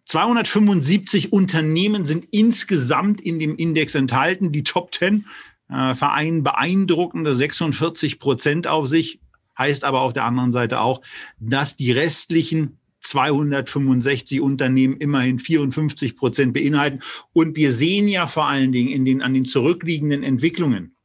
275 0.10 1.32
Unternehmen 1.32 2.04
sind 2.04 2.26
insgesamt 2.32 3.22
in 3.22 3.38
dem 3.38 3.56
Index 3.56 3.94
enthalten. 3.94 4.52
Die 4.52 4.64
Top 4.64 4.92
10 4.92 5.28
äh, 5.70 5.94
vereinen 5.94 6.42
beeindruckende 6.42 7.36
46 7.36 8.18
Prozent 8.18 8.66
auf 8.66 8.88
sich. 8.88 9.20
Heißt 9.56 9.84
aber 9.84 10.02
auf 10.02 10.14
der 10.14 10.26
anderen 10.26 10.52
Seite 10.52 10.80
auch, 10.80 11.02
dass 11.40 11.76
die 11.76 11.92
restlichen 11.92 12.80
265 13.02 14.42
Unternehmen 14.42 14.98
immerhin 14.98 15.38
54 15.38 16.18
Prozent 16.18 16.54
beinhalten. 16.56 17.02
Und 17.32 17.56
wir 17.56 17.72
sehen 17.72 18.08
ja 18.08 18.26
vor 18.26 18.48
allen 18.48 18.72
Dingen 18.72 18.90
in 18.90 19.06
den, 19.06 19.22
an 19.22 19.36
den 19.36 19.46
zurückliegenden 19.46 20.24
Entwicklungen, 20.24 20.96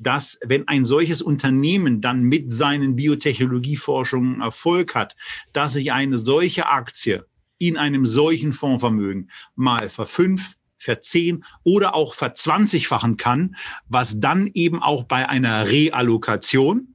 dass 0.00 0.40
wenn 0.44 0.66
ein 0.66 0.84
solches 0.84 1.22
Unternehmen 1.22 2.00
dann 2.00 2.24
mit 2.24 2.52
seinen 2.52 2.96
Biotechnologieforschungen 2.96 4.40
Erfolg 4.40 4.96
hat, 4.96 5.14
dass 5.52 5.74
sich 5.74 5.92
eine 5.92 6.18
solche 6.18 6.66
Aktie 6.66 7.24
in 7.68 7.76
einem 7.76 8.06
solchen 8.06 8.52
Fondsvermögen 8.52 9.30
mal 9.54 9.88
verfünf, 9.88 10.56
verzehn 10.78 11.44
oder 11.62 11.94
auch 11.94 12.14
verzwanzigfachen 12.14 13.16
kann, 13.16 13.54
was 13.88 14.18
dann 14.18 14.50
eben 14.52 14.82
auch 14.82 15.04
bei 15.04 15.28
einer 15.28 15.70
Reallokation 15.70 16.91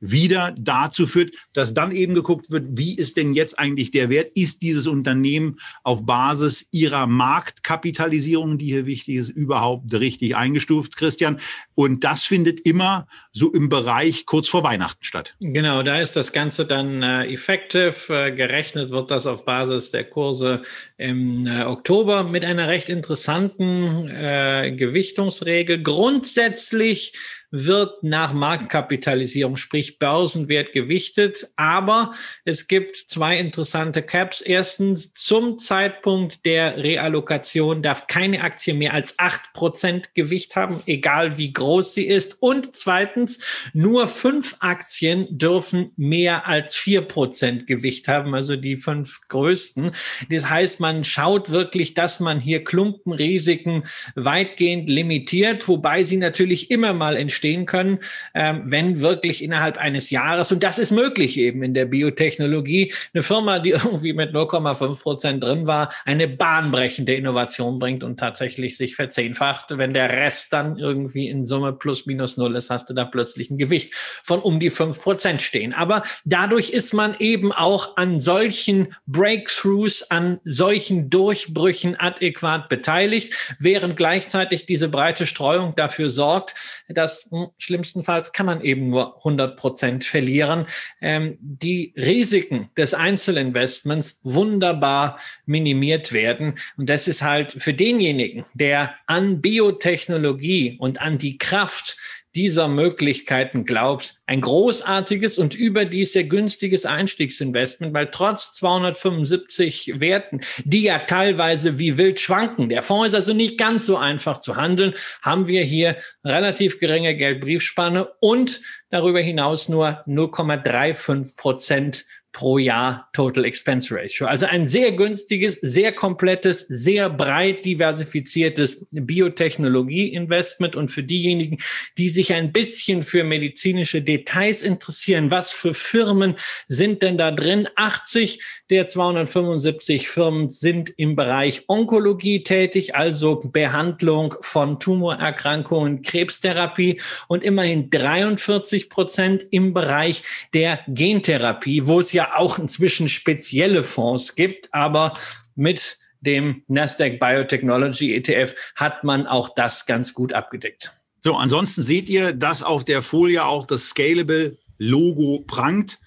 wieder 0.00 0.54
dazu 0.58 1.06
führt, 1.06 1.34
dass 1.52 1.74
dann 1.74 1.92
eben 1.92 2.14
geguckt 2.14 2.50
wird, 2.50 2.66
wie 2.70 2.94
ist 2.94 3.16
denn 3.16 3.34
jetzt 3.34 3.58
eigentlich 3.58 3.90
der 3.90 4.10
Wert? 4.10 4.30
Ist 4.34 4.62
dieses 4.62 4.86
Unternehmen 4.86 5.58
auf 5.82 6.04
Basis 6.06 6.66
ihrer 6.70 7.06
Marktkapitalisierung, 7.06 8.58
die 8.58 8.66
hier 8.66 8.86
wichtig 8.86 9.16
ist, 9.16 9.30
überhaupt 9.30 9.92
richtig 9.94 10.36
eingestuft, 10.36 10.96
Christian? 10.96 11.40
Und 11.74 12.04
das 12.04 12.22
findet 12.22 12.60
immer 12.60 13.06
so 13.32 13.52
im 13.52 13.68
Bereich 13.68 14.26
kurz 14.26 14.48
vor 14.48 14.62
Weihnachten 14.62 15.04
statt. 15.04 15.34
Genau, 15.40 15.82
da 15.82 16.00
ist 16.00 16.16
das 16.16 16.32
Ganze 16.32 16.66
dann 16.66 17.02
äh, 17.02 17.26
effective. 17.32 17.94
Äh, 18.08 18.32
gerechnet 18.32 18.90
wird 18.90 19.10
das 19.10 19.26
auf 19.26 19.44
Basis 19.44 19.90
der 19.90 20.04
Kurse 20.04 20.62
im 20.96 21.46
äh, 21.46 21.64
Oktober 21.64 22.24
mit 22.24 22.44
einer 22.44 22.68
recht 22.68 22.88
interessanten 22.88 24.08
äh, 24.08 24.72
Gewichtungsregel. 24.76 25.82
Grundsätzlich 25.82 27.12
wird 27.50 28.02
nach 28.02 28.34
Marktkapitalisierung, 28.34 29.56
sprich 29.56 29.98
Börsenwert 29.98 30.72
gewichtet. 30.72 31.48
Aber 31.56 32.12
es 32.44 32.68
gibt 32.68 32.96
zwei 32.96 33.38
interessante 33.38 34.02
Caps. 34.02 34.40
Erstens, 34.40 35.14
zum 35.14 35.58
Zeitpunkt 35.58 36.44
der 36.44 36.76
Reallokation 36.76 37.82
darf 37.82 38.06
keine 38.06 38.42
Aktie 38.42 38.74
mehr 38.74 38.92
als 38.92 39.18
acht 39.18 39.54
Prozent 39.54 40.14
Gewicht 40.14 40.56
haben, 40.56 40.80
egal 40.86 41.38
wie 41.38 41.52
groß 41.52 41.94
sie 41.94 42.06
ist. 42.06 42.36
Und 42.40 42.74
zweitens, 42.76 43.38
nur 43.72 44.08
fünf 44.08 44.56
Aktien 44.60 45.26
dürfen 45.30 45.92
mehr 45.96 46.46
als 46.46 46.76
vier 46.76 47.02
Prozent 47.02 47.66
Gewicht 47.66 48.08
haben, 48.08 48.34
also 48.34 48.56
die 48.56 48.76
fünf 48.76 49.20
größten. 49.28 49.92
Das 50.30 50.50
heißt, 50.50 50.80
man 50.80 51.04
schaut 51.04 51.50
wirklich, 51.50 51.94
dass 51.94 52.20
man 52.20 52.40
hier 52.40 52.62
Klumpenrisiken 52.62 53.84
weitgehend 54.14 54.88
limitiert, 54.90 55.66
wobei 55.66 56.02
sie 56.02 56.18
natürlich 56.18 56.70
immer 56.70 56.92
mal 56.92 57.16
entstehen 57.16 57.37
entstehen 57.38 57.66
können, 57.66 58.00
ähm, 58.34 58.62
wenn 58.64 58.98
wirklich 58.98 59.44
innerhalb 59.44 59.78
eines 59.78 60.10
Jahres, 60.10 60.50
und 60.50 60.64
das 60.64 60.78
ist 60.78 60.90
möglich 60.90 61.38
eben 61.38 61.62
in 61.62 61.72
der 61.72 61.84
Biotechnologie, 61.84 62.92
eine 63.14 63.22
Firma, 63.22 63.60
die 63.60 63.70
irgendwie 63.88 64.12
mit 64.12 64.34
0,5 64.34 65.00
Prozent 65.00 65.44
drin 65.44 65.66
war, 65.66 65.92
eine 66.04 66.26
bahnbrechende 66.26 67.14
Innovation 67.14 67.78
bringt 67.78 68.02
und 68.02 68.18
tatsächlich 68.18 68.76
sich 68.76 68.96
verzehnfacht. 68.96 69.78
Wenn 69.78 69.94
der 69.94 70.10
Rest 70.10 70.52
dann 70.52 70.78
irgendwie 70.78 71.28
in 71.28 71.44
Summe 71.44 71.72
plus 71.72 72.06
minus 72.06 72.36
null 72.36 72.56
ist, 72.56 72.70
hast 72.70 72.90
du 72.90 72.94
da 72.94 73.04
plötzlich 73.04 73.50
ein 73.50 73.58
Gewicht 73.58 73.94
von 73.94 74.40
um 74.40 74.58
die 74.58 74.70
5 74.70 75.00
Prozent 75.00 75.42
stehen. 75.42 75.72
Aber 75.72 76.02
dadurch 76.24 76.70
ist 76.70 76.92
man 76.92 77.14
eben 77.20 77.52
auch 77.52 77.96
an 77.96 78.18
solchen 78.18 78.94
Breakthroughs, 79.06 80.10
an 80.10 80.40
solchen 80.42 81.08
Durchbrüchen 81.08 81.94
adäquat 82.00 82.68
beteiligt, 82.68 83.32
während 83.60 83.96
gleichzeitig 83.96 84.66
diese 84.66 84.88
breite 84.88 85.26
Streuung 85.26 85.74
dafür 85.76 86.10
sorgt, 86.10 86.54
dass 86.88 87.27
schlimmstenfalls 87.58 88.32
kann 88.32 88.46
man 88.46 88.60
eben 88.62 88.88
nur 88.88 89.18
100 89.18 89.56
Prozent 89.56 90.04
verlieren. 90.04 90.66
Ähm, 91.00 91.38
die 91.40 91.92
Risiken 91.96 92.70
des 92.76 92.94
Einzelinvestments 92.94 94.20
wunderbar 94.22 95.18
minimiert 95.46 96.12
werden. 96.12 96.54
Und 96.76 96.88
das 96.88 97.08
ist 97.08 97.22
halt 97.22 97.52
für 97.52 97.74
denjenigen, 97.74 98.44
der 98.54 98.94
an 99.06 99.40
Biotechnologie 99.40 100.76
und 100.78 101.00
an 101.00 101.18
die 101.18 101.38
Kraft 101.38 101.96
dieser 102.34 102.68
Möglichkeiten 102.68 103.64
glaubt, 103.64 104.16
ein 104.26 104.40
großartiges 104.40 105.38
und 105.38 105.54
überdies 105.54 106.12
sehr 106.12 106.24
günstiges 106.24 106.84
Einstiegsinvestment, 106.84 107.94
weil 107.94 108.10
trotz 108.10 108.54
275 108.54 110.00
Werten, 110.00 110.40
die 110.64 110.82
ja 110.82 110.98
teilweise 110.98 111.78
wie 111.78 111.96
wild 111.96 112.20
schwanken, 112.20 112.68
der 112.68 112.82
Fonds 112.82 113.08
ist 113.08 113.14
also 113.14 113.32
nicht 113.32 113.58
ganz 113.58 113.86
so 113.86 113.96
einfach 113.96 114.38
zu 114.38 114.56
handeln, 114.56 114.94
haben 115.22 115.46
wir 115.46 115.62
hier 115.62 115.96
relativ 116.24 116.78
geringe 116.78 117.16
Geldbriefspanne 117.16 118.08
und 118.20 118.60
darüber 118.90 119.20
hinaus 119.20 119.68
nur 119.68 120.04
0,35 120.06 121.36
Prozent 121.36 122.04
pro 122.32 122.58
Jahr 122.58 123.08
Total 123.12 123.44
Expense 123.44 123.94
Ratio. 123.94 124.26
Also 124.26 124.46
ein 124.46 124.68
sehr 124.68 124.92
günstiges, 124.92 125.54
sehr 125.54 125.92
komplettes, 125.92 126.66
sehr 126.68 127.10
breit 127.10 127.64
diversifiziertes 127.64 128.86
Biotechnologie-Investment. 128.92 130.76
Und 130.76 130.90
für 130.90 131.02
diejenigen, 131.02 131.58
die 131.96 132.08
sich 132.08 132.32
ein 132.32 132.52
bisschen 132.52 133.02
für 133.02 133.24
medizinische 133.24 134.02
Details 134.02 134.62
interessieren, 134.62 135.30
was 135.30 135.52
für 135.52 135.74
Firmen 135.74 136.34
sind 136.66 137.02
denn 137.02 137.18
da 137.18 137.30
drin? 137.30 137.68
80 137.74 138.40
der 138.70 138.86
275 138.86 140.08
Firmen 140.08 140.50
sind 140.50 140.92
im 140.96 141.16
Bereich 141.16 141.64
Onkologie 141.68 142.42
tätig, 142.42 142.94
also 142.94 143.36
Behandlung 143.36 144.34
von 144.42 144.78
Tumorerkrankungen, 144.78 146.02
Krebstherapie 146.02 147.00
und 147.28 147.42
immerhin 147.42 147.90
43 147.90 148.90
Prozent 148.90 149.44
im 149.50 149.72
Bereich 149.72 150.22
der 150.52 150.80
Gentherapie, 150.88 151.86
wo 151.86 152.00
es 152.00 152.12
ja 152.12 152.17
ja 152.18 152.36
auch 152.36 152.58
inzwischen 152.58 153.08
spezielle 153.08 153.84
Fonds 153.84 154.34
gibt, 154.34 154.74
aber 154.74 155.16
mit 155.54 155.98
dem 156.20 156.64
Nasdaq 156.66 157.20
Biotechnology 157.20 158.14
ETF 158.16 158.54
hat 158.74 159.04
man 159.04 159.28
auch 159.28 159.54
das 159.54 159.86
ganz 159.86 160.14
gut 160.14 160.32
abgedeckt. 160.32 160.92
So, 161.20 161.36
ansonsten 161.36 161.82
seht 161.82 162.08
ihr, 162.08 162.32
dass 162.32 162.64
auf 162.64 162.84
der 162.84 163.02
Folie 163.02 163.44
auch 163.44 163.66
das 163.66 163.90
Scalable 163.90 164.56
Logo 164.78 165.44
prangt. 165.46 166.00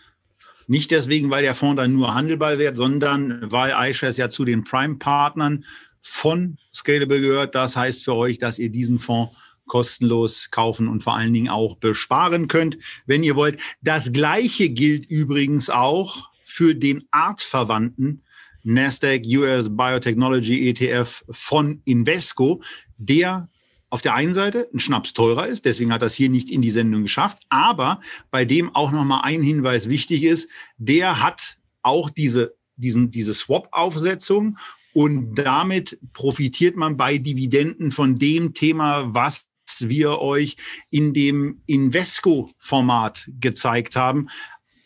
Nicht 0.67 0.91
deswegen, 0.91 1.29
weil 1.29 1.43
der 1.43 1.55
Fonds 1.55 1.81
dann 1.81 1.93
nur 1.93 2.13
handelbar 2.13 2.57
wird, 2.59 2.75
sondern 2.75 3.51
weil 3.51 3.73
iShares 3.89 4.17
ja 4.17 4.29
zu 4.29 4.43
den 4.43 4.63
Prime-Partnern 4.65 5.65
von 6.01 6.57
Scalable 6.73 7.21
gehört. 7.21 7.55
Das 7.55 7.77
heißt 7.77 8.03
für 8.03 8.15
euch, 8.15 8.37
dass 8.37 8.59
ihr 8.59 8.69
diesen 8.69 8.99
Fonds 8.99 9.33
kostenlos 9.67 10.49
kaufen 10.51 10.87
und 10.87 11.01
vor 11.01 11.15
allen 11.15 11.33
Dingen 11.33 11.49
auch 11.49 11.77
besparen 11.77 12.47
könnt, 12.47 12.77
wenn 13.05 13.23
ihr 13.23 13.35
wollt. 13.35 13.59
Das 13.81 14.11
gleiche 14.11 14.69
gilt 14.69 15.05
übrigens 15.05 15.69
auch 15.69 16.29
für 16.43 16.75
den 16.75 17.05
artverwandten 17.11 18.23
Nasdaq 18.63 19.23
US 19.25 19.75
Biotechnology 19.75 20.69
ETF 20.69 21.23
von 21.29 21.81
Invesco, 21.85 22.61
der 22.97 23.47
auf 23.89 24.01
der 24.01 24.13
einen 24.15 24.33
Seite 24.33 24.69
ein 24.73 24.79
Schnaps 24.79 25.13
teurer 25.13 25.47
ist, 25.47 25.65
deswegen 25.65 25.91
hat 25.91 26.01
das 26.01 26.15
hier 26.15 26.29
nicht 26.29 26.49
in 26.49 26.61
die 26.61 26.71
Sendung 26.71 27.03
geschafft, 27.03 27.39
aber 27.49 27.99
bei 28.29 28.45
dem 28.45 28.73
auch 28.73 28.91
noch 28.91 29.03
mal 29.03 29.21
ein 29.21 29.41
Hinweis 29.41 29.89
wichtig 29.89 30.23
ist, 30.23 30.49
der 30.77 31.21
hat 31.21 31.57
auch 31.81 32.09
diese 32.09 32.55
diesen 32.77 33.11
diese 33.11 33.33
Swap 33.33 33.67
Aufsetzung 33.71 34.57
und 34.93 35.35
damit 35.35 35.99
profitiert 36.13 36.75
man 36.75 36.97
bei 36.97 37.17
Dividenden 37.17 37.91
von 37.91 38.17
dem 38.17 38.53
Thema, 38.53 39.13
was 39.13 39.47
wir 39.79 40.19
euch 40.19 40.57
in 40.89 41.13
dem 41.13 41.61
Invesco-Format 41.65 43.29
gezeigt 43.39 43.95
haben, 43.95 44.27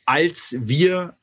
als 0.06 0.56
wir 0.60 1.18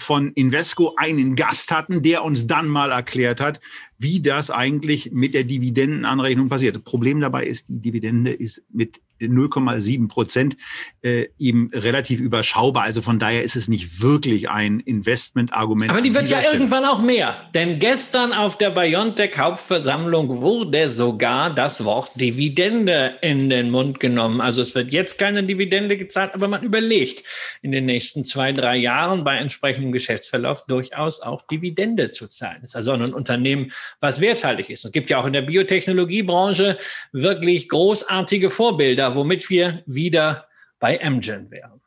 von 0.00 0.32
Invesco 0.34 0.94
einen 0.96 1.34
Gast 1.34 1.72
hatten, 1.72 2.02
der 2.02 2.24
uns 2.24 2.46
dann 2.46 2.68
mal 2.68 2.92
erklärt 2.92 3.40
hat, 3.40 3.60
wie 3.98 4.20
das 4.20 4.50
eigentlich 4.50 5.10
mit 5.12 5.34
der 5.34 5.44
Dividendenanrechnung 5.44 6.48
passiert. 6.48 6.76
Das 6.76 6.84
Problem 6.84 7.20
dabei 7.20 7.46
ist, 7.46 7.68
die 7.68 7.80
Dividende 7.80 8.32
ist 8.32 8.62
mit 8.70 9.00
0,7 9.20 10.08
Prozent 10.08 10.56
äh, 11.02 11.26
eben 11.38 11.70
relativ 11.74 12.20
überschaubar. 12.20 12.84
Also 12.84 13.02
von 13.02 13.18
daher 13.18 13.42
ist 13.42 13.56
es 13.56 13.68
nicht 13.68 14.00
wirklich 14.00 14.48
ein 14.48 14.80
Investmentargument. 14.80 15.90
Aber 15.90 16.00
die 16.00 16.14
wird 16.14 16.28
ja 16.28 16.40
Stelle. 16.40 16.54
irgendwann 16.54 16.84
auch 16.84 17.02
mehr. 17.02 17.48
Denn 17.54 17.78
gestern 17.78 18.32
auf 18.32 18.58
der 18.58 18.70
Biontech 18.70 19.38
Hauptversammlung 19.38 20.40
wurde 20.40 20.88
sogar 20.88 21.54
das 21.54 21.84
Wort 21.84 22.10
Dividende 22.14 23.16
in 23.22 23.50
den 23.50 23.70
Mund 23.70 24.00
genommen. 24.00 24.40
Also 24.40 24.62
es 24.62 24.74
wird 24.74 24.92
jetzt 24.92 25.18
keine 25.18 25.42
Dividende 25.42 25.96
gezahlt, 25.96 26.34
aber 26.34 26.48
man 26.48 26.62
überlegt 26.62 27.24
in 27.62 27.72
den 27.72 27.86
nächsten 27.86 28.24
zwei, 28.24 28.52
drei 28.52 28.76
Jahren 28.76 29.24
bei 29.24 29.36
entsprechendem 29.36 29.92
Geschäftsverlauf 29.92 30.64
durchaus 30.66 31.20
auch 31.20 31.42
Dividende 31.42 32.10
zu 32.10 32.28
zahlen. 32.28 32.58
Das 32.60 32.70
ist 32.70 32.76
also 32.76 32.92
ein 32.92 33.14
Unternehmen, 33.14 33.72
was 34.00 34.20
werthaltig 34.20 34.70
ist. 34.70 34.84
Es 34.84 34.92
gibt 34.92 35.10
ja 35.10 35.18
auch 35.18 35.26
in 35.26 35.32
der 35.32 35.42
Biotechnologiebranche 35.42 36.76
wirklich 37.12 37.68
großartige 37.68 38.50
Vorbilder 38.50 39.07
womit 39.14 39.50
wir 39.50 39.82
wieder 39.86 40.46
bei 40.78 41.02
Amgen 41.04 41.50
wären. 41.50 41.80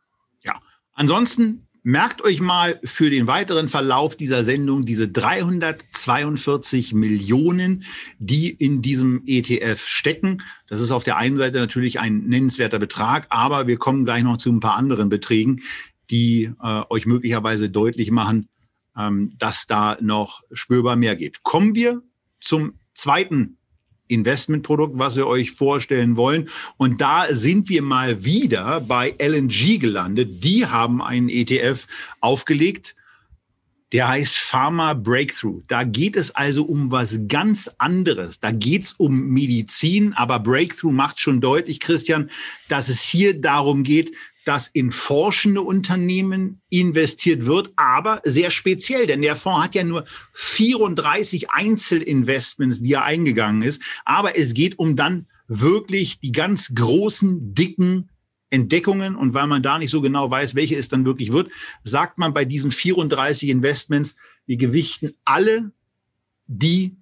Ja, 0.44 0.60
ansonsten 0.94 1.68
merkt 1.84 2.24
euch 2.24 2.40
mal 2.42 2.80
für 2.84 3.10
den 3.10 3.28
weiteren 3.28 3.68
Verlauf 3.68 4.16
dieser 4.16 4.44
Sendung 4.44 4.86
diese 4.86 5.10
342 5.10 6.94
Millionen, 6.94 7.84
die 8.20 8.50
in 8.50 8.82
diesem 8.82 9.24
ETF 9.26 9.88
stecken. 9.88 10.44
Das 10.68 10.80
ist 10.80 10.92
auf 10.92 11.04
der 11.04 11.18
einen 11.18 11.38
Seite 11.38 11.60
natürlich 11.60 12.00
ein 12.00 12.28
nennenswerter 12.28 12.80
Betrag, 12.80 13.26
aber 13.30 13.68
wir 13.68 13.78
kommen 13.78 14.06
gleich 14.06 14.24
noch 14.24 14.38
zu 14.38 14.52
ein 14.52 14.60
paar 14.60 14.76
anderen 14.76 15.10
Beträgen, 15.10 15.62
die 16.12 16.52
äh, 16.62 16.82
euch 16.90 17.06
möglicherweise 17.06 17.70
deutlich 17.70 18.12
machen, 18.12 18.50
ähm, 18.96 19.34
dass 19.40 19.66
da 19.66 19.98
noch 20.02 20.44
spürbar 20.52 20.96
mehr 20.96 21.16
geht. 21.16 21.42
Kommen 21.42 21.74
wir 21.74 22.02
zum 22.40 22.74
zweiten 22.94 23.58
Investmentprodukt, 24.12 24.98
was 24.98 25.16
wir 25.16 25.28
euch 25.28 25.52
vorstellen 25.52 26.18
wollen. 26.18 26.50
Und 26.78 27.02
da 27.02 27.26
sind 27.30 27.70
wir 27.70 27.82
mal 27.82 28.24
wieder 28.24 28.82
bei 28.82 29.16
LNG 29.20 29.80
gelandet. 29.80 30.44
Die 30.44 30.66
haben 30.66 31.02
einen 31.02 31.30
ETF 31.30 31.88
aufgelegt. 32.20 32.96
Der 33.92 34.08
heißt 34.08 34.38
Pharma 34.38 34.94
Breakthrough. 34.94 35.62
Da 35.68 35.84
geht 35.84 36.16
es 36.16 36.34
also 36.34 36.64
um 36.64 36.92
was 36.92 37.20
ganz 37.28 37.70
anderes. 37.78 38.40
Da 38.40 38.52
geht 38.52 38.86
es 38.86 38.94
um 38.94 39.28
Medizin, 39.30 40.14
aber 40.14 40.40
Breakthrough 40.40 40.94
macht 40.94 41.20
schon 41.20 41.42
deutlich, 41.42 41.82
Christian, 41.82 42.30
dass 42.70 42.88
es 42.88 43.02
hier 43.02 43.40
darum 43.40 43.84
geht, 43.84 44.14
dass 44.46 44.68
in 44.68 44.92
forschende 44.92 45.62
Unternehmen 45.62 46.60
investiert 46.70 47.46
wird, 47.46 47.72
aber 47.76 48.22
sehr 48.24 48.52
speziell, 48.52 49.08
denn 49.08 49.22
der 49.22 49.36
Fonds 49.36 49.64
hat 49.64 49.76
ja 49.76 49.84
nur 49.84 50.06
34 50.34 51.52
Einzelinvestments, 51.52 52.82
die 52.82 52.94
er 52.94 53.04
eingegangen 53.04 53.62
ist. 53.62 53.82
Aber 54.06 54.38
es 54.38 54.54
geht 54.54 54.80
um 54.80 54.96
dann 54.96 55.28
wirklich 55.48 56.20
die 56.20 56.32
ganz 56.32 56.74
großen, 56.74 57.54
dicken 57.54 58.10
Entdeckungen. 58.50 59.16
Und 59.16 59.34
weil 59.34 59.48
man 59.48 59.64
da 59.64 59.78
nicht 59.78 59.92
so 59.92 60.02
genau 60.02 60.30
weiß, 60.30 60.56
welche 60.56 60.76
es 60.76 60.90
dann 60.90 61.06
wirklich 61.06 61.32
wird, 61.32 61.52
sagt 61.84 62.18
man 62.18 62.34
bei 62.34 62.46
diesen 62.46 62.72
34 62.72 63.50
Investments, 63.50 64.16
wir 64.46 64.58
gewichten 64.58 65.12
alle 65.24 65.72
die 66.48 66.98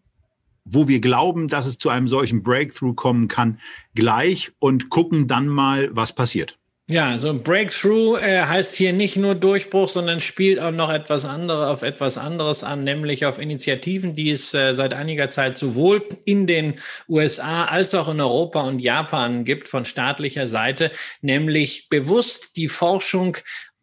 wo 0.71 0.87
wir 0.87 1.01
glauben, 1.01 1.47
dass 1.47 1.65
es 1.65 1.77
zu 1.77 1.89
einem 1.89 2.07
solchen 2.07 2.43
Breakthrough 2.43 2.93
kommen 2.95 3.27
kann, 3.27 3.59
gleich 3.95 4.51
und 4.59 4.89
gucken 4.89 5.27
dann 5.27 5.47
mal, 5.47 5.89
was 5.95 6.13
passiert. 6.13 6.58
Ja, 6.91 7.19
so 7.19 7.29
ein 7.29 7.43
Breakthrough 7.43 8.19
äh, 8.19 8.47
heißt 8.47 8.73
hier 8.73 8.93
nicht 8.93 9.15
nur 9.15 9.35
Durchbruch, 9.35 9.87
sondern 9.87 10.19
spielt 10.19 10.59
auch 10.59 10.71
noch 10.71 10.89
etwas 10.89 11.23
anderes 11.23 11.67
auf 11.67 11.83
etwas 11.83 12.17
anderes 12.17 12.63
an, 12.63 12.83
nämlich 12.83 13.27
auf 13.27 13.37
Initiativen, 13.37 14.15
die 14.15 14.31
es 14.31 14.55
äh, 14.55 14.73
seit 14.73 14.95
einiger 14.95 15.29
Zeit 15.29 15.55
sowohl 15.55 16.03
in 16.25 16.47
den 16.47 16.79
USA 17.07 17.65
als 17.65 17.93
auch 17.93 18.09
in 18.09 18.19
Europa 18.19 18.61
und 18.61 18.79
Japan 18.79 19.45
gibt 19.45 19.67
von 19.67 19.85
staatlicher 19.85 20.47
Seite, 20.47 20.89
nämlich 21.21 21.89
bewusst 21.89 22.55
die 22.55 22.67
Forschung 22.67 23.37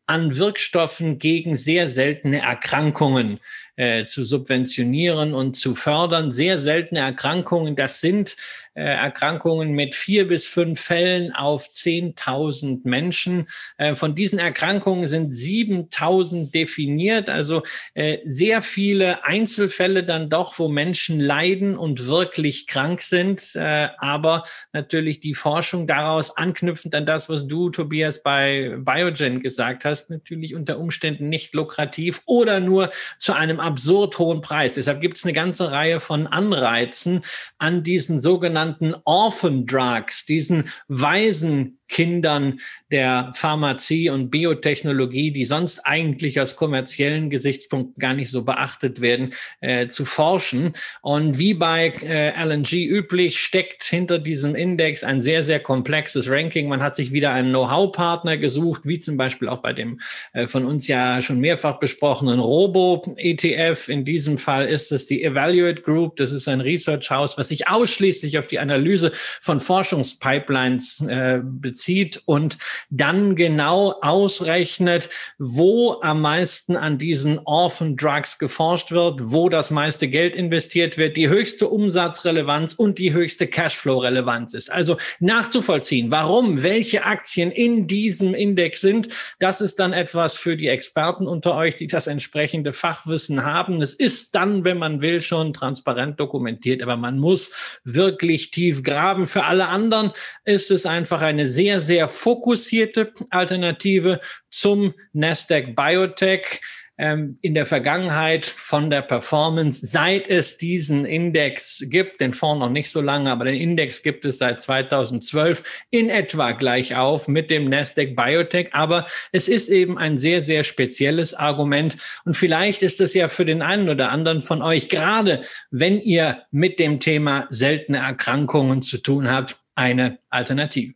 an 0.07 0.37
Wirkstoffen 0.37 1.21
gegen 1.21 1.57
sehr 1.57 1.89
seltene 1.89 2.43
Erkrankungen 2.43 3.39
äh, 3.77 4.05
zu 4.05 4.25
subventionieren 4.25 5.33
und 5.33 5.55
zu 5.55 5.77
fördern. 5.77 6.33
Sehr 6.33 6.59
seltene 6.59 7.01
Erkrankungen, 7.01 7.77
das 7.77 8.01
sind 8.01 8.37
Erkrankungen 8.83 9.73
mit 9.73 9.95
vier 9.95 10.29
bis 10.29 10.47
fünf 10.47 10.79
Fällen 10.79 11.33
auf 11.33 11.71
10.000 11.73 12.81
Menschen. 12.85 13.47
Äh, 13.79 13.95
von 13.95 14.15
diesen 14.15 14.39
Erkrankungen 14.39 15.09
sind 15.09 15.33
7.000 15.33 16.51
definiert, 16.51 17.31
also 17.31 17.63
äh, 17.95 18.19
sehr 18.25 18.61
viele 18.61 19.25
Einzelfälle 19.25 20.05
dann 20.05 20.29
doch, 20.29 20.59
wo 20.59 20.69
Menschen 20.69 21.21
leiden 21.21 21.79
und 21.79 22.07
wirklich 22.07 22.67
krank 22.67 23.01
sind. 23.01 23.57
Aber 23.57 24.45
natürlich 24.73 25.21
die 25.21 25.35
Forschung 25.35 25.87
daraus 25.87 26.37
anknüpfend 26.37 26.95
an 26.95 27.07
das, 27.07 27.29
was 27.29 27.47
du, 27.47 27.71
Tobias, 27.71 28.23
bei 28.23 28.77
Biogen 28.79 29.41
gesagt 29.41 29.85
hast, 29.85 30.11
natürlich 30.11 30.55
unter 30.55 30.79
Umständen 30.79 31.29
nicht 31.29 31.55
lukrativ 31.55 32.23
oder 32.27 32.61
nur 32.61 32.91
zu 33.19 33.33
einem 33.33 33.61
absurd 33.61 34.19
hohen 34.19 34.41
Preis. 34.41 34.75
Deshalb 34.75 35.01
gibt 35.01 35.17
es 35.17 35.25
eine 35.25 35.33
ganze 35.33 35.73
Reihe 35.73 36.01
von 36.01 36.27
Anreizen 36.27 37.23
an 37.59 37.83
diesen 37.83 38.21
sogenannten 38.21 38.66
sogenannten 38.67 38.95
Orphan 39.05 39.67
Drugs, 39.67 40.25
diesen 40.27 40.69
weisen 40.89 41.79
Kindern 41.89 42.61
der 42.91 43.31
Pharmazie 43.35 44.11
und 44.11 44.31
Biotechnologie, 44.31 45.31
die 45.31 45.45
sonst 45.45 45.81
eigentlich 45.85 46.41
aus 46.41 46.57
kommerziellen 46.57 47.31
Gesichtspunkten 47.31 48.01
gar 48.01 48.15
nicht 48.15 48.31
so 48.31 48.43
beachtet 48.43 49.01
werden, 49.01 49.31
äh, 49.61 49.89
zu 49.89 50.05
forschen. 50.05 50.73
Und 51.03 51.39
wie 51.39 51.55
bei 51.55 51.93
äh, 52.03 52.31
LNG 52.45 52.87
üblich, 52.87 53.41
steckt 53.41 53.85
hinter 53.85 54.19
diesem 54.19 54.55
Index 54.55 55.05
ein 55.05 55.21
sehr, 55.21 55.43
sehr 55.43 55.61
komplexes 55.61 56.29
Ranking. 56.29 56.69
Man 56.69 56.83
hat 56.83 56.97
sich 56.97 57.13
wieder 57.13 57.33
einen 57.33 57.51
Know-how-Partner 57.51 58.37
gesucht, 58.37 58.83
wie 58.85 58.99
zum 58.99 59.17
Beispiel 59.17 59.49
auch 59.49 59.63
bei 59.63 59.73
dem 59.73 60.01
äh, 60.33 60.47
von 60.47 60.65
uns 60.65 60.89
ja 60.89 61.23
schon 61.23 61.41
mehrfach 61.41 61.79
besprochenen 61.79 62.41
Robo-ETF. 62.41 63.89
In 63.89 64.05
diesem 64.05 64.39
Fall 64.39 64.67
ist 64.67 64.93
es 64.93 65.07
die 65.07 65.23
Evaluate 65.23 65.83
Group. 65.83 66.17
Das 66.17 66.33
ist 66.33 66.49
ein 66.49 66.61
Research 66.61 67.11
House, 67.11 67.39
was 67.39 67.49
sich 67.49 67.69
ausschließlich 67.69 68.39
auf 68.39 68.47
die 68.47 68.59
Analyse 68.59 69.13
von 69.41 69.61
Forschungspipelines 69.61 71.03
äh, 71.09 71.41
bezieht 71.77 72.23
und 72.25 72.57
dann 72.89 73.37
genau 73.37 73.97
ausrechnet, 74.01 75.11
wo 75.39 76.01
am 76.01 76.23
meisten 76.23 76.75
an 76.75 76.97
diesen 76.97 77.39
Orphan 77.45 77.97
Drugs 77.97 78.39
geforscht 78.39 78.93
wird, 78.93 79.21
wo 79.25 79.51
das 79.51 79.71
meiste 79.71 80.09
Geld 80.09 80.37
investiert 80.37 80.97
wird, 80.97 81.19
die 81.19 81.29
höchste 81.29 81.69
Umsatzrelevanz 81.69 82.73
und 82.73 82.99
die 82.99 83.13
höchste 83.13 83.47
Cashflow-Relevanz 83.47 84.55
ist. 84.55 84.73
Also 84.73 84.97
nachzuvollziehen, 85.21 86.11
warum 86.11 86.63
welche 86.63 87.05
Aktien 87.05 87.51
in 87.51 87.87
diesem 87.87 88.33
Index 88.33 88.81
sind, 88.81 89.09
das 89.39 89.61
ist 89.61 89.79
dann 89.79 89.93
etwas 89.93 90.39
für 90.39 90.57
die 90.57 90.69
Experten 90.69 91.27
unter 91.27 91.55
euch, 91.57 91.75
die 91.75 91.89
das 91.89 92.07
entsprechende 92.07 92.73
Fachwissen 92.73 93.45
haben. 93.45 93.83
Es 93.83 93.93
ist 93.93 94.35
dann, 94.35 94.65
wenn 94.65 94.79
man 94.79 95.03
will, 95.03 95.21
schon 95.21 95.53
transparent 95.53 96.19
dokumentiert, 96.19 96.83
aber 96.83 96.97
man 96.97 97.19
muss 97.19 97.53
wirklich 97.85 98.51
tief 98.51 98.83
graben. 98.83 99.27
Für 99.27 99.45
alle 99.45 99.69
anderen 99.69 100.13
ist 100.47 100.71
es 100.71 100.87
einfach 100.87 101.21
eine 101.21 101.47
sehr, 101.47 101.66
sehr 101.81 102.09
fokussierte 102.09 103.13
Alternative 103.31 104.21
zum 104.51 104.95
Nasdaq 105.13 105.75
Biotech 105.75 106.61
ähm, 106.99 107.39
in 107.43 107.55
der 107.55 107.67
Vergangenheit 107.67 108.47
von 108.47 108.89
der 108.89 109.03
Performance, 109.03 109.85
seit 109.87 110.29
es 110.29 110.57
diesen 110.57 111.05
Index 111.05 111.85
gibt, 111.89 112.21
den 112.21 112.33
Fonds 112.33 112.61
noch 112.61 112.71
nicht 112.71 112.91
so 112.91 113.01
lange, 113.01 113.31
aber 113.31 113.45
den 113.45 113.57
Index 113.57 114.03
gibt 114.03 114.25
es 114.25 114.39
seit 114.39 114.61
2012 114.61 115.85
in 115.91 116.09
etwa 116.09 116.53
gleich 116.53 116.97
auf 116.97 117.29
mit 117.29 117.51
dem 117.51 117.69
Nasdaq 117.69 118.17
Biotech. 118.17 118.71
Aber 118.73 119.07
es 119.33 119.49
ist 119.49 119.69
eben 119.69 119.99
ein 119.99 120.17
sehr, 120.17 120.41
sehr 120.41 120.65
spezielles 120.65 121.35
Argument. 121.35 121.97
Und 122.25 122.35
vielleicht 122.35 122.83
ist 122.83 123.01
es 123.01 123.13
ja 123.15 123.29
für 123.29 123.45
den 123.45 123.63
einen 123.63 123.89
oder 123.89 124.11
anderen 124.11 124.41
von 124.41 124.63
euch, 124.63 124.89
gerade 124.89 125.41
wenn 125.71 126.01
ihr 126.01 126.43
mit 126.51 126.79
dem 126.79 126.99
Thema 126.99 127.47
seltene 127.51 127.99
Erkrankungen 127.99 128.83
zu 128.83 128.99
tun 128.99 129.31
habt, 129.31 129.59
eine 129.75 130.19
Alternative. 130.31 130.95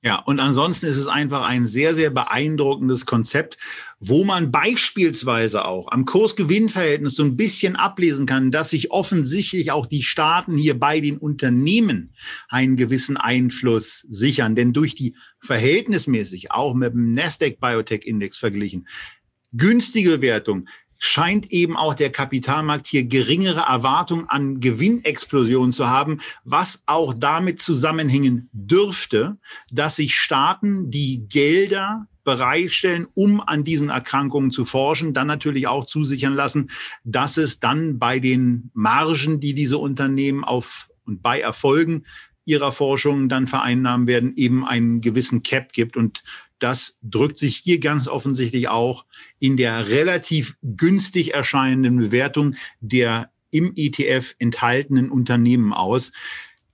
Ja, 0.00 0.20
und 0.20 0.38
ansonsten 0.38 0.86
ist 0.86 0.96
es 0.96 1.08
einfach 1.08 1.42
ein 1.42 1.66
sehr, 1.66 1.92
sehr 1.92 2.10
beeindruckendes 2.10 3.04
Konzept, 3.04 3.58
wo 3.98 4.22
man 4.22 4.52
beispielsweise 4.52 5.64
auch 5.64 5.90
am 5.90 6.04
Kursgewinnverhältnis 6.04 7.16
so 7.16 7.24
ein 7.24 7.36
bisschen 7.36 7.74
ablesen 7.74 8.24
kann, 8.24 8.52
dass 8.52 8.70
sich 8.70 8.92
offensichtlich 8.92 9.72
auch 9.72 9.86
die 9.86 10.04
Staaten 10.04 10.56
hier 10.56 10.78
bei 10.78 11.00
den 11.00 11.18
Unternehmen 11.18 12.12
einen 12.48 12.76
gewissen 12.76 13.16
Einfluss 13.16 14.06
sichern. 14.08 14.54
Denn 14.54 14.72
durch 14.72 14.94
die 14.94 15.16
verhältnismäßig 15.40 16.52
auch 16.52 16.74
mit 16.74 16.92
dem 16.92 17.14
Nasdaq 17.14 17.58
Biotech 17.58 18.06
Index 18.06 18.38
verglichen, 18.38 18.86
günstige 19.52 20.10
Bewertung, 20.18 20.68
scheint 20.98 21.50
eben 21.52 21.76
auch 21.76 21.94
der 21.94 22.10
Kapitalmarkt 22.10 22.88
hier 22.88 23.04
geringere 23.04 23.60
Erwartungen 23.60 24.28
an 24.28 24.60
Gewinnexplosionen 24.60 25.72
zu 25.72 25.88
haben, 25.88 26.18
was 26.44 26.82
auch 26.86 27.14
damit 27.14 27.62
zusammenhängen 27.62 28.48
dürfte, 28.52 29.38
dass 29.70 29.96
sich 29.96 30.16
Staaten, 30.16 30.90
die 30.90 31.26
Gelder 31.28 32.06
bereitstellen, 32.24 33.06
um 33.14 33.40
an 33.40 33.64
diesen 33.64 33.88
Erkrankungen 33.88 34.50
zu 34.50 34.66
forschen, 34.66 35.14
dann 35.14 35.28
natürlich 35.28 35.66
auch 35.66 35.86
zusichern 35.86 36.34
lassen, 36.34 36.68
dass 37.04 37.38
es 37.38 37.58
dann 37.60 37.98
bei 37.98 38.18
den 38.18 38.70
Margen, 38.74 39.40
die 39.40 39.54
diese 39.54 39.78
Unternehmen 39.78 40.44
auf 40.44 40.90
und 41.06 41.22
bei 41.22 41.40
Erfolgen 41.40 42.04
ihrer 42.44 42.72
Forschung 42.72 43.28
dann 43.28 43.46
vereinnahmen 43.46 44.06
werden, 44.06 44.34
eben 44.36 44.66
einen 44.66 45.00
gewissen 45.00 45.42
Cap 45.42 45.72
gibt. 45.72 45.96
Und 45.96 46.22
das 46.58 46.98
drückt 47.02 47.38
sich 47.38 47.56
hier 47.56 47.78
ganz 47.78 48.08
offensichtlich 48.08 48.68
auch 48.68 49.04
in 49.38 49.56
der 49.56 49.88
relativ 49.88 50.56
günstig 50.62 51.34
erscheinenden 51.34 51.98
Bewertung 51.98 52.54
der 52.80 53.30
im 53.50 53.72
ETF 53.76 54.34
enthaltenen 54.38 55.10
Unternehmen 55.10 55.72
aus. 55.72 56.12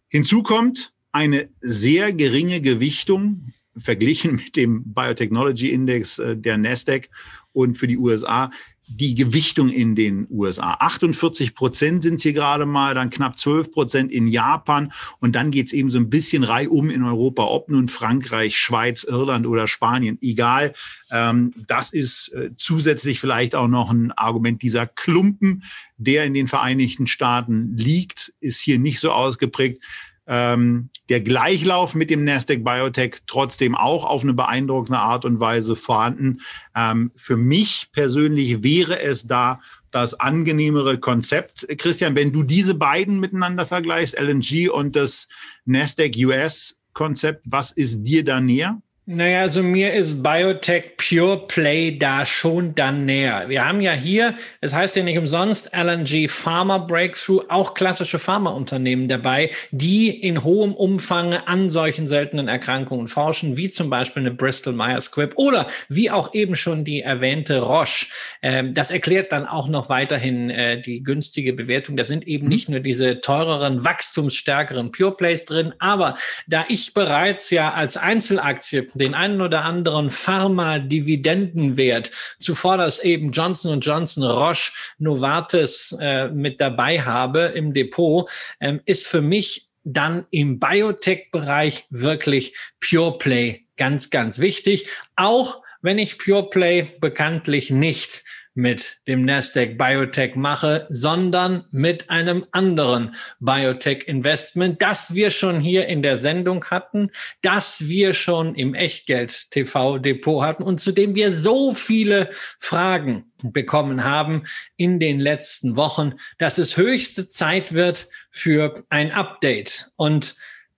Hinzu 0.08 0.42
kommt 0.42 0.92
eine 1.12 1.48
sehr 1.60 2.12
geringe 2.12 2.60
Gewichtung 2.60 3.52
verglichen 3.76 4.36
mit 4.36 4.56
dem 4.56 4.92
Biotechnology 4.92 5.70
Index 5.70 6.18
äh, 6.18 6.36
der 6.36 6.58
Nasdaq 6.58 7.08
und 7.52 7.78
für 7.78 7.86
die 7.86 7.98
USA 7.98 8.50
die 8.86 9.14
Gewichtung 9.14 9.70
in 9.70 9.94
den 9.94 10.26
USA. 10.30 10.76
48 10.80 11.54
Prozent 11.54 12.02
sind 12.02 12.20
hier 12.20 12.32
gerade 12.32 12.66
mal, 12.66 12.94
dann 12.94 13.10
knapp 13.10 13.38
12 13.38 13.72
Prozent 13.72 14.12
in 14.12 14.26
Japan 14.26 14.92
und 15.20 15.34
dann 15.34 15.50
geht's 15.50 15.72
eben 15.72 15.90
so 15.90 15.98
ein 15.98 16.10
bisschen 16.10 16.44
reihum 16.44 16.90
in 16.90 17.02
Europa, 17.02 17.44
ob 17.44 17.70
nun 17.70 17.88
Frankreich, 17.88 18.56
Schweiz, 18.56 19.04
Irland 19.04 19.46
oder 19.46 19.68
Spanien, 19.68 20.18
egal. 20.20 20.74
Ähm, 21.10 21.54
das 21.66 21.92
ist 21.92 22.28
äh, 22.34 22.50
zusätzlich 22.56 23.20
vielleicht 23.20 23.54
auch 23.54 23.68
noch 23.68 23.90
ein 23.90 24.12
Argument. 24.12 24.62
Dieser 24.62 24.86
Klumpen, 24.86 25.62
der 25.96 26.24
in 26.24 26.34
den 26.34 26.46
Vereinigten 26.46 27.06
Staaten 27.06 27.76
liegt, 27.76 28.32
ist 28.40 28.60
hier 28.60 28.78
nicht 28.78 29.00
so 29.00 29.12
ausgeprägt 29.12 29.82
ähm, 30.26 30.90
der 31.08 31.20
Gleichlauf 31.20 31.94
mit 31.94 32.10
dem 32.10 32.24
Nasdaq 32.24 32.64
Biotech 32.64 33.22
trotzdem 33.26 33.74
auch 33.74 34.04
auf 34.04 34.22
eine 34.22 34.32
beeindruckende 34.32 34.98
Art 34.98 35.24
und 35.24 35.40
Weise 35.40 35.76
vorhanden. 35.76 36.40
Ähm, 36.74 37.12
für 37.16 37.36
mich 37.36 37.88
persönlich 37.92 38.62
wäre 38.62 39.00
es 39.00 39.26
da 39.26 39.60
das 39.90 40.18
angenehmere 40.18 40.98
Konzept. 40.98 41.66
Christian, 41.78 42.16
wenn 42.16 42.32
du 42.32 42.42
diese 42.42 42.74
beiden 42.74 43.20
miteinander 43.20 43.66
vergleichst, 43.66 44.18
LNG 44.18 44.68
und 44.70 44.96
das 44.96 45.28
Nasdaq 45.66 46.16
US 46.18 46.76
Konzept, 46.94 47.42
was 47.44 47.70
ist 47.72 48.02
dir 48.04 48.24
da 48.24 48.40
näher? 48.40 48.80
Naja, 49.06 49.42
also 49.42 49.62
mir 49.62 49.92
ist 49.92 50.22
Biotech 50.22 50.96
Pure 50.96 51.46
Play 51.46 51.98
da 51.98 52.24
schon 52.24 52.74
dann 52.74 53.04
näher. 53.04 53.50
Wir 53.50 53.62
haben 53.62 53.82
ja 53.82 53.92
hier, 53.92 54.34
es 54.62 54.70
das 54.70 54.74
heißt 54.74 54.96
ja 54.96 55.02
nicht 55.02 55.18
umsonst, 55.18 55.70
LNG 55.74 56.26
Pharma 56.30 56.78
Breakthrough, 56.78 57.42
auch 57.50 57.74
klassische 57.74 58.18
Pharmaunternehmen 58.18 59.06
dabei, 59.06 59.50
die 59.72 60.08
in 60.08 60.42
hohem 60.42 60.72
Umfang 60.72 61.34
an 61.34 61.68
solchen 61.68 62.06
seltenen 62.06 62.48
Erkrankungen 62.48 63.06
forschen, 63.06 63.58
wie 63.58 63.68
zum 63.68 63.90
Beispiel 63.90 64.22
eine 64.22 64.30
Bristol 64.30 64.72
Myers 64.72 65.04
Squibb 65.04 65.34
oder 65.36 65.66
wie 65.90 66.10
auch 66.10 66.32
eben 66.32 66.56
schon 66.56 66.86
die 66.86 67.02
erwähnte 67.02 67.58
Roche. 67.58 68.06
Ähm, 68.40 68.72
das 68.72 68.90
erklärt 68.90 69.32
dann 69.32 69.44
auch 69.44 69.68
noch 69.68 69.90
weiterhin 69.90 70.48
äh, 70.48 70.80
die 70.80 71.02
günstige 71.02 71.52
Bewertung. 71.52 71.98
Da 71.98 72.04
sind 72.04 72.26
eben 72.26 72.44
mhm. 72.44 72.52
nicht 72.52 72.68
nur 72.70 72.80
diese 72.80 73.20
teureren, 73.20 73.84
wachstumsstärkeren 73.84 74.92
Pure 74.92 75.14
Plays 75.14 75.44
drin, 75.44 75.74
aber 75.78 76.16
da 76.46 76.64
ich 76.68 76.94
bereits 76.94 77.50
ja 77.50 77.74
als 77.74 77.98
Einzelaktie 77.98 78.93
den 78.94 79.14
einen 79.14 79.40
oder 79.40 79.64
anderen 79.64 80.10
Pharma-Dividendenwert, 80.10 82.10
zuvor 82.38 82.76
das 82.76 83.00
eben 83.00 83.32
Johnson 83.32 83.80
Johnson, 83.80 84.24
Roche, 84.24 84.72
Novartis 84.98 85.96
äh, 86.00 86.28
mit 86.28 86.60
dabei 86.60 87.00
habe 87.00 87.52
im 87.54 87.72
Depot, 87.72 88.28
ähm, 88.60 88.80
ist 88.86 89.06
für 89.06 89.20
mich 89.20 89.68
dann 89.84 90.26
im 90.30 90.58
Biotech-Bereich 90.58 91.86
wirklich 91.90 92.56
Pure 92.80 93.18
Play 93.18 93.66
ganz, 93.76 94.10
ganz 94.10 94.38
wichtig. 94.38 94.88
Auch 95.16 95.62
wenn 95.82 95.98
ich 95.98 96.18
Pure 96.18 96.48
Play 96.48 96.86
bekanntlich 97.00 97.70
nicht 97.70 98.24
mit 98.54 98.98
dem 99.08 99.24
Nasdaq 99.24 99.76
Biotech 99.76 100.36
mache, 100.36 100.86
sondern 100.88 101.64
mit 101.72 102.08
einem 102.08 102.46
anderen 102.52 103.14
Biotech 103.40 104.06
Investment, 104.06 104.80
das 104.80 105.14
wir 105.14 105.30
schon 105.30 105.60
hier 105.60 105.86
in 105.86 106.02
der 106.02 106.16
Sendung 106.16 106.64
hatten, 106.66 107.10
das 107.42 107.88
wir 107.88 108.14
schon 108.14 108.54
im 108.54 108.74
Echtgeld 108.74 109.50
TV 109.50 109.98
Depot 109.98 110.44
hatten 110.44 110.62
und 110.62 110.80
zu 110.80 110.92
dem 110.92 111.14
wir 111.16 111.32
so 111.32 111.74
viele 111.74 112.30
Fragen 112.58 113.32
bekommen 113.42 114.04
haben 114.04 114.44
in 114.76 115.00
den 115.00 115.18
letzten 115.18 115.76
Wochen, 115.76 116.14
dass 116.38 116.58
es 116.58 116.76
höchste 116.76 117.26
Zeit 117.26 117.72
wird 117.72 118.08
für 118.30 118.82
ein 118.88 119.10
Update. 119.10 119.90
Und 119.96 120.36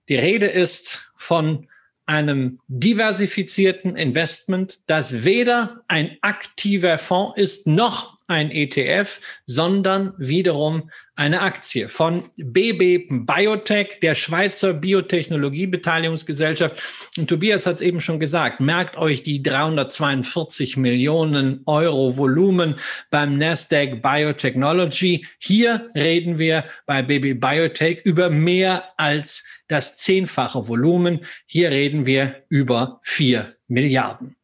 die 0.09 0.15
Rede 0.15 0.47
ist 0.47 1.11
von 1.15 1.67
einem 2.07 2.59
diversifizierten 2.67 3.95
Investment, 3.95 4.79
das 4.87 5.23
weder 5.23 5.83
ein 5.87 6.17
aktiver 6.21 6.97
Fonds 6.97 7.37
ist 7.37 7.67
noch 7.67 8.17
ein 8.27 8.51
ETF, 8.51 9.21
sondern 9.45 10.13
wiederum 10.17 10.89
eine 11.15 11.41
Aktie 11.41 11.89
von 11.89 12.29
BB 12.35 13.07
Biotech, 13.25 13.99
der 14.01 14.15
Schweizer 14.15 14.73
Biotechnologiebeteiligungsgesellschaft. 14.73 17.09
Und 17.17 17.29
Tobias 17.29 17.65
hat 17.65 17.75
es 17.75 17.81
eben 17.81 18.01
schon 18.01 18.19
gesagt, 18.19 18.59
merkt 18.59 18.97
euch 18.97 19.23
die 19.23 19.41
342 19.41 20.75
Millionen 20.77 21.61
Euro 21.65 22.17
Volumen 22.17 22.75
beim 23.09 23.37
Nasdaq 23.37 24.01
Biotechnology. 24.01 25.25
Hier 25.39 25.89
reden 25.95 26.37
wir 26.37 26.65
bei 26.85 27.01
BB 27.01 27.39
Biotech 27.39 28.01
über 28.03 28.29
mehr 28.29 28.83
als 28.97 29.45
das 29.67 29.97
zehnfache 29.97 30.67
Volumen. 30.67 31.19
Hier 31.45 31.71
reden 31.71 32.05
wir 32.05 32.43
über 32.49 32.99
vier 33.03 33.55
Milliarden. 33.67 34.35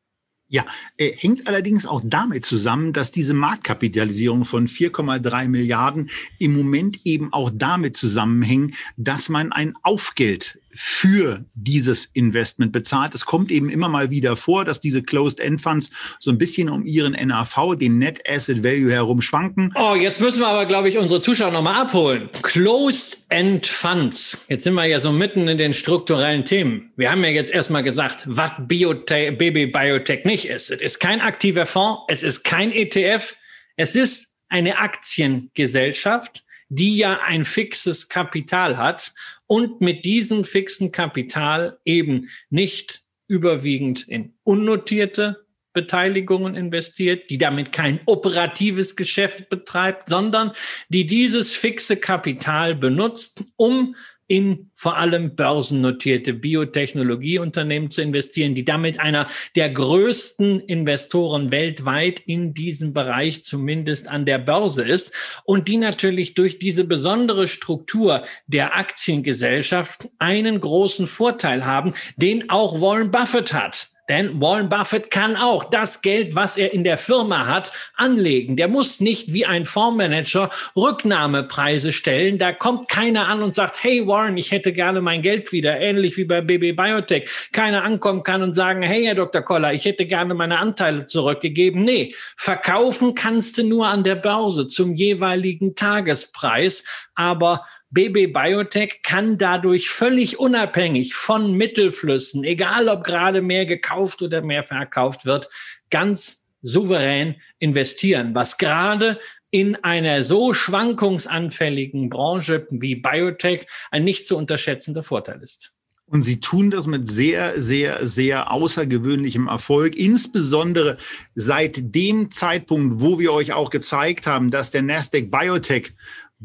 Ja, 0.54 0.66
äh, 0.98 1.12
hängt 1.14 1.48
allerdings 1.48 1.88
auch 1.88 2.02
damit 2.04 2.46
zusammen, 2.46 2.94
dass 2.94 3.12
diese 3.12 3.34
Marktkapitalisierung 3.34 4.46
von 4.46 4.68
4,3 4.68 5.48
Milliarden 5.48 6.12
im 6.38 6.56
Moment 6.56 7.06
eben 7.06 7.34
auch 7.34 7.50
damit 7.52 7.98
zusammenhängt, 7.98 8.76
dass 8.96 9.30
man 9.30 9.52
ein 9.52 9.74
Aufgeld 9.82 10.60
für 10.76 11.46
dieses 11.54 12.06
Investment 12.14 12.72
bezahlt. 12.72 13.16
Es 13.16 13.26
kommt 13.26 13.52
eben 13.52 13.70
immer 13.70 13.90
mal 13.90 14.10
wieder 14.10 14.36
vor, 14.36 14.66
dass 14.66 14.80
diese 14.80 15.04
Closed-End-Funds 15.04 15.90
so 16.20 16.32
ein 16.32 16.38
bisschen 16.38 16.70
um 16.70 16.86
ihren 16.86 17.14
NAV, 17.14 17.76
den 17.76 18.00
Net 18.00 18.22
Asset 18.30 18.64
Value 18.64 18.92
herum 18.92 19.22
schwanken. 19.22 19.74
Oh, 19.76 19.96
jetzt 19.96 20.22
müssen 20.22 20.42
wir 20.42 20.48
aber, 20.48 20.66
glaube 20.66 20.90
ich, 20.90 20.98
unsere 20.98 21.22
Zuschauer 21.22 21.52
nochmal 21.52 21.82
abholen. 21.82 22.30
Closed-End-Funds. 22.42 24.46
Jetzt 24.50 24.64
sind 24.64 24.74
wir 24.74 24.86
ja 24.86 25.00
so 25.00 25.12
mitten 25.12 25.48
in 25.48 25.58
den 25.58 25.74
strukturellen 25.74 26.46
Themen. 26.46 26.92
Wir 26.96 27.12
haben 27.12 27.24
ja 27.24 27.30
jetzt 27.30 27.52
erstmal 27.52 27.84
gesagt, 27.84 28.24
was 28.26 28.52
Biotech, 28.60 29.38
Baby 29.38 29.68
Biotech 29.68 30.26
nicht 30.26 30.46
ist. 30.46 30.72
Es 30.72 30.82
ist 30.82 31.00
kein 31.00 31.22
aktiver 31.22 31.66
Fonds, 31.66 32.02
es 32.08 32.24
ist 32.24 32.44
kein 32.44 32.72
ETF, 32.72 33.36
es 33.76 33.96
ist 33.96 34.36
eine 34.50 34.78
Aktiengesellschaft, 34.78 36.44
die 36.76 36.98
ja 36.98 37.20
ein 37.24 37.46
fixes 37.46 38.10
Kapital 38.10 38.78
hat 38.78 39.14
und 39.48 39.82
mit 39.82 40.06
diesem 40.06 40.44
fixen 40.44 40.92
Kapital 40.92 41.80
eben 41.86 42.30
nicht 42.50 43.04
überwiegend 43.28 44.08
in 44.08 44.34
unnotierte 44.44 45.46
Beteiligungen 45.74 46.56
investiert, 46.56 47.30
die 47.30 47.38
damit 47.38 47.72
kein 47.72 48.00
operatives 48.06 48.96
Geschäft 48.96 49.50
betreibt, 49.50 50.08
sondern 50.08 50.52
die 50.90 51.08
dieses 51.08 51.56
fixe 51.56 51.98
Kapital 51.98 52.76
benutzt, 52.76 53.44
um 53.56 53.96
in 54.34 54.72
vor 54.74 54.98
allem 54.98 55.36
börsennotierte 55.36 56.34
Biotechnologieunternehmen 56.34 57.92
zu 57.92 58.02
investieren, 58.02 58.56
die 58.56 58.66
damit 58.66 59.00
einer 59.00 59.28
der 59.56 59.70
größten 59.70 60.60
Investoren 60.62 61.52
weltweit 61.52 62.20
in 62.20 62.56
diesem 62.56 62.96
Bereich 62.96 63.44
zumindest 63.44 64.08
an 64.08 64.26
der 64.26 64.40
Börse 64.40 64.82
ist 64.82 65.14
und 65.44 65.68
die 65.68 65.78
natürlich 65.78 66.34
durch 66.34 66.58
diese 66.58 66.84
besondere 66.84 67.48
Struktur 67.48 68.24
der 68.48 68.76
Aktiengesellschaft 68.76 70.10
einen 70.18 70.60
großen 70.60 71.06
Vorteil 71.06 71.68
haben, 71.68 71.94
den 72.18 72.50
auch 72.50 72.82
Warren 72.82 73.12
Buffett 73.12 73.54
hat. 73.54 73.93
Denn 74.10 74.42
Warren 74.42 74.68
Buffett 74.68 75.12
kann 75.12 75.38
auch 75.38 75.64
das 75.64 76.02
Geld, 76.02 76.36
was 76.36 76.58
er 76.58 76.74
in 76.74 76.84
der 76.84 76.98
Firma 76.98 77.48
hat, 77.48 77.72
anlegen. 77.96 78.58
Der 78.58 78.68
muss 78.68 79.00
nicht 79.00 79.32
wie 79.32 79.46
ein 79.46 79.66
Fondsmanager 79.66 80.50
Rücknahmepreise 80.76 81.94
stellen. 81.94 82.38
Da 82.38 82.52
kommt 82.52 82.90
keiner 82.90 83.30
an 83.30 83.42
und 83.42 83.56
sagt, 83.56 83.82
hey 83.82 84.06
Warren, 84.06 84.36
ich 84.36 84.52
hätte 84.52 84.74
gerne 84.74 85.00
mein 85.00 85.22
Geld 85.22 85.54
wieder. 85.54 85.80
Ähnlich 85.80 86.18
wie 86.18 86.26
bei 86.26 86.42
BB 86.42 86.76
Biotech. 86.76 87.30
Keiner 87.54 87.84
ankommen 87.84 88.24
kann 88.24 88.44
und 88.44 88.54
sagen, 88.54 88.82
hey 88.82 89.06
Herr 89.06 89.16
Dr. 89.16 89.42
Koller, 89.42 89.74
ich 89.74 89.86
hätte 89.86 90.06
gerne 90.06 90.34
meine 90.34 90.60
Anteile 90.60 91.06
zurückgegeben. 91.06 91.84
Nee, 91.84 92.14
verkaufen 92.36 93.16
kannst 93.16 93.58
du 93.58 93.64
nur 93.64 93.88
an 93.88 94.04
der 94.04 94.16
Börse 94.16 94.68
zum 94.68 94.96
jeweiligen 94.96 95.76
Tagespreis. 95.76 96.84
Aber 97.16 97.64
BB 97.94 98.34
Biotech 98.34 99.02
kann 99.04 99.38
dadurch 99.38 99.88
völlig 99.88 100.40
unabhängig 100.40 101.14
von 101.14 101.54
Mittelflüssen, 101.54 102.44
egal 102.44 102.90
ob 102.90 103.04
gerade 103.04 103.44
mehr 103.44 103.68
gekauft 103.68 104.24
oder 104.24 104.42
mehr 104.42 104.64
verkauft 104.64 105.26
wird, 105.26 105.48
ganz 105.92 106.48
souverän 106.64 107.36
investieren, 107.60 108.34
was 108.34 108.58
gerade 108.58 109.20
in 109.52 109.76
einer 109.84 110.24
so 110.24 110.56
schwankungsanfälligen 110.56 112.10
Branche 112.10 112.66
wie 112.72 112.96
Biotech 112.96 113.68
ein 113.92 114.04
nicht 114.04 114.26
zu 114.26 114.38
unterschätzender 114.38 115.04
Vorteil 115.04 115.44
ist. 115.44 115.76
Und 116.06 116.24
sie 116.24 116.40
tun 116.40 116.70
das 116.70 116.86
mit 116.86 117.10
sehr, 117.10 117.62
sehr, 117.62 118.06
sehr 118.06 118.52
außergewöhnlichem 118.52 119.48
Erfolg, 119.48 119.96
insbesondere 119.96 120.98
seit 121.34 121.96
dem 121.96 122.30
Zeitpunkt, 122.30 123.02
wo 123.02 123.20
wir 123.20 123.32
euch 123.32 123.54
auch 123.54 123.70
gezeigt 123.70 124.28
haben, 124.28 124.52
dass 124.52 124.70
der 124.70 124.82
Nasdaq 124.82 125.32
Biotech 125.32 125.94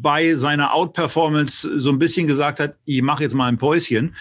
bei 0.01 0.35
seiner 0.35 0.75
Outperformance 0.75 1.81
so 1.81 1.91
ein 1.91 1.99
bisschen 1.99 2.27
gesagt 2.27 2.61
hat, 2.61 2.77
ich 2.85 3.03
mache 3.03 3.23
jetzt 3.25 3.35
mal 3.35 3.47
ein 3.47 3.59
Päuschen. 3.59 4.15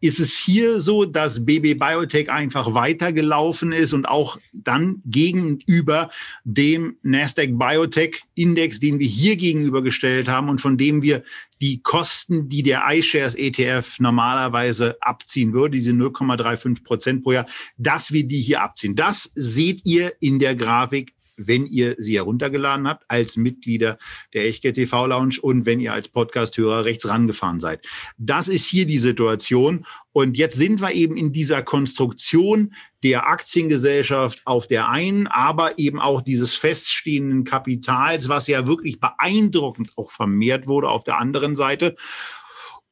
Ist 0.00 0.20
es 0.20 0.38
hier 0.38 0.80
so, 0.80 1.04
dass 1.04 1.44
BB 1.44 1.76
Biotech 1.76 2.30
einfach 2.30 2.72
weitergelaufen 2.72 3.72
ist 3.72 3.92
und 3.92 4.08
auch 4.08 4.38
dann 4.52 5.02
gegenüber 5.06 6.08
dem 6.44 6.96
Nasdaq 7.02 7.58
Biotech 7.58 8.22
Index, 8.36 8.78
den 8.78 9.00
wir 9.00 9.08
hier 9.08 9.34
gegenübergestellt 9.34 10.28
haben 10.28 10.50
und 10.50 10.60
von 10.60 10.78
dem 10.78 11.02
wir 11.02 11.24
die 11.60 11.82
Kosten, 11.82 12.48
die 12.48 12.62
der 12.62 12.84
iShares 12.88 13.34
ETF 13.34 13.98
normalerweise 13.98 14.96
abziehen 15.00 15.52
würde, 15.52 15.76
diese 15.76 15.90
0,35 15.90 16.84
Prozent 16.84 17.24
pro 17.24 17.32
Jahr, 17.32 17.46
dass 17.76 18.12
wir 18.12 18.22
die 18.22 18.40
hier 18.40 18.62
abziehen. 18.62 18.94
Das 18.94 19.32
seht 19.34 19.80
ihr 19.84 20.12
in 20.20 20.38
der 20.38 20.54
Grafik 20.54 21.12
wenn 21.38 21.66
ihr 21.66 21.94
sie 21.98 22.16
heruntergeladen 22.16 22.86
habt 22.86 23.04
als 23.08 23.36
Mitglieder 23.36 23.96
der 24.34 24.44
Echtgeld 24.46 24.74
TV 24.74 25.06
Lounge 25.06 25.36
und 25.40 25.64
wenn 25.64 25.80
ihr 25.80 25.92
als 25.92 26.08
Podcast-Hörer 26.08 26.84
rechts 26.84 27.08
rangefahren 27.08 27.60
seid. 27.60 27.86
Das 28.18 28.48
ist 28.48 28.66
hier 28.66 28.86
die 28.86 28.98
Situation. 28.98 29.86
Und 30.12 30.36
jetzt 30.36 30.56
sind 30.56 30.80
wir 30.80 30.92
eben 30.92 31.16
in 31.16 31.32
dieser 31.32 31.62
Konstruktion 31.62 32.74
der 33.04 33.28
Aktiengesellschaft 33.28 34.42
auf 34.44 34.66
der 34.66 34.88
einen, 34.88 35.28
aber 35.28 35.78
eben 35.78 36.00
auch 36.00 36.20
dieses 36.20 36.54
feststehenden 36.54 37.44
Kapitals, 37.44 38.28
was 38.28 38.48
ja 38.48 38.66
wirklich 38.66 38.98
beeindruckend 38.98 39.92
auch 39.96 40.10
vermehrt 40.10 40.66
wurde 40.66 40.88
auf 40.88 41.04
der 41.04 41.18
anderen 41.18 41.54
Seite. 41.54 41.94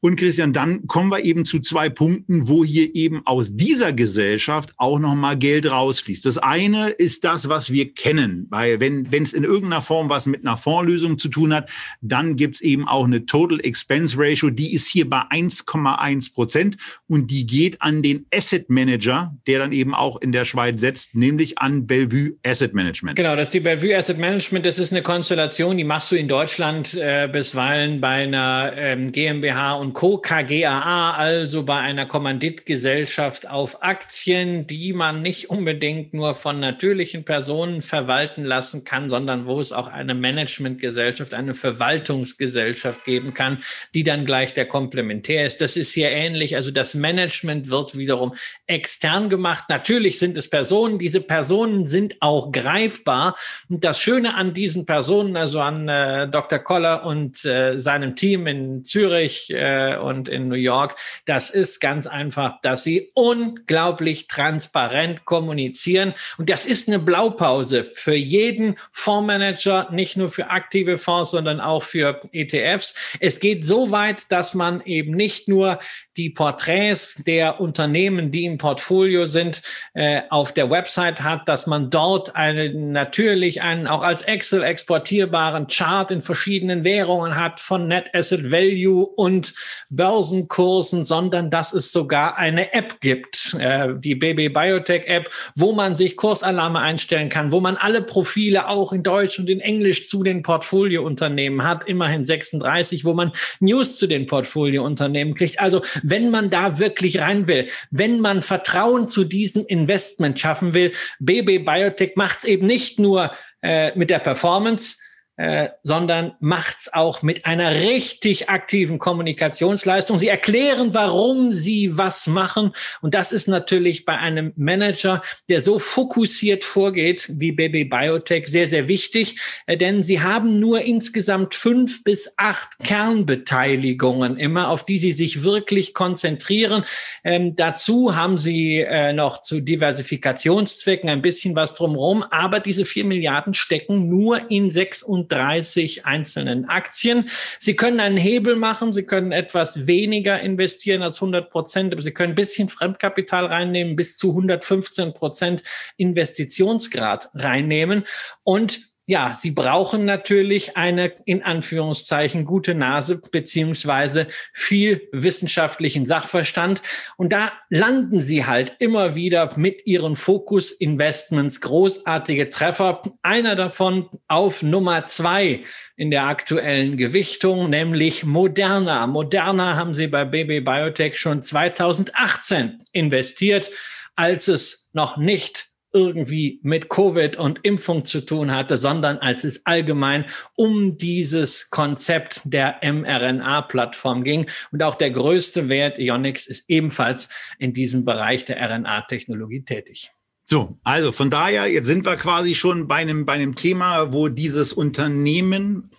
Und 0.07 0.15
Christian, 0.15 0.53
dann 0.53 0.87
kommen 0.87 1.11
wir 1.11 1.25
eben 1.25 1.45
zu 1.45 1.59
zwei 1.59 1.89
Punkten, 1.89 2.47
wo 2.47 2.65
hier 2.65 2.95
eben 2.95 3.23
aus 3.27 3.57
dieser 3.57 3.93
Gesellschaft 3.93 4.73
auch 4.77 5.01
nochmal 5.01 5.37
Geld 5.37 5.69
rausfließt. 5.69 6.25
Das 6.25 6.39
eine 6.39 6.91
ist 6.91 7.25
das, 7.25 7.49
was 7.49 7.73
wir 7.73 7.93
kennen, 7.93 8.47
weil 8.51 8.79
wenn 8.79 9.09
es 9.11 9.33
in 9.33 9.43
irgendeiner 9.43 9.83
Form 9.83 10.09
was 10.09 10.27
mit 10.27 10.47
einer 10.47 10.57
Fondslösung 10.57 11.19
zu 11.19 11.29
tun 11.29 11.53
hat, 11.53 11.71
dann 12.03 12.37
gibt's 12.37 12.61
eben 12.61 12.87
auch 12.87 13.05
eine 13.05 13.27
Total 13.27 13.59
Expense 13.59 14.17
Ratio, 14.17 14.51
die 14.51 14.75
ist 14.75 14.87
hier 14.87 15.11
bei 15.11 15.23
1,1 15.23 16.33
Prozent 16.33 16.77
und 17.09 17.33
die 17.33 17.45
geht 17.45 17.83
an 17.83 18.01
den 18.01 18.27
Asset 18.33 18.71
Manager, 18.71 19.35
der 19.49 19.59
dann 19.59 19.73
eben 19.73 19.93
auch 19.93 20.21
in 20.21 20.31
der 20.31 20.45
Schweiz 20.45 20.81
setzt, 20.81 21.17
nämlich 21.17 21.59
an 21.59 21.85
Bellevue 21.89 22.37
Asset 22.45 22.75
Management. 22.75 23.17
Genau, 23.17 23.35
das 23.35 23.49
ist 23.49 23.55
die 23.55 23.61
Bellevue 23.61 23.97
Asset 23.97 24.19
Management, 24.19 24.67
das 24.67 24.79
ist 24.79 24.93
eine 24.93 25.03
Konstellation, 25.03 25.77
die 25.77 25.83
machst 25.83 26.13
du 26.13 26.15
in 26.15 26.29
Deutschland 26.29 26.95
äh, 26.95 27.29
bisweilen 27.29 28.01
bei 28.01 28.23
einer 28.23 28.73
ähm, 28.77 29.11
GmbH 29.11 29.75
und 29.75 29.96
Co. 29.97 30.19
KGAA, 30.19 31.13
also 31.13 31.63
bei 31.63 31.79
einer 31.79 32.05
Kommanditgesellschaft 32.05 33.49
auf 33.49 33.83
Aktien, 33.83 34.67
die 34.67 34.93
man 34.93 35.23
nicht 35.23 35.49
unbedingt 35.49 36.13
nur 36.13 36.35
von 36.35 36.61
natürlichen 36.61 37.25
Personen 37.25 37.81
verwalten 37.81 38.45
lassen 38.45 38.85
kann, 38.85 39.09
sondern 39.09 39.47
wo 39.47 39.59
es 39.59 39.73
auch 39.73 39.89
eine 39.89 40.15
Managementgesellschaft, 40.15 41.33
eine 41.33 41.55
Verwaltungsgesellschaft 41.55 43.07
geben 43.07 43.33
kann, 43.33 43.61
die 43.95 44.05
dann 44.05 44.27
gleich 44.27 44.53
der 44.53 44.67
Komplementär 44.67 45.47
ist. 45.47 45.63
Das 45.63 45.79
ist 45.79 45.95
hier 45.95 46.11
ähnlich. 46.11 46.57
Also 46.57 46.71
das 46.73 46.95
Management 46.95 47.71
wird 47.71 47.97
wiederum 47.97 48.35
extern 48.67 49.31
gemacht. 49.31 49.65
Natürlich 49.71 50.19
sind 50.19 50.37
es 50.37 50.51
Personen. 50.51 50.99
Diese 50.99 51.23
Personen 51.23 51.87
sind 51.87 52.17
auch 52.21 52.53
greifbar. 52.53 53.35
Und 53.71 53.83
das 53.83 53.99
Schöne 53.99 54.35
an 54.35 54.53
diesen 54.53 54.85
Personen, 54.85 55.39
also 55.39 55.61
an 55.61 55.89
äh, 55.89 56.29
Dr. 56.29 56.59
Koller 56.59 57.07
und 57.07 57.47
äh, 57.47 57.81
seinem 57.81 58.15
Team 58.15 58.47
in 58.47 58.85
Zürich, 58.85 59.49
äh, 59.49 59.86
und 59.95 60.29
in 60.29 60.49
New 60.49 60.57
York. 60.57 60.97
Das 61.25 61.51
ist 61.51 61.81
ganz 61.81 62.07
einfach, 62.07 62.61
dass 62.61 62.83
sie 62.83 63.11
unglaublich 63.15 64.27
transparent 64.27 65.25
kommunizieren. 65.25 66.15
Und 66.39 66.51
das 66.51 66.67
ist 66.67 66.89
eine 66.89 66.99
Blaupause 66.99 67.85
für 67.85 68.15
jeden 68.15 68.77
Fondsmanager, 68.93 69.89
nicht 69.93 70.17
nur 70.17 70.31
für 70.31 70.51
aktive 70.51 70.99
Fonds, 70.99 71.31
sondern 71.31 71.61
auch 71.61 71.83
für 71.83 72.21
ETFs. 72.33 72.95
Es 73.21 73.41
geht 73.41 73.65
so 73.65 73.91
weit, 73.91 74.31
dass 74.33 74.55
man 74.55 74.81
eben 74.83 75.13
nicht 75.13 75.49
nur 75.49 75.79
die 76.17 76.31
Porträts 76.31 77.23
der 77.27 77.61
Unternehmen, 77.61 78.31
die 78.31 78.45
im 78.45 78.59
Portfolio 78.59 79.27
sind, 79.27 79.63
äh, 79.95 80.23
auf 80.31 80.53
der 80.53 80.71
Website 80.71 81.23
hat, 81.23 81.49
dass 81.49 81.67
man 81.67 81.91
dort 81.91 82.35
einen, 82.35 82.93
natürlich 82.93 83.63
einen 83.63 83.87
auch 83.87 84.03
als 84.03 84.23
Excel 84.23 84.63
exportierbaren 84.63 85.67
Chart 85.67 86.11
in 86.11 86.23
verschiedenen 86.23 86.85
Währungen 86.85 87.37
hat 87.37 87.61
von 87.61 87.89
Net 87.89 88.11
Asset 88.15 88.51
Value 88.51 89.07
und 89.07 89.55
Börsenkursen, 89.91 91.05
sondern 91.05 91.51
dass 91.51 91.73
es 91.73 91.93
sogar 91.93 92.39
eine 92.39 92.73
App 92.73 93.01
gibt, 93.01 93.55
äh, 93.59 93.89
die 93.97 94.15
BB 94.15 94.49
Biotech 94.53 95.07
App, 95.07 95.31
wo 95.55 95.73
man 95.73 95.95
sich 95.95 96.17
Kursalarme 96.17 96.81
einstellen 96.81 97.29
kann, 97.29 97.53
wo 97.53 97.61
man 97.61 97.77
alle 97.77 98.03
Profile 98.03 98.69
auch 98.69 98.93
in 98.93 99.03
Deutsch 99.03 99.39
und 99.39 99.51
in 99.51 99.61
Englisch 99.61 100.09
zu 100.09 100.23
den 100.23 100.43
Portfoliounternehmen 100.43 101.67
hat, 101.67 101.89
immerhin 101.89 102.25
36, 102.25 103.05
wo 103.05 103.13
man 103.13 103.33
News 103.61 103.99
zu 103.99 104.07
den 104.07 104.27
Portfoliounternehmen 104.27 105.35
kriegt. 105.35 105.61
Also 105.61 105.83
wenn 106.09 106.31
man 106.31 106.51
da 106.51 106.79
wirklich 106.79 107.21
rein 107.21 107.47
will, 107.47 107.69
wenn 107.91 108.21
man 108.21 108.43
Vertrauen 108.43 109.09
zu 109.09 109.25
diesem 109.25 109.67
Investment 109.67 110.39
schaffen 110.39 110.73
will, 110.73 110.93
BB 111.19 111.65
Biotech 111.65 112.13
macht 112.15 112.39
es 112.39 112.45
eben 112.45 112.67
nicht 112.67 112.99
nur 112.99 113.31
äh, 113.63 113.97
mit 113.99 114.11
der 114.11 114.21
Performance, 114.21 114.97
äh, 115.37 115.69
sondern 115.83 116.33
macht's 116.41 116.91
auch 116.93 117.23
mit 117.23 117.45
einer 117.45 117.71
richtig 117.71 118.49
aktiven 118.49 118.99
Kommunikationsleistung. 118.99 120.17
Sie 120.17 120.29
erklären, 120.29 120.95
warum 120.95 121.53
sie 121.53 121.99
was 121.99 122.27
machen. 122.27 122.73
Und 123.03 123.15
das 123.15 123.33
ist 123.33 123.47
natürlich 123.47 124.07
bei 124.07 124.17
einem 124.17 124.53
Manager, 124.57 125.21
der 125.49 125.61
so 125.61 125.79
fokussiert 125.79 126.65
vorgeht 126.65 127.31
wie 127.35 127.53
Baby 127.53 127.85
Biotech, 127.85 128.47
sehr, 128.47 128.67
sehr 128.67 128.89
wichtig, 128.89 129.37
äh, 129.67 129.77
denn 129.77 130.03
sie 130.03 130.23
haben 130.23 130.59
nur 130.59 130.81
insgesamt 130.81 131.55
fünf 131.55 132.03
bis 132.03 132.33
acht 132.39 132.79
Kernbeteiligungen 132.79 134.39
immer, 134.39 134.71
auf 134.71 134.87
die 134.87 134.99
sie 134.99 135.13
sich 135.13 135.43
wirklich 135.43 135.93
konzentrieren. 135.93 136.83
Ähm, 137.25 137.57
dazu 137.57 138.17
haben 138.17 138.39
sie 138.39 138.81
äh, 138.81 139.13
noch 139.13 139.43
zu 139.43 139.61
Diversifikationszwecken 139.61 141.11
ein 141.11 141.23
bisschen 141.23 141.55
was 141.55 141.75
drumherum, 141.75 142.25
aber 142.31 142.61
diese 142.61 142.87
vier 142.87 143.05
Milliarden 143.05 143.53
stecken 143.53 144.09
nur 144.09 144.51
in 144.51 144.71
sechs 144.71 145.03
und 145.03 145.26
30 145.29 146.07
einzelnen 146.07 146.69
Aktien. 146.69 147.29
Sie 147.59 147.77
können 147.77 148.01
einen 148.01 148.17
Hebel 148.17 148.57
machen, 148.57 148.93
Sie 148.93 149.05
können 149.05 149.33
etwas 149.33 149.87
weniger 149.87 150.41
investieren 150.41 151.03
als 151.03 151.17
100 151.17 151.51
Prozent, 151.51 151.93
aber 151.93 152.03
Sie 152.03 152.13
können 152.13 152.33
ein 152.33 152.37
bisschen 152.37 152.69
Fremdkapital 152.69 153.47
reinnehmen, 153.47 153.97
bis 153.97 154.17
zu 154.17 154.31
115 154.31 155.15
Prozent 155.15 155.63
Investitionsgrad 155.97 157.29
reinnehmen. 157.35 158.05
Und 158.43 158.96
ja, 159.09 159.35
sie 159.37 159.53
brauchen 159.53 160.05
natürlich 160.05 160.77
eine 160.77 161.13
in 161.27 161.45
Anführungszeichen 161.45 162.45
gute 162.45 162.75
Nase 162.75 163.21
beziehungsweise 163.31 164.27
viel 164.53 165.09
wissenschaftlichen 165.13 166.07
Sachverstand. 166.07 166.83
Und 167.17 167.33
da 167.33 167.53
landen 167.71 168.21
sie 168.21 168.47
halt 168.47 168.75
immer 168.81 169.15
wieder 169.15 169.57
mit 169.57 169.87
ihren 169.87 170.17
Fokus 170.17 170.73
Investments 170.73 171.61
großartige 171.61 172.51
Treffer. 172.51 173.03
Einer 173.23 173.55
davon 173.55 174.09
auf 174.27 174.65
Nummer 174.65 175.07
zwei 175.07 175.63
in 175.97 176.11
der 176.11 176.25
aktuellen 176.25 176.97
Gewichtung, 176.97 177.71
nämlich 177.71 178.25
Moderna. 178.25 179.07
Moderna 179.07 179.77
haben 179.77 179.95
sie 179.95 180.09
bei 180.09 180.25
BB 180.25 180.65
Biotech 180.65 181.17
schon 181.17 181.43
2018 181.43 182.83
investiert, 182.91 183.71
als 184.17 184.49
es 184.49 184.91
noch 184.95 185.17
nicht 185.17 185.76
irgendwie 185.93 186.61
mit 186.63 186.89
Covid 186.89 187.37
und 187.37 187.61
Impfung 187.63 188.05
zu 188.05 188.21
tun 188.21 188.53
hatte, 188.53 188.77
sondern 188.77 189.19
als 189.19 189.45
es 189.45 189.65
allgemein 189.67 190.27
um 190.55 190.99
dieses 190.99 191.71
Konzept 191.71 192.43
der 192.45 192.81
mRNA-Plattform 192.83 194.25
ging. 194.25 194.47
Und 194.73 194.83
auch 194.83 194.97
der 194.97 195.11
größte 195.11 195.69
Wert 195.69 195.99
Ionix 195.99 196.47
ist 196.47 196.69
ebenfalls 196.69 197.29
in 197.59 197.73
diesem 197.73 198.05
Bereich 198.05 198.45
der 198.45 198.61
RNA-Technologie 198.61 199.65
tätig. 199.65 200.11
So, 200.45 200.79
also 200.85 201.11
von 201.11 201.29
daher, 201.29 201.67
jetzt 201.67 201.87
sind 201.87 202.07
wir 202.07 202.17
quasi 202.17 202.55
schon 202.55 202.87
bei 202.87 202.97
einem, 202.97 203.27
bei 203.27 203.33
einem 203.33 203.57
Thema, 203.57 204.13
wo 204.13 204.29
dieses 204.29 204.73
Unternehmen 204.73 205.91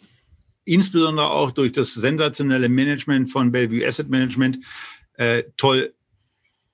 insbesondere 0.64 1.30
auch 1.30 1.52
durch 1.52 1.72
das 1.72 1.94
sensationelle 1.94 2.70
Management 2.70 3.30
von 3.30 3.52
Bellevue 3.52 3.86
Asset 3.86 4.10
Management 4.10 4.60
äh, 5.14 5.44
toll 5.58 5.94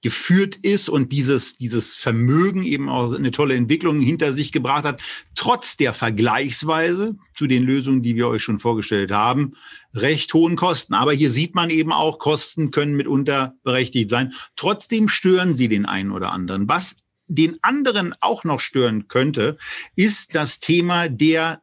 geführt 0.04 0.58
ist 0.58 0.90
und 0.90 1.12
dieses, 1.12 1.58
dieses 1.58 1.96
Vermögen 1.96 2.62
eben 2.62 2.90
auch 2.90 3.12
eine 3.14 3.32
tolle 3.32 3.56
Entwicklung 3.56 4.00
hinter 4.00 4.34
sich 4.34 4.52
gebracht 4.52 4.84
hat, 4.84 5.02
trotz 5.34 5.78
der 5.78 5.94
vergleichsweise 5.94 7.16
zu 7.34 7.48
den 7.48 7.64
Lösungen, 7.64 8.04
die 8.04 8.16
wir 8.16 8.28
euch 8.28 8.44
schon 8.44 8.60
vorgestellt 8.60 9.12
haben, 9.12 9.54
recht 9.96 10.34
hohen 10.34 10.56
Kosten. 10.58 10.94
Aber 10.94 11.14
hier 11.14 11.32
sieht 11.32 11.56
man 11.56 11.70
eben 11.70 11.92
auch, 11.92 12.20
Kosten 12.20 12.70
können 12.70 12.96
mitunter 12.96 13.56
berechtigt 13.64 14.10
sein. 14.10 14.34
Trotzdem 14.56 15.08
stören 15.08 15.56
sie 15.56 15.70
den 15.70 15.86
einen 15.86 16.12
oder 16.12 16.32
anderen. 16.32 16.68
Was 16.68 16.98
den 17.28 17.58
anderen 17.64 18.14
auch 18.20 18.44
noch 18.44 18.60
stören 18.60 19.08
könnte, 19.08 19.58
ist 19.96 20.36
das 20.36 20.60
Thema 20.60 21.08
der 21.08 21.62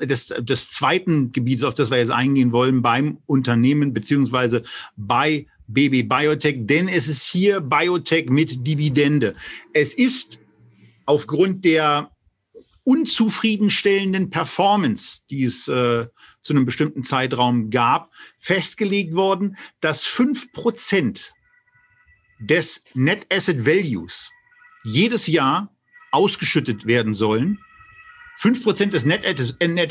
des, 0.00 0.34
des 0.40 0.70
zweiten 0.70 1.32
Gebiets, 1.32 1.62
auf 1.62 1.74
das 1.74 1.90
wir 1.90 1.98
jetzt 1.98 2.10
eingehen 2.10 2.52
wollen, 2.52 2.82
beim 2.82 3.18
Unternehmen 3.26 3.92
beziehungsweise 3.92 4.62
bei 4.96 5.46
Baby 5.68 6.02
Biotech, 6.02 6.66
denn 6.66 6.88
es 6.88 7.08
ist 7.08 7.26
hier 7.26 7.60
Biotech 7.60 8.30
mit 8.30 8.66
Dividende. 8.66 9.36
Es 9.74 9.94
ist 9.94 10.40
aufgrund 11.06 11.64
der 11.64 12.10
unzufriedenstellenden 12.84 14.30
Performance, 14.30 15.20
die 15.28 15.44
es 15.44 15.68
äh, 15.68 16.06
zu 16.42 16.54
einem 16.54 16.64
bestimmten 16.64 17.04
Zeitraum 17.04 17.68
gab, 17.68 18.10
festgelegt 18.38 19.14
worden, 19.14 19.58
dass 19.80 20.06
fünf 20.06 20.50
Prozent 20.52 21.34
des 22.40 22.82
Net 22.94 23.26
Asset 23.30 23.66
Values 23.66 24.30
jedes 24.84 25.26
Jahr 25.26 25.74
ausgeschüttet 26.12 26.86
werden 26.86 27.12
sollen 27.12 27.58
5% 28.40 28.90
des 28.90 29.04
Net, 29.04 29.24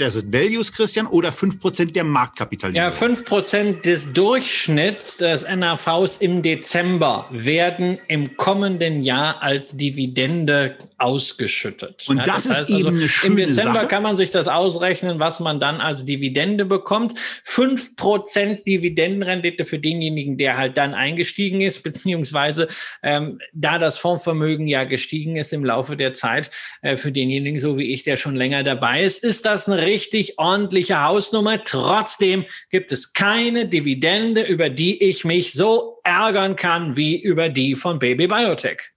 Asset 0.02 0.32
Values, 0.32 0.72
Christian, 0.72 1.06
oder 1.08 1.32
5% 1.32 1.92
der 1.92 2.06
Marktkapitalisierung? 2.06 2.92
Ja, 2.92 2.98
5% 2.98 3.82
des 3.82 4.14
Durchschnitts 4.14 5.18
des 5.18 5.44
NAVs 5.44 6.18
im 6.18 6.42
Dezember 6.42 7.28
werden 7.30 8.00
im 8.08 8.38
kommenden 8.38 9.04
Jahr 9.04 9.44
als 9.44 9.76
Dividende 9.76 10.78
ausgeschüttet. 10.98 12.06
Und 12.08 12.20
das, 12.20 12.28
ja, 12.28 12.34
das 12.34 12.50
heißt 12.50 12.62
ist 12.62 12.70
eben 12.70 12.78
also, 12.78 12.90
eine 12.90 13.10
schöne 13.10 13.42
Im 13.42 13.50
Dezember 13.50 13.74
Sache. 13.74 13.88
kann 13.88 14.04
man 14.04 14.16
sich 14.16 14.32
das 14.32 14.48
ausrechnen, 14.48 15.20
was 15.20 15.42
man 15.42 15.60
dann 15.60 15.82
als 15.82 16.06
Dividende 16.06 16.64
bekommt. 16.64 17.14
5% 17.46 18.64
Dividendenrendite 18.64 19.66
für 19.66 19.80
denjenigen, 19.80 20.38
der 20.38 20.58
halt 20.58 20.78
dann 20.78 20.94
eingestiegen 20.94 21.60
ist, 21.60 21.84
beziehungsweise 21.84 22.68
ähm, 23.04 23.40
da 23.54 23.78
das 23.78 23.98
Fondsvermögen 23.98 24.68
ja 24.68 24.86
gestiegen 24.86 25.36
ist 25.36 25.52
im 25.52 25.66
Laufe 25.66 25.98
der 25.98 26.14
Zeit, 26.14 26.50
äh, 26.82 26.96
für 26.96 27.12
denjenigen, 27.12 27.60
so 27.60 27.78
wie 27.78 27.92
ich, 27.92 28.04
der 28.04 28.16
schon 28.16 28.37
länger 28.38 28.64
dabei 28.64 29.04
ist, 29.04 29.24
ist 29.24 29.46
das 29.46 29.68
eine 29.68 29.82
richtig 29.82 30.40
ordentliche 30.40 31.04
Hausnummer. 31.04 31.64
Trotzdem 31.64 32.46
gibt 32.70 32.92
es 32.92 33.14
keine 33.14 33.68
Dividende, 33.68 34.44
über 34.44 34.70
die 34.70 35.04
ich 35.04 35.26
mich 35.26 35.54
so 35.54 36.00
ärgern 36.04 36.56
kann 36.56 36.96
wie 36.96 37.22
über 37.22 37.50
die 37.50 37.76
von 37.76 38.00
Baby 38.00 38.28
Biotech. 38.28 38.92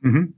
Mhm. 0.00 0.34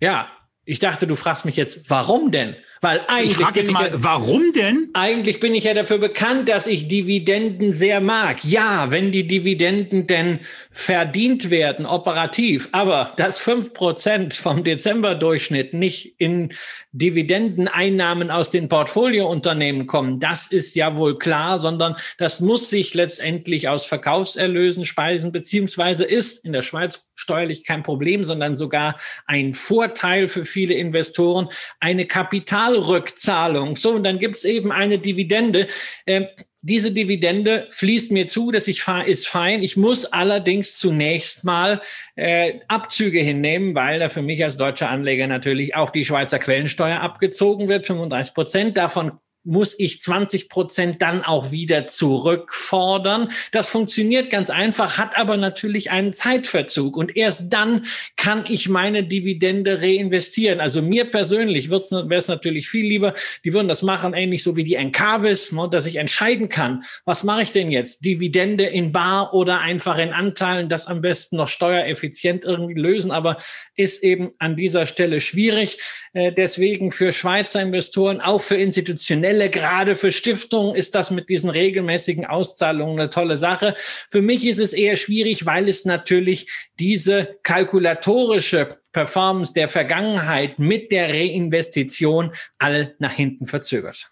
Ja, 0.00 0.35
ich 0.68 0.80
dachte, 0.80 1.06
du 1.06 1.14
fragst 1.14 1.44
mich 1.44 1.54
jetzt, 1.54 1.88
warum 1.88 2.32
denn? 2.32 2.56
Weil 2.80 3.00
eigentlich 3.06 3.38
ich 3.38 3.44
frage 3.44 3.60
jetzt 3.60 3.70
mal, 3.70 3.86
ja, 3.86 3.94
warum 3.98 4.52
denn? 4.52 4.90
Eigentlich 4.94 5.38
bin 5.38 5.54
ich 5.54 5.64
ja 5.64 5.74
dafür 5.74 5.98
bekannt, 5.98 6.48
dass 6.48 6.66
ich 6.66 6.88
Dividenden 6.88 7.72
sehr 7.72 8.00
mag. 8.00 8.44
Ja, 8.44 8.90
wenn 8.90 9.12
die 9.12 9.28
Dividenden 9.28 10.08
denn 10.08 10.40
verdient 10.72 11.50
werden, 11.50 11.86
operativ. 11.86 12.68
Aber 12.72 13.12
dass 13.16 13.40
fünf 13.40 13.74
Prozent 13.74 14.34
vom 14.34 14.64
Dezemberdurchschnitt 14.64 15.72
nicht 15.72 16.20
in 16.20 16.52
Dividendeneinnahmen 16.92 18.32
aus 18.32 18.50
den 18.50 18.68
Portfoliounternehmen 18.68 19.86
kommen, 19.86 20.18
das 20.18 20.48
ist 20.48 20.74
ja 20.74 20.96
wohl 20.96 21.16
klar, 21.16 21.60
sondern 21.60 21.94
das 22.18 22.40
muss 22.40 22.70
sich 22.70 22.92
letztendlich 22.92 23.68
aus 23.68 23.86
Verkaufserlösen 23.86 24.84
speisen, 24.84 25.30
beziehungsweise 25.30 26.04
ist 26.04 26.44
in 26.44 26.52
der 26.52 26.62
Schweiz 26.62 27.10
steuerlich 27.14 27.64
kein 27.64 27.82
Problem, 27.82 28.24
sondern 28.24 28.56
sogar 28.56 28.96
ein 29.26 29.54
Vorteil 29.54 30.28
für 30.28 30.44
viele 30.56 30.72
Investoren, 30.72 31.48
eine 31.80 32.06
Kapitalrückzahlung. 32.06 33.76
So, 33.76 33.90
und 33.90 34.04
dann 34.04 34.18
gibt 34.18 34.36
es 34.36 34.44
eben 34.44 34.72
eine 34.72 34.98
Dividende. 34.98 35.66
Ähm, 36.06 36.28
diese 36.62 36.92
Dividende 36.92 37.66
fließt 37.70 38.10
mir 38.10 38.26
zu, 38.26 38.50
dass 38.50 38.68
ich 38.68 38.82
fahre, 38.82 39.06
ist 39.06 39.28
fein. 39.28 39.62
Ich 39.62 39.76
muss 39.76 40.06
allerdings 40.06 40.78
zunächst 40.78 41.44
mal 41.44 41.82
äh, 42.16 42.54
Abzüge 42.68 43.20
hinnehmen, 43.20 43.74
weil 43.74 44.00
da 44.00 44.08
für 44.08 44.22
mich 44.22 44.42
als 44.42 44.56
deutscher 44.56 44.88
Anleger 44.88 45.26
natürlich 45.26 45.76
auch 45.76 45.90
die 45.90 46.06
Schweizer 46.06 46.38
Quellensteuer 46.38 47.00
abgezogen 47.00 47.68
wird, 47.68 47.86
35 47.86 48.34
Prozent. 48.34 48.76
Davon 48.78 49.12
muss 49.46 49.78
ich 49.78 50.02
20 50.02 50.48
Prozent 50.48 51.00
dann 51.00 51.24
auch 51.24 51.52
wieder 51.52 51.86
zurückfordern. 51.86 53.28
Das 53.52 53.68
funktioniert 53.68 54.28
ganz 54.28 54.50
einfach, 54.50 54.98
hat 54.98 55.16
aber 55.16 55.36
natürlich 55.36 55.90
einen 55.90 56.12
Zeitverzug. 56.12 56.96
Und 56.96 57.16
erst 57.16 57.52
dann 57.52 57.86
kann 58.16 58.44
ich 58.48 58.68
meine 58.68 59.04
Dividende 59.04 59.80
reinvestieren. 59.80 60.60
Also 60.60 60.82
mir 60.82 61.04
persönlich 61.04 61.70
wäre 61.70 62.14
es 62.14 62.28
natürlich 62.28 62.68
viel 62.68 62.86
lieber, 62.86 63.14
die 63.44 63.52
würden 63.52 63.68
das 63.68 63.82
machen, 63.82 64.14
ähnlich 64.14 64.42
so 64.42 64.56
wie 64.56 64.64
die 64.64 64.74
Encarvis, 64.74 65.52
ne, 65.52 65.68
dass 65.70 65.86
ich 65.86 65.96
entscheiden 65.96 66.48
kann, 66.48 66.82
was 67.04 67.22
mache 67.22 67.42
ich 67.42 67.52
denn 67.52 67.70
jetzt? 67.70 68.04
Dividende 68.04 68.64
in 68.64 68.92
Bar 68.92 69.32
oder 69.32 69.60
einfach 69.60 69.98
in 69.98 70.12
Anteilen, 70.12 70.68
das 70.68 70.86
am 70.86 71.00
besten 71.00 71.36
noch 71.36 71.48
steuereffizient 71.48 72.44
irgendwie 72.44 72.74
lösen, 72.74 73.12
aber 73.12 73.36
ist 73.76 74.02
eben 74.02 74.32
an 74.38 74.56
dieser 74.56 74.86
Stelle 74.86 75.20
schwierig. 75.20 75.78
Äh, 76.12 76.32
deswegen 76.32 76.90
für 76.90 77.12
Schweizer 77.12 77.60
Investoren, 77.60 78.20
auch 78.20 78.40
für 78.40 78.56
institutionelle 78.56 79.35
Quelle. 79.36 79.50
Gerade 79.50 79.94
für 79.94 80.12
Stiftungen 80.12 80.74
ist 80.74 80.94
das 80.94 81.10
mit 81.10 81.28
diesen 81.28 81.50
regelmäßigen 81.50 82.24
Auszahlungen 82.24 82.98
eine 82.98 83.10
tolle 83.10 83.36
Sache. 83.36 83.74
Für 83.76 84.22
mich 84.22 84.46
ist 84.46 84.58
es 84.58 84.72
eher 84.72 84.96
schwierig, 84.96 85.44
weil 85.44 85.68
es 85.68 85.84
natürlich 85.84 86.50
diese 86.78 87.36
kalkulatorische 87.42 88.78
Performance 88.92 89.52
der 89.52 89.68
Vergangenheit 89.68 90.58
mit 90.58 90.90
der 90.90 91.10
Reinvestition 91.10 92.30
all 92.58 92.94
nach 92.98 93.12
hinten 93.12 93.46
verzögert. 93.46 94.10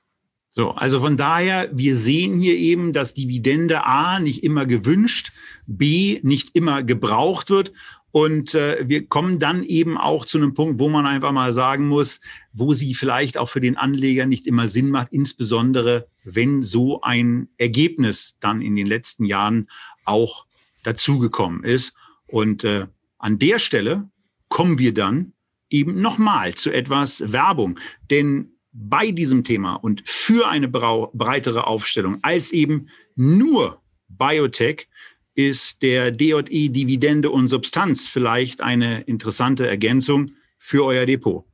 So, 0.50 0.70
also 0.72 1.00
von 1.00 1.16
daher, 1.16 1.68
wir 1.72 1.96
sehen 1.96 2.38
hier 2.38 2.56
eben, 2.56 2.92
dass 2.92 3.14
Dividende 3.14 3.84
A 3.84 4.20
nicht 4.20 4.44
immer 4.44 4.66
gewünscht, 4.66 5.32
B 5.66 6.20
nicht 6.22 6.50
immer 6.54 6.82
gebraucht 6.82 7.50
wird. 7.50 7.72
Und 8.14 8.54
äh, 8.54 8.88
wir 8.88 9.08
kommen 9.08 9.40
dann 9.40 9.64
eben 9.64 9.98
auch 9.98 10.24
zu 10.24 10.38
einem 10.38 10.54
Punkt, 10.54 10.78
wo 10.78 10.88
man 10.88 11.04
einfach 11.04 11.32
mal 11.32 11.52
sagen 11.52 11.88
muss, 11.88 12.20
wo 12.52 12.72
sie 12.72 12.94
vielleicht 12.94 13.36
auch 13.36 13.48
für 13.48 13.60
den 13.60 13.76
Anleger 13.76 14.24
nicht 14.24 14.46
immer 14.46 14.68
Sinn 14.68 14.90
macht, 14.90 15.12
insbesondere 15.12 16.06
wenn 16.22 16.62
so 16.62 17.00
ein 17.00 17.48
Ergebnis 17.58 18.36
dann 18.38 18.62
in 18.62 18.76
den 18.76 18.86
letzten 18.86 19.24
Jahren 19.24 19.68
auch 20.04 20.46
dazugekommen 20.84 21.64
ist. 21.64 21.96
Und 22.28 22.62
äh, 22.62 22.86
an 23.18 23.40
der 23.40 23.58
Stelle 23.58 24.08
kommen 24.48 24.78
wir 24.78 24.94
dann 24.94 25.32
eben 25.68 26.00
nochmal 26.00 26.54
zu 26.54 26.70
etwas 26.70 27.32
Werbung. 27.32 27.80
Denn 28.12 28.52
bei 28.70 29.10
diesem 29.10 29.42
Thema 29.42 29.74
und 29.74 30.08
für 30.08 30.46
eine 30.46 30.68
breitere 30.68 31.66
Aufstellung 31.66 32.20
als 32.22 32.52
eben 32.52 32.86
nur 33.16 33.82
Biotech 34.06 34.86
ist 35.34 35.82
der 35.82 36.10
DJE 36.10 36.68
Dividende 36.68 37.30
und 37.30 37.48
Substanz 37.48 38.08
vielleicht 38.08 38.60
eine 38.60 39.02
interessante 39.02 39.66
Ergänzung 39.66 40.30
für 40.58 40.84
euer 40.84 41.06
Depot. 41.06 41.44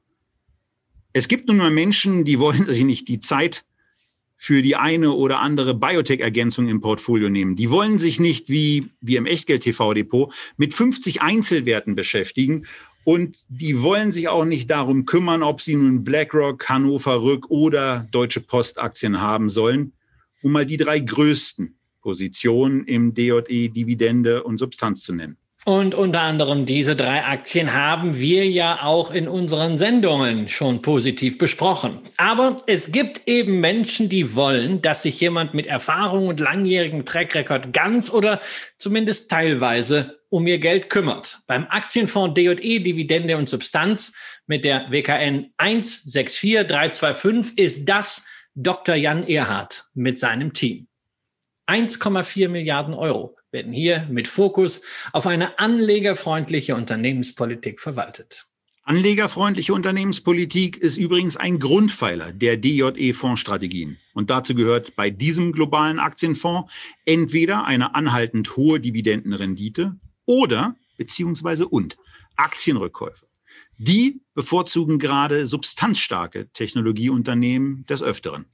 Es 1.12 1.28
gibt 1.28 1.48
nun 1.48 1.56
mal 1.56 1.70
Menschen, 1.70 2.24
die 2.24 2.38
wollen 2.38 2.66
sich 2.66 2.84
nicht 2.84 3.08
die 3.08 3.20
Zeit 3.20 3.64
für 4.36 4.62
die 4.62 4.76
eine 4.76 5.12
oder 5.12 5.40
andere 5.40 5.74
Biotech-Ergänzung 5.74 6.68
im 6.68 6.80
Portfolio 6.80 7.28
nehmen. 7.28 7.56
Die 7.56 7.68
wollen 7.68 7.98
sich 7.98 8.20
nicht 8.20 8.48
wie, 8.48 8.88
wie 9.02 9.16
im 9.16 9.26
Echtgeld-TV-Depot 9.26 10.32
mit 10.56 10.72
50 10.72 11.20
Einzelwerten 11.20 11.94
beschäftigen 11.94 12.64
und 13.04 13.38
die 13.48 13.82
wollen 13.82 14.12
sich 14.12 14.28
auch 14.28 14.44
nicht 14.44 14.70
darum 14.70 15.04
kümmern, 15.04 15.42
ob 15.42 15.60
sie 15.60 15.74
nun 15.74 16.04
BlackRock, 16.04 16.68
Hannover 16.68 17.22
Rück 17.22 17.50
oder 17.50 18.06
Deutsche 18.12 18.40
Post 18.40 18.80
Aktien 18.80 19.20
haben 19.20 19.50
sollen, 19.50 19.92
um 20.42 20.52
mal 20.52 20.64
die 20.64 20.76
drei 20.76 21.00
größten 21.00 21.76
Positionen 22.00 22.84
im 22.84 23.14
DJE 23.14 23.68
Dividende 23.68 24.42
und 24.42 24.58
Substanz 24.58 25.02
zu 25.02 25.14
nennen. 25.14 25.36
Und 25.66 25.94
unter 25.94 26.22
anderem 26.22 26.64
diese 26.64 26.96
drei 26.96 27.22
Aktien 27.22 27.74
haben 27.74 28.18
wir 28.18 28.48
ja 28.48 28.78
auch 28.82 29.10
in 29.10 29.28
unseren 29.28 29.76
Sendungen 29.76 30.48
schon 30.48 30.80
positiv 30.80 31.36
besprochen. 31.36 31.98
Aber 32.16 32.56
es 32.66 32.92
gibt 32.92 33.28
eben 33.28 33.60
Menschen, 33.60 34.08
die 34.08 34.34
wollen, 34.34 34.80
dass 34.80 35.02
sich 35.02 35.20
jemand 35.20 35.52
mit 35.52 35.66
Erfahrung 35.66 36.28
und 36.28 36.40
langjährigem 36.40 37.04
Track 37.04 37.34
Record 37.34 37.74
ganz 37.74 38.10
oder 38.10 38.40
zumindest 38.78 39.30
teilweise 39.30 40.18
um 40.30 40.46
ihr 40.46 40.58
Geld 40.58 40.88
kümmert. 40.88 41.40
Beim 41.46 41.66
Aktienfonds 41.68 42.34
DE 42.34 42.54
Dividende 42.54 43.36
und 43.36 43.48
Substanz 43.48 44.14
mit 44.46 44.64
der 44.64 44.90
WKN 44.90 45.52
164325 45.58 47.58
ist 47.58 47.84
das 47.84 48.24
Dr. 48.54 48.94
Jan 48.94 49.28
Erhardt 49.28 49.84
mit 49.92 50.18
seinem 50.18 50.54
Team. 50.54 50.86
1,4 51.66 52.48
Milliarden 52.48 52.94
Euro 52.94 53.36
werden 53.52 53.72
hier 53.72 54.06
mit 54.10 54.28
Fokus 54.28 54.82
auf 55.12 55.26
eine 55.26 55.58
anlegerfreundliche 55.58 56.74
Unternehmenspolitik 56.74 57.80
verwaltet. 57.80 58.46
Anlegerfreundliche 58.82 59.72
Unternehmenspolitik 59.72 60.76
ist 60.76 60.96
übrigens 60.96 61.36
ein 61.36 61.60
Grundpfeiler 61.60 62.32
der 62.32 62.56
DJE-Fondsstrategien. 62.56 63.98
Und 64.14 64.30
dazu 64.30 64.54
gehört 64.54 64.96
bei 64.96 65.10
diesem 65.10 65.52
globalen 65.52 66.00
Aktienfonds 66.00 66.72
entweder 67.04 67.64
eine 67.64 67.94
anhaltend 67.94 68.56
hohe 68.56 68.80
Dividendenrendite 68.80 69.96
oder 70.26 70.76
beziehungsweise 70.96 71.68
und 71.68 71.98
Aktienrückkäufe. 72.36 73.26
Die 73.78 74.22
bevorzugen 74.34 74.98
gerade 74.98 75.46
substanzstarke 75.46 76.50
Technologieunternehmen 76.52 77.86
des 77.86 78.02
Öfteren. 78.02 78.46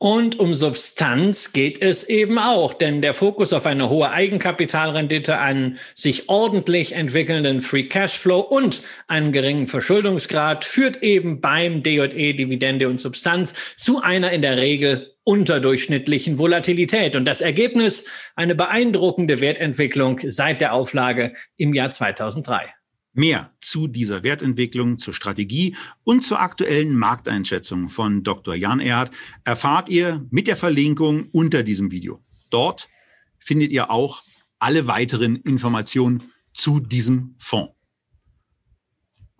Und 0.00 0.38
um 0.38 0.54
Substanz 0.54 1.52
geht 1.52 1.82
es 1.82 2.04
eben 2.04 2.38
auch, 2.38 2.72
denn 2.72 3.02
der 3.02 3.14
Fokus 3.14 3.52
auf 3.52 3.66
eine 3.66 3.88
hohe 3.88 4.12
Eigenkapitalrendite, 4.12 5.38
einen 5.40 5.78
sich 5.96 6.28
ordentlich 6.28 6.92
entwickelnden 6.92 7.60
Free 7.60 7.82
Cashflow 7.82 8.38
und 8.38 8.82
einen 9.08 9.32
geringen 9.32 9.66
Verschuldungsgrad 9.66 10.64
führt 10.64 11.02
eben 11.02 11.40
beim 11.40 11.82
DJE 11.82 12.32
Dividende 12.34 12.88
und 12.88 13.00
Substanz 13.00 13.74
zu 13.74 14.00
einer 14.00 14.30
in 14.30 14.42
der 14.42 14.56
Regel 14.56 15.14
unterdurchschnittlichen 15.24 16.38
Volatilität. 16.38 17.16
Und 17.16 17.24
das 17.24 17.40
Ergebnis 17.40 18.04
eine 18.36 18.54
beeindruckende 18.54 19.40
Wertentwicklung 19.40 20.20
seit 20.22 20.60
der 20.60 20.74
Auflage 20.74 21.32
im 21.56 21.74
Jahr 21.74 21.90
2003. 21.90 22.77
Mehr 23.12 23.52
zu 23.60 23.88
dieser 23.88 24.22
Wertentwicklung, 24.22 24.98
zur 24.98 25.14
Strategie 25.14 25.76
und 26.04 26.22
zur 26.22 26.40
aktuellen 26.40 26.94
Markteinschätzung 26.94 27.88
von 27.88 28.22
Dr. 28.22 28.54
Jan 28.54 28.80
Erhardt 28.80 29.12
erfahrt 29.44 29.88
ihr 29.88 30.26
mit 30.30 30.46
der 30.46 30.56
Verlinkung 30.56 31.28
unter 31.32 31.62
diesem 31.62 31.90
Video. 31.90 32.22
Dort 32.50 32.88
findet 33.38 33.72
ihr 33.72 33.90
auch 33.90 34.22
alle 34.58 34.86
weiteren 34.86 35.36
Informationen 35.36 36.22
zu 36.52 36.80
diesem 36.80 37.34
Fonds. 37.38 37.77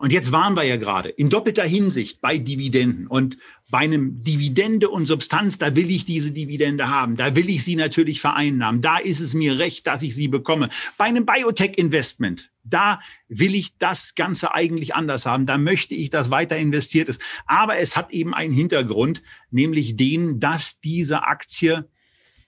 Und 0.01 0.13
jetzt 0.13 0.31
waren 0.31 0.55
wir 0.55 0.63
ja 0.63 0.77
gerade 0.77 1.09
in 1.09 1.29
doppelter 1.29 1.65
Hinsicht 1.65 2.21
bei 2.21 2.39
Dividenden. 2.39 3.09
Und 3.09 3.37
bei 3.69 3.79
einem 3.79 4.23
Dividende 4.23 4.89
und 4.91 5.07
Substanz, 5.07 5.59
da 5.59 5.75
will 5.75 5.91
ich 5.91 6.05
diese 6.05 6.31
Dividende 6.31 6.89
haben. 6.89 7.17
Da 7.17 7.35
will 7.35 7.49
ich 7.49 7.65
sie 7.65 7.75
natürlich 7.75 8.21
vereinnahmen. 8.21 8.81
Da 8.81 8.99
ist 8.99 9.19
es 9.19 9.35
mir 9.35 9.59
recht, 9.59 9.89
dass 9.89 10.03
ich 10.03 10.15
sie 10.15 10.29
bekomme. 10.29 10.69
Bei 10.99 11.07
einem 11.07 11.27
Biotech-Investment, 11.27 12.53
da 12.63 13.01
will 13.29 13.57
ich 13.57 13.77
das 13.79 14.15
Ganze 14.15 14.55
eigentlich 14.55 14.95
anders 14.95 15.27
haben. 15.27 15.47
Da 15.47 15.59
möchte 15.59 15.97
ich, 15.97 16.11
dass 16.11 16.31
weiter 16.31 16.57
investiert 16.57 17.09
ist. 17.09 17.21
Aber 17.47 17.79
es 17.79 17.97
hat 17.97 18.13
eben 18.13 18.35
einen 18.35 18.55
Hintergrund, 18.55 19.25
nämlich 19.51 19.97
den, 19.97 20.39
dass 20.39 20.79
diese 20.79 21.25
Aktie 21.25 21.89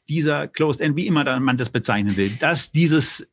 dieser 0.08 0.46
Closed 0.46 0.80
End, 0.80 0.96
wie 0.96 1.08
immer 1.08 1.40
man 1.40 1.56
das 1.56 1.70
bezeichnen 1.70 2.16
will, 2.16 2.30
dass 2.38 2.70
dieses 2.70 3.32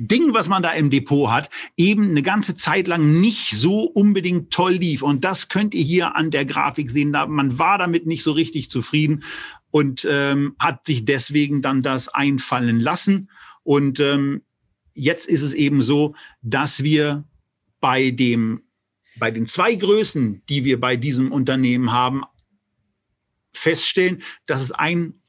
Ding, 0.00 0.32
was 0.32 0.48
man 0.48 0.62
da 0.62 0.70
im 0.70 0.88
Depot 0.88 1.30
hat, 1.30 1.50
eben 1.76 2.10
eine 2.10 2.22
ganze 2.22 2.56
Zeit 2.56 2.88
lang 2.88 3.20
nicht 3.20 3.52
so 3.52 3.82
unbedingt 3.82 4.50
toll 4.50 4.72
lief. 4.72 5.02
Und 5.02 5.24
das 5.24 5.48
könnt 5.48 5.74
ihr 5.74 5.84
hier 5.84 6.16
an 6.16 6.30
der 6.30 6.46
Grafik 6.46 6.90
sehen. 6.90 7.10
Man 7.10 7.58
war 7.58 7.76
damit 7.76 8.06
nicht 8.06 8.22
so 8.22 8.32
richtig 8.32 8.70
zufrieden 8.70 9.22
und 9.70 10.06
ähm, 10.10 10.56
hat 10.58 10.86
sich 10.86 11.04
deswegen 11.04 11.60
dann 11.60 11.82
das 11.82 12.08
einfallen 12.08 12.80
lassen. 12.80 13.30
Und 13.62 14.00
ähm, 14.00 14.40
jetzt 14.94 15.28
ist 15.28 15.42
es 15.42 15.52
eben 15.52 15.82
so, 15.82 16.14
dass 16.40 16.82
wir 16.82 17.24
bei 17.80 18.10
dem, 18.10 18.62
bei 19.18 19.30
den 19.30 19.46
zwei 19.46 19.74
Größen, 19.74 20.42
die 20.48 20.64
wir 20.64 20.80
bei 20.80 20.96
diesem 20.96 21.30
Unternehmen 21.30 21.92
haben, 21.92 22.22
feststellen, 23.52 24.22
dass 24.46 24.62
es 24.62 24.72
einen 24.72 25.20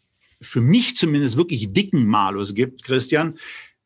für 0.41 0.61
mich 0.61 0.95
zumindest 0.95 1.37
wirklich 1.37 1.71
dicken 1.71 2.05
Malus 2.05 2.55
gibt, 2.55 2.83
Christian, 2.83 3.37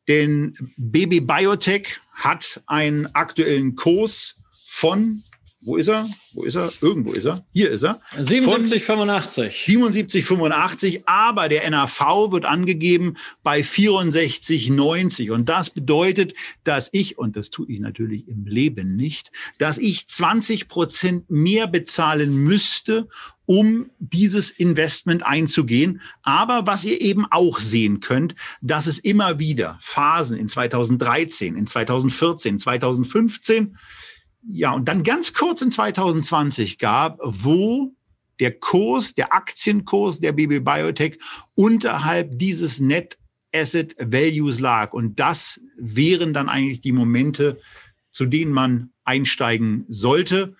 denn 0.08 0.72
BB 0.76 1.26
Biotech 1.26 2.00
hat 2.12 2.62
einen 2.66 3.06
aktuellen 3.14 3.76
Kurs 3.76 4.36
von, 4.66 5.22
wo 5.66 5.76
ist 5.76 5.88
er? 5.88 6.08
Wo 6.32 6.44
ist 6.44 6.54
er? 6.54 6.72
Irgendwo 6.80 7.12
ist 7.12 7.24
er. 7.24 7.44
Hier 7.52 7.72
ist 7.72 7.82
er. 7.82 8.00
77,85. 8.16 9.48
77,85. 9.66 11.02
Aber 11.06 11.48
der 11.48 11.68
NAV 11.68 12.30
wird 12.30 12.44
angegeben 12.44 13.16
bei 13.42 13.62
64,90. 13.62 15.32
Und 15.32 15.48
das 15.48 15.70
bedeutet, 15.70 16.34
dass 16.62 16.88
ich, 16.92 17.18
und 17.18 17.36
das 17.36 17.50
tue 17.50 17.66
ich 17.68 17.80
natürlich 17.80 18.28
im 18.28 18.46
Leben 18.46 18.94
nicht, 18.94 19.32
dass 19.58 19.76
ich 19.78 20.06
20 20.06 20.68
Prozent 20.68 21.28
mehr 21.30 21.66
bezahlen 21.66 22.36
müsste, 22.36 23.08
um 23.44 23.90
dieses 23.98 24.50
Investment 24.50 25.24
einzugehen. 25.24 26.00
Aber 26.22 26.68
was 26.68 26.84
ihr 26.84 27.00
eben 27.00 27.26
auch 27.28 27.58
sehen 27.58 27.98
könnt, 27.98 28.36
dass 28.60 28.86
es 28.86 29.00
immer 29.00 29.40
wieder 29.40 29.78
Phasen 29.80 30.36
in 30.36 30.48
2013, 30.48 31.56
in 31.56 31.66
2014, 31.66 32.60
2015, 32.60 33.76
ja, 34.48 34.72
und 34.72 34.86
dann 34.86 35.02
ganz 35.02 35.32
kurz 35.32 35.62
in 35.62 35.70
2020 35.70 36.78
gab, 36.78 37.18
wo 37.22 37.92
der 38.38 38.52
Kurs, 38.52 39.14
der 39.14 39.32
Aktienkurs 39.32 40.20
der 40.20 40.32
BB 40.32 40.64
Biotech 40.64 41.18
unterhalb 41.54 42.38
dieses 42.38 42.80
Net 42.80 43.18
Asset 43.54 43.96
Values 43.98 44.60
lag. 44.60 44.92
Und 44.92 45.18
das 45.18 45.60
wären 45.78 46.34
dann 46.34 46.48
eigentlich 46.48 46.80
die 46.80 46.92
Momente, 46.92 47.58
zu 48.10 48.26
denen 48.26 48.52
man 48.52 48.90
einsteigen 49.04 49.84
sollte. 49.88 50.56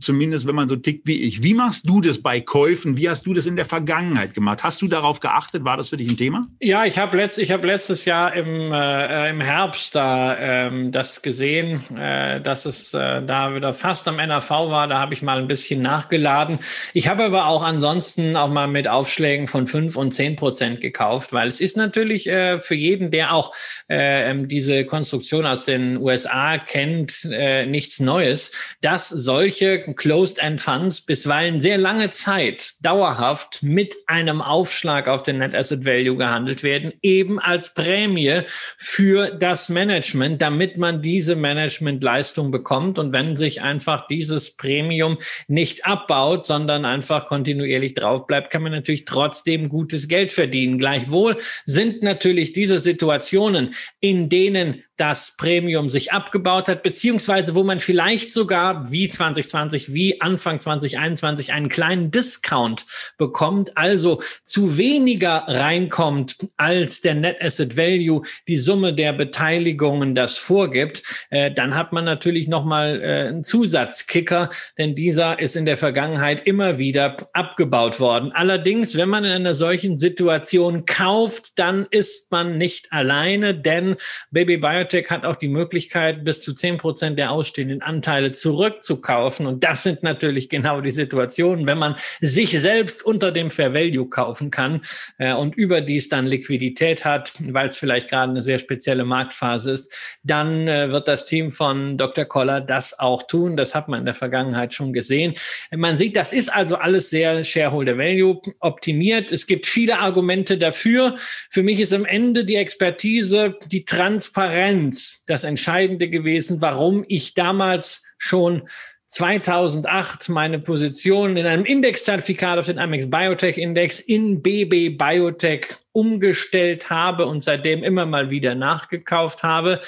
Zumindest 0.00 0.46
wenn 0.46 0.54
man 0.54 0.68
so 0.68 0.76
tickt 0.76 1.06
wie 1.06 1.20
ich. 1.22 1.42
Wie 1.42 1.54
machst 1.54 1.88
du 1.88 2.00
das 2.00 2.20
bei 2.20 2.40
Käufen? 2.40 2.96
Wie 2.96 3.08
hast 3.08 3.26
du 3.26 3.34
das 3.34 3.46
in 3.46 3.56
der 3.56 3.64
Vergangenheit 3.64 4.34
gemacht? 4.34 4.62
Hast 4.62 4.82
du 4.82 4.88
darauf 4.88 5.20
geachtet? 5.20 5.64
War 5.64 5.76
das 5.76 5.88
für 5.88 5.96
dich 5.96 6.10
ein 6.10 6.16
Thema? 6.16 6.48
Ja, 6.60 6.84
ich 6.84 6.98
habe 6.98 7.16
letzt, 7.16 7.38
hab 7.38 7.64
letztes 7.64 8.04
Jahr 8.04 8.34
im, 8.34 8.72
äh, 8.72 9.30
im 9.30 9.40
Herbst 9.40 9.94
da 9.94 10.36
ähm, 10.38 10.92
das 10.92 11.22
gesehen, 11.22 11.82
äh, 11.96 12.40
dass 12.40 12.66
es 12.66 12.92
äh, 12.94 13.22
da 13.22 13.54
wieder 13.54 13.72
fast 13.72 14.06
am 14.08 14.16
NAV 14.16 14.50
war. 14.50 14.88
Da 14.88 14.98
habe 14.98 15.14
ich 15.14 15.22
mal 15.22 15.38
ein 15.38 15.48
bisschen 15.48 15.80
nachgeladen. 15.80 16.58
Ich 16.92 17.08
habe 17.08 17.24
aber 17.24 17.46
auch 17.46 17.62
ansonsten 17.62 18.36
auch 18.36 18.50
mal 18.50 18.68
mit 18.68 18.88
Aufschlägen 18.88 19.46
von 19.46 19.66
fünf 19.66 19.96
und 19.96 20.12
zehn 20.12 20.36
Prozent 20.36 20.80
gekauft, 20.80 21.32
weil 21.32 21.48
es 21.48 21.60
ist 21.60 21.76
natürlich 21.76 22.28
äh, 22.28 22.58
für 22.58 22.74
jeden, 22.74 23.10
der 23.10 23.32
auch 23.32 23.54
äh, 23.88 24.30
ähm, 24.30 24.48
diese 24.48 24.84
Konstruktion 24.84 25.46
aus 25.46 25.64
den 25.64 25.96
USA 25.96 26.58
kennt, 26.58 27.26
äh, 27.30 27.66
nichts 27.66 28.00
Neues, 28.00 28.52
dass 28.80 29.08
solche 29.08 29.77
Closed-End 29.80 30.60
Funds 30.60 31.00
bisweilen 31.00 31.60
sehr 31.60 31.78
lange 31.78 32.10
Zeit 32.10 32.74
dauerhaft 32.82 33.62
mit 33.62 33.96
einem 34.06 34.40
Aufschlag 34.40 35.08
auf 35.08 35.22
den 35.22 35.38
Net 35.38 35.54
Asset 35.54 35.84
Value 35.84 36.16
gehandelt 36.16 36.62
werden, 36.62 36.92
eben 37.02 37.38
als 37.38 37.74
Prämie 37.74 38.42
für 38.76 39.30
das 39.30 39.68
Management, 39.68 40.42
damit 40.42 40.78
man 40.78 41.02
diese 41.02 41.36
Managementleistung 41.36 42.50
bekommt. 42.50 42.98
Und 42.98 43.12
wenn 43.12 43.36
sich 43.36 43.62
einfach 43.62 44.06
dieses 44.06 44.56
Premium 44.56 45.18
nicht 45.46 45.86
abbaut, 45.86 46.46
sondern 46.46 46.84
einfach 46.84 47.28
kontinuierlich 47.28 47.94
drauf 47.94 48.26
bleibt, 48.26 48.50
kann 48.50 48.62
man 48.62 48.72
natürlich 48.72 49.04
trotzdem 49.04 49.68
gutes 49.68 50.08
Geld 50.08 50.32
verdienen. 50.32 50.78
Gleichwohl 50.78 51.36
sind 51.64 52.02
natürlich 52.02 52.52
diese 52.52 52.80
Situationen, 52.80 53.74
in 54.00 54.28
denen 54.28 54.82
das 54.98 55.36
Premium 55.36 55.88
sich 55.88 56.12
abgebaut 56.12 56.68
hat, 56.68 56.82
beziehungsweise 56.82 57.54
wo 57.54 57.62
man 57.62 57.78
vielleicht 57.78 58.32
sogar 58.32 58.90
wie 58.90 59.08
2020, 59.08 59.92
wie 59.94 60.20
Anfang 60.20 60.58
2021 60.58 61.52
einen 61.52 61.68
kleinen 61.68 62.10
Discount 62.10 62.84
bekommt, 63.16 63.76
also 63.76 64.20
zu 64.42 64.76
weniger 64.76 65.44
reinkommt, 65.46 66.36
als 66.56 67.00
der 67.00 67.14
Net 67.14 67.40
Asset 67.40 67.76
Value, 67.76 68.22
die 68.48 68.56
Summe 68.56 68.92
der 68.92 69.12
Beteiligungen 69.12 70.16
das 70.16 70.36
vorgibt, 70.36 71.04
äh, 71.30 71.52
dann 71.52 71.76
hat 71.76 71.92
man 71.92 72.04
natürlich 72.04 72.48
nochmal 72.48 73.00
äh, 73.00 73.28
einen 73.28 73.44
Zusatzkicker, 73.44 74.50
denn 74.78 74.96
dieser 74.96 75.38
ist 75.38 75.54
in 75.54 75.64
der 75.64 75.76
Vergangenheit 75.76 76.44
immer 76.44 76.78
wieder 76.78 77.28
abgebaut 77.34 78.00
worden. 78.00 78.32
Allerdings, 78.32 78.96
wenn 78.96 79.08
man 79.08 79.24
in 79.24 79.30
einer 79.30 79.54
solchen 79.54 79.96
Situation 79.96 80.86
kauft, 80.86 81.60
dann 81.60 81.86
ist 81.90 82.32
man 82.32 82.58
nicht 82.58 82.92
alleine, 82.92 83.54
denn 83.54 83.94
Baby 84.32 84.56
Bio 84.56 84.87
Biotech 84.88 85.10
hat 85.10 85.24
auch 85.24 85.36
die 85.36 85.48
Möglichkeit, 85.48 86.24
bis 86.24 86.40
zu 86.40 86.52
zehn 86.54 86.78
Prozent 86.78 87.18
der 87.18 87.30
ausstehenden 87.30 87.82
Anteile 87.82 88.32
zurückzukaufen. 88.32 89.46
Und 89.46 89.64
das 89.64 89.82
sind 89.82 90.02
natürlich 90.02 90.48
genau 90.48 90.80
die 90.80 90.90
Situationen, 90.90 91.66
wenn 91.66 91.78
man 91.78 91.94
sich 92.20 92.58
selbst 92.58 93.04
unter 93.04 93.32
dem 93.32 93.50
Fair 93.50 93.74
Value 93.74 94.08
kaufen 94.08 94.50
kann 94.50 94.80
äh, 95.18 95.32
und 95.32 95.54
überdies 95.56 96.08
dann 96.08 96.26
Liquidität 96.26 97.04
hat, 97.04 97.32
weil 97.40 97.66
es 97.66 97.78
vielleicht 97.78 98.08
gerade 98.08 98.30
eine 98.30 98.42
sehr 98.42 98.58
spezielle 98.58 99.04
Marktphase 99.04 99.72
ist, 99.72 100.18
dann 100.22 100.66
äh, 100.66 100.90
wird 100.90 101.08
das 101.08 101.24
Team 101.24 101.50
von 101.50 101.98
Dr. 101.98 102.24
Koller 102.24 102.60
das 102.60 102.98
auch 102.98 103.22
tun. 103.24 103.56
Das 103.56 103.74
hat 103.74 103.88
man 103.88 104.00
in 104.00 104.06
der 104.06 104.14
Vergangenheit 104.14 104.74
schon 104.74 104.92
gesehen. 104.92 105.34
Man 105.74 105.96
sieht, 105.96 106.16
das 106.16 106.32
ist 106.32 106.52
also 106.52 106.76
alles 106.76 107.10
sehr 107.10 107.44
Shareholder 107.44 107.98
Value 107.98 108.40
optimiert. 108.60 109.32
Es 109.32 109.46
gibt 109.46 109.66
viele 109.66 109.98
Argumente 109.98 110.58
dafür. 110.58 111.16
Für 111.50 111.62
mich 111.62 111.80
ist 111.80 111.92
am 111.92 112.04
Ende 112.04 112.44
die 112.44 112.56
Expertise, 112.56 113.56
die 113.66 113.84
Transparenz, 113.84 114.77
Transparenz 114.78 115.24
das 115.26 115.44
Entscheidende 115.44 116.08
gewesen, 116.08 116.60
warum 116.60 117.04
ich 117.08 117.34
damals 117.34 118.04
schon 118.18 118.68
2008 119.06 120.28
meine 120.28 120.58
Position 120.58 121.36
in 121.36 121.46
einem 121.46 121.64
Indexzertifikat 121.64 122.58
auf 122.58 122.66
den 122.66 122.78
Amex 122.78 123.08
Biotech 123.08 123.56
Index 123.56 124.00
in 124.00 124.42
BB 124.42 124.98
Biotech 124.98 125.66
umgestellt 125.92 126.90
habe 126.90 127.26
und 127.26 127.42
seitdem 127.42 127.82
immer 127.82 128.04
mal 128.04 128.30
wieder 128.30 128.54
nachgekauft 128.54 129.42
habe. 129.42 129.80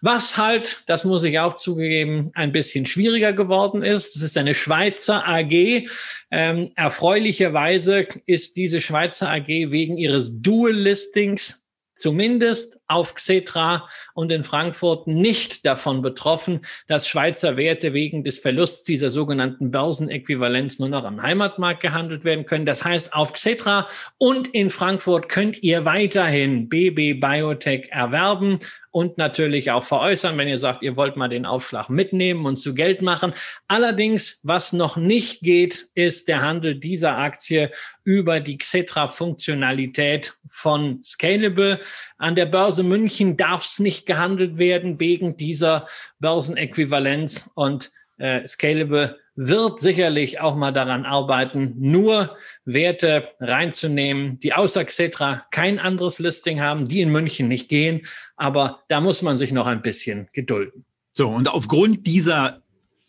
Was 0.00 0.36
halt, 0.36 0.84
das 0.86 1.04
muss 1.04 1.24
ich 1.24 1.40
auch 1.40 1.56
zugeben, 1.56 2.30
ein 2.34 2.52
bisschen 2.52 2.86
schwieriger 2.86 3.32
geworden 3.32 3.82
ist. 3.82 4.14
Es 4.14 4.22
ist 4.22 4.38
eine 4.38 4.54
Schweizer 4.54 5.26
AG. 5.26 5.88
Ähm, 6.30 6.70
erfreulicherweise 6.76 8.06
ist 8.24 8.54
diese 8.56 8.80
Schweizer 8.80 9.28
AG 9.28 9.48
wegen 9.48 9.98
ihres 9.98 10.40
Dual-Listings 10.40 11.67
zumindest 11.98 12.80
auf 12.86 13.14
Xetra 13.14 13.88
und 14.14 14.32
in 14.32 14.44
Frankfurt 14.44 15.06
nicht 15.06 15.66
davon 15.66 16.00
betroffen, 16.00 16.60
dass 16.86 17.08
Schweizer 17.08 17.56
Werte 17.56 17.92
wegen 17.92 18.24
des 18.24 18.38
Verlusts 18.38 18.84
dieser 18.84 19.10
sogenannten 19.10 19.70
Börsenäquivalenz 19.70 20.78
nur 20.78 20.88
noch 20.88 21.04
am 21.04 21.22
Heimatmarkt 21.22 21.80
gehandelt 21.80 22.24
werden 22.24 22.46
können. 22.46 22.66
Das 22.66 22.84
heißt, 22.84 23.12
auf 23.12 23.32
Xetra 23.32 23.86
und 24.16 24.48
in 24.48 24.70
Frankfurt 24.70 25.28
könnt 25.28 25.62
ihr 25.62 25.84
weiterhin 25.84 26.68
BB 26.68 27.20
Biotech 27.20 27.88
erwerben 27.90 28.58
und 28.98 29.16
natürlich 29.16 29.70
auch 29.70 29.84
veräußern, 29.84 30.36
wenn 30.38 30.48
ihr 30.48 30.58
sagt, 30.58 30.82
ihr 30.82 30.96
wollt 30.96 31.16
mal 31.16 31.28
den 31.28 31.46
Aufschlag 31.46 31.88
mitnehmen 31.88 32.46
und 32.46 32.56
zu 32.56 32.74
Geld 32.74 33.00
machen. 33.00 33.32
Allerdings, 33.68 34.40
was 34.42 34.72
noch 34.72 34.96
nicht 34.96 35.40
geht, 35.42 35.88
ist 35.94 36.26
der 36.26 36.42
Handel 36.42 36.74
dieser 36.74 37.16
Aktie 37.16 37.70
über 38.02 38.40
die 38.40 38.58
Xetra-Funktionalität 38.58 40.34
von 40.48 41.00
Scalable. 41.04 41.78
An 42.16 42.34
der 42.34 42.46
Börse 42.46 42.82
München 42.82 43.36
darf 43.36 43.62
es 43.64 43.78
nicht 43.78 44.04
gehandelt 44.04 44.58
werden 44.58 44.98
wegen 44.98 45.36
dieser 45.36 45.86
Börsenäquivalenz 46.18 47.52
und 47.54 47.92
äh, 48.16 48.44
Scalable 48.48 49.16
wird 49.40 49.78
sicherlich 49.78 50.40
auch 50.40 50.56
mal 50.56 50.72
daran 50.72 51.04
arbeiten, 51.04 51.74
nur 51.78 52.36
Werte 52.64 53.28
reinzunehmen, 53.38 54.40
die 54.40 54.52
außer 54.52 54.84
Xetra 54.84 55.46
kein 55.52 55.78
anderes 55.78 56.18
Listing 56.18 56.60
haben, 56.60 56.88
die 56.88 57.02
in 57.02 57.12
München 57.12 57.46
nicht 57.46 57.68
gehen. 57.68 58.00
Aber 58.36 58.80
da 58.88 59.00
muss 59.00 59.22
man 59.22 59.36
sich 59.36 59.52
noch 59.52 59.68
ein 59.68 59.80
bisschen 59.80 60.28
gedulden. 60.32 60.84
So, 61.12 61.28
und 61.28 61.48
aufgrund 61.48 62.04
dieser 62.08 62.62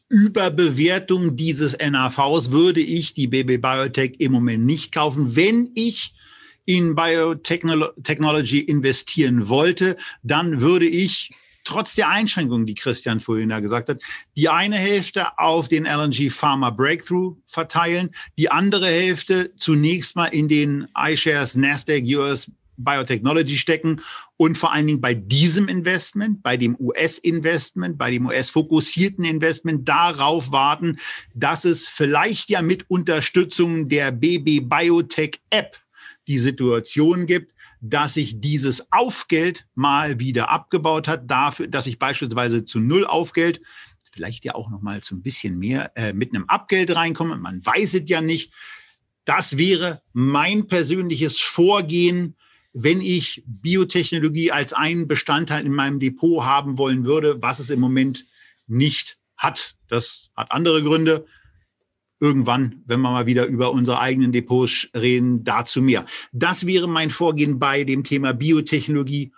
Überbewertung 0.08 1.36
dieses 1.36 1.76
NAVs 1.76 2.52
würde 2.52 2.82
ich 2.82 3.16
die 3.16 3.28
BB 3.28 3.60
Biotech 3.60 4.18
im 4.20 4.32
Moment 4.32 4.66
nicht 4.66 4.92
kaufen. 4.92 5.36
Wenn 5.36 5.72
ich 5.74 6.14
in 6.66 6.94
Biotechnology 6.94 8.60
investieren 8.60 9.50
wollte, 9.50 9.98
dann 10.22 10.62
würde 10.62 10.86
ich 10.86 11.32
trotz 11.64 11.96
der 11.96 12.10
Einschränkungen, 12.10 12.66
die 12.66 12.76
Christian 12.76 13.20
vorhin 13.20 13.50
ja 13.50 13.60
gesagt 13.60 13.90
hat, 13.90 14.02
die 14.36 14.50
eine 14.50 14.78
Hälfte 14.78 15.38
auf 15.38 15.68
den 15.68 15.86
LNG 15.86 16.30
Pharma 16.32 16.70
Breakthrough 16.70 17.38
verteilen, 17.46 18.12
die 18.38 18.50
andere 18.50 18.88
Hälfte 18.88 19.56
zunächst 19.56 20.16
mal 20.16 20.26
in 20.26 20.48
den 20.48 20.88
iShares 20.98 21.56
Nasdaq 21.56 22.04
US 22.16 22.52
Biotechnology 22.80 23.58
stecken 23.58 24.02
und 24.38 24.58
vor 24.58 24.74
allen 24.74 24.88
Dingen 24.88 25.02
bei 25.02 25.14
diesem 25.14 25.68
Investment, 25.68 26.42
bei 26.42 26.58
dem 26.58 26.76
US-Investment, 26.80 27.98
bei 27.98 28.10
dem 28.12 28.26
US-fokussierten 28.26 29.26
Investment 29.26 29.88
darauf 29.88 30.52
warten, 30.52 30.98
dass 31.34 31.66
es 31.66 31.88
vielleicht 31.88 32.50
ja 32.50 32.62
mit 32.62 32.90
Unterstützung 32.90 33.90
der 33.90 34.12
BB 34.12 34.62
Biotech 34.62 35.42
App 35.50 35.78
die 36.28 36.40
Situation 36.40 37.26
gibt, 37.26 37.54
dass 37.82 38.16
sich 38.16 38.42
dieses 38.42 38.92
Aufgeld 38.92 39.68
mal 39.76 40.20
wieder 40.20 40.50
abgebaut 40.50 41.08
hat, 41.08 41.30
dafür, 41.30 41.68
dass 41.68 41.88
ich 41.88 42.00
beispielsweise 42.00 42.66
zu 42.66 42.80
Null 42.80 43.06
Aufgeld, 43.06 43.62
vielleicht 44.12 44.44
ja 44.44 44.56
auch 44.56 44.70
noch 44.70 44.82
mal 44.82 45.02
zu 45.02 45.16
ein 45.16 45.22
bisschen 45.22 45.58
mehr, 45.58 45.92
äh, 45.96 46.14
mit 46.14 46.34
einem 46.34 46.46
Abgeld 46.46 46.96
reinkomme. 46.96 47.38
Man 47.38 47.66
weiß 47.66 47.94
es 47.94 48.04
ja 48.08 48.22
nicht. 48.22 48.54
Das 49.26 49.58
wäre 49.58 50.02
mein 50.14 50.68
persönliches 50.68 51.40
Vorgehen, 51.40 52.36
wenn 52.74 53.02
ich 53.02 53.44
Biotechnologie 53.46 54.52
als 54.52 54.74
einen 54.74 55.08
Bestandteil 55.08 55.66
in 55.66 55.74
meinem 55.74 56.00
Depot 56.00 56.44
haben 56.44 56.78
wollen 56.78 57.06
würde, 57.06 57.42
was 57.42 57.60
es 57.60 57.70
im 57.70 57.80
Moment 57.80 58.26
nicht 58.68 59.18
hat. 59.38 59.76
Das 59.88 60.32
hat 60.36 60.52
andere 60.52 60.84
Gründe 60.84 61.26
irgendwann, 62.20 62.84
wenn 62.86 63.02
wir 63.02 63.12
mal 63.12 63.26
wieder 63.26 63.46
über 63.46 63.72
unsere 63.72 64.00
eigenen 64.00 64.32
Depots 64.32 64.90
reden, 64.96 65.44
dazu 65.44 65.82
mehr. 65.82 66.06
Das 66.32 66.66
wäre 66.66 66.88
mein 66.88 67.10
Vorgehen 67.10 67.60
bei 67.60 67.84
dem 67.84 68.04
Thema 68.04 68.34
Biotechnologie, 68.34 69.32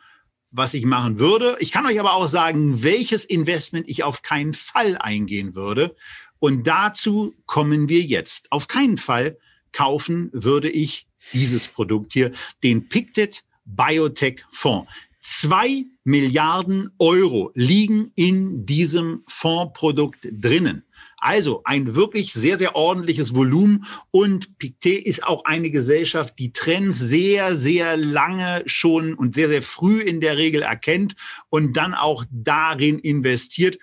was 0.51 0.73
ich 0.73 0.85
machen 0.85 1.19
würde. 1.19 1.55
Ich 1.59 1.71
kann 1.71 1.85
euch 1.85 1.99
aber 1.99 2.13
auch 2.13 2.27
sagen, 2.27 2.83
welches 2.83 3.25
Investment 3.25 3.87
ich 3.87 4.03
auf 4.03 4.21
keinen 4.21 4.53
Fall 4.53 4.97
eingehen 4.97 5.55
würde. 5.55 5.95
Und 6.39 6.65
dazu 6.65 7.35
kommen 7.45 7.87
wir 7.87 8.01
jetzt. 8.01 8.51
Auf 8.51 8.67
keinen 8.67 8.97
Fall 8.97 9.37
kaufen 9.71 10.29
würde 10.33 10.69
ich 10.69 11.07
dieses 11.33 11.67
Produkt 11.67 12.13
hier, 12.13 12.31
den 12.63 12.89
Pictet 12.89 13.43
Biotech 13.65 14.43
Fonds. 14.49 14.91
Zwei 15.19 15.85
Milliarden 16.03 16.89
Euro 16.97 17.51
liegen 17.53 18.11
in 18.15 18.65
diesem 18.65 19.23
Fondsprodukt 19.27 20.27
drinnen. 20.31 20.83
Also 21.21 21.61
ein 21.65 21.95
wirklich 21.95 22.33
sehr, 22.33 22.57
sehr 22.57 22.75
ordentliches 22.75 23.35
Volumen. 23.35 23.85
Und 24.09 24.57
Pictet 24.57 25.05
ist 25.05 25.23
auch 25.23 25.45
eine 25.45 25.69
Gesellschaft, 25.69 26.37
die 26.39 26.51
Trends 26.51 26.97
sehr, 26.99 27.55
sehr 27.55 27.95
lange 27.95 28.63
schon 28.65 29.13
und 29.13 29.35
sehr, 29.35 29.47
sehr 29.47 29.61
früh 29.61 29.99
in 30.01 30.19
der 30.19 30.37
Regel 30.37 30.63
erkennt 30.63 31.15
und 31.49 31.77
dann 31.77 31.93
auch 31.93 32.25
darin 32.31 32.99
investiert. 32.99 33.77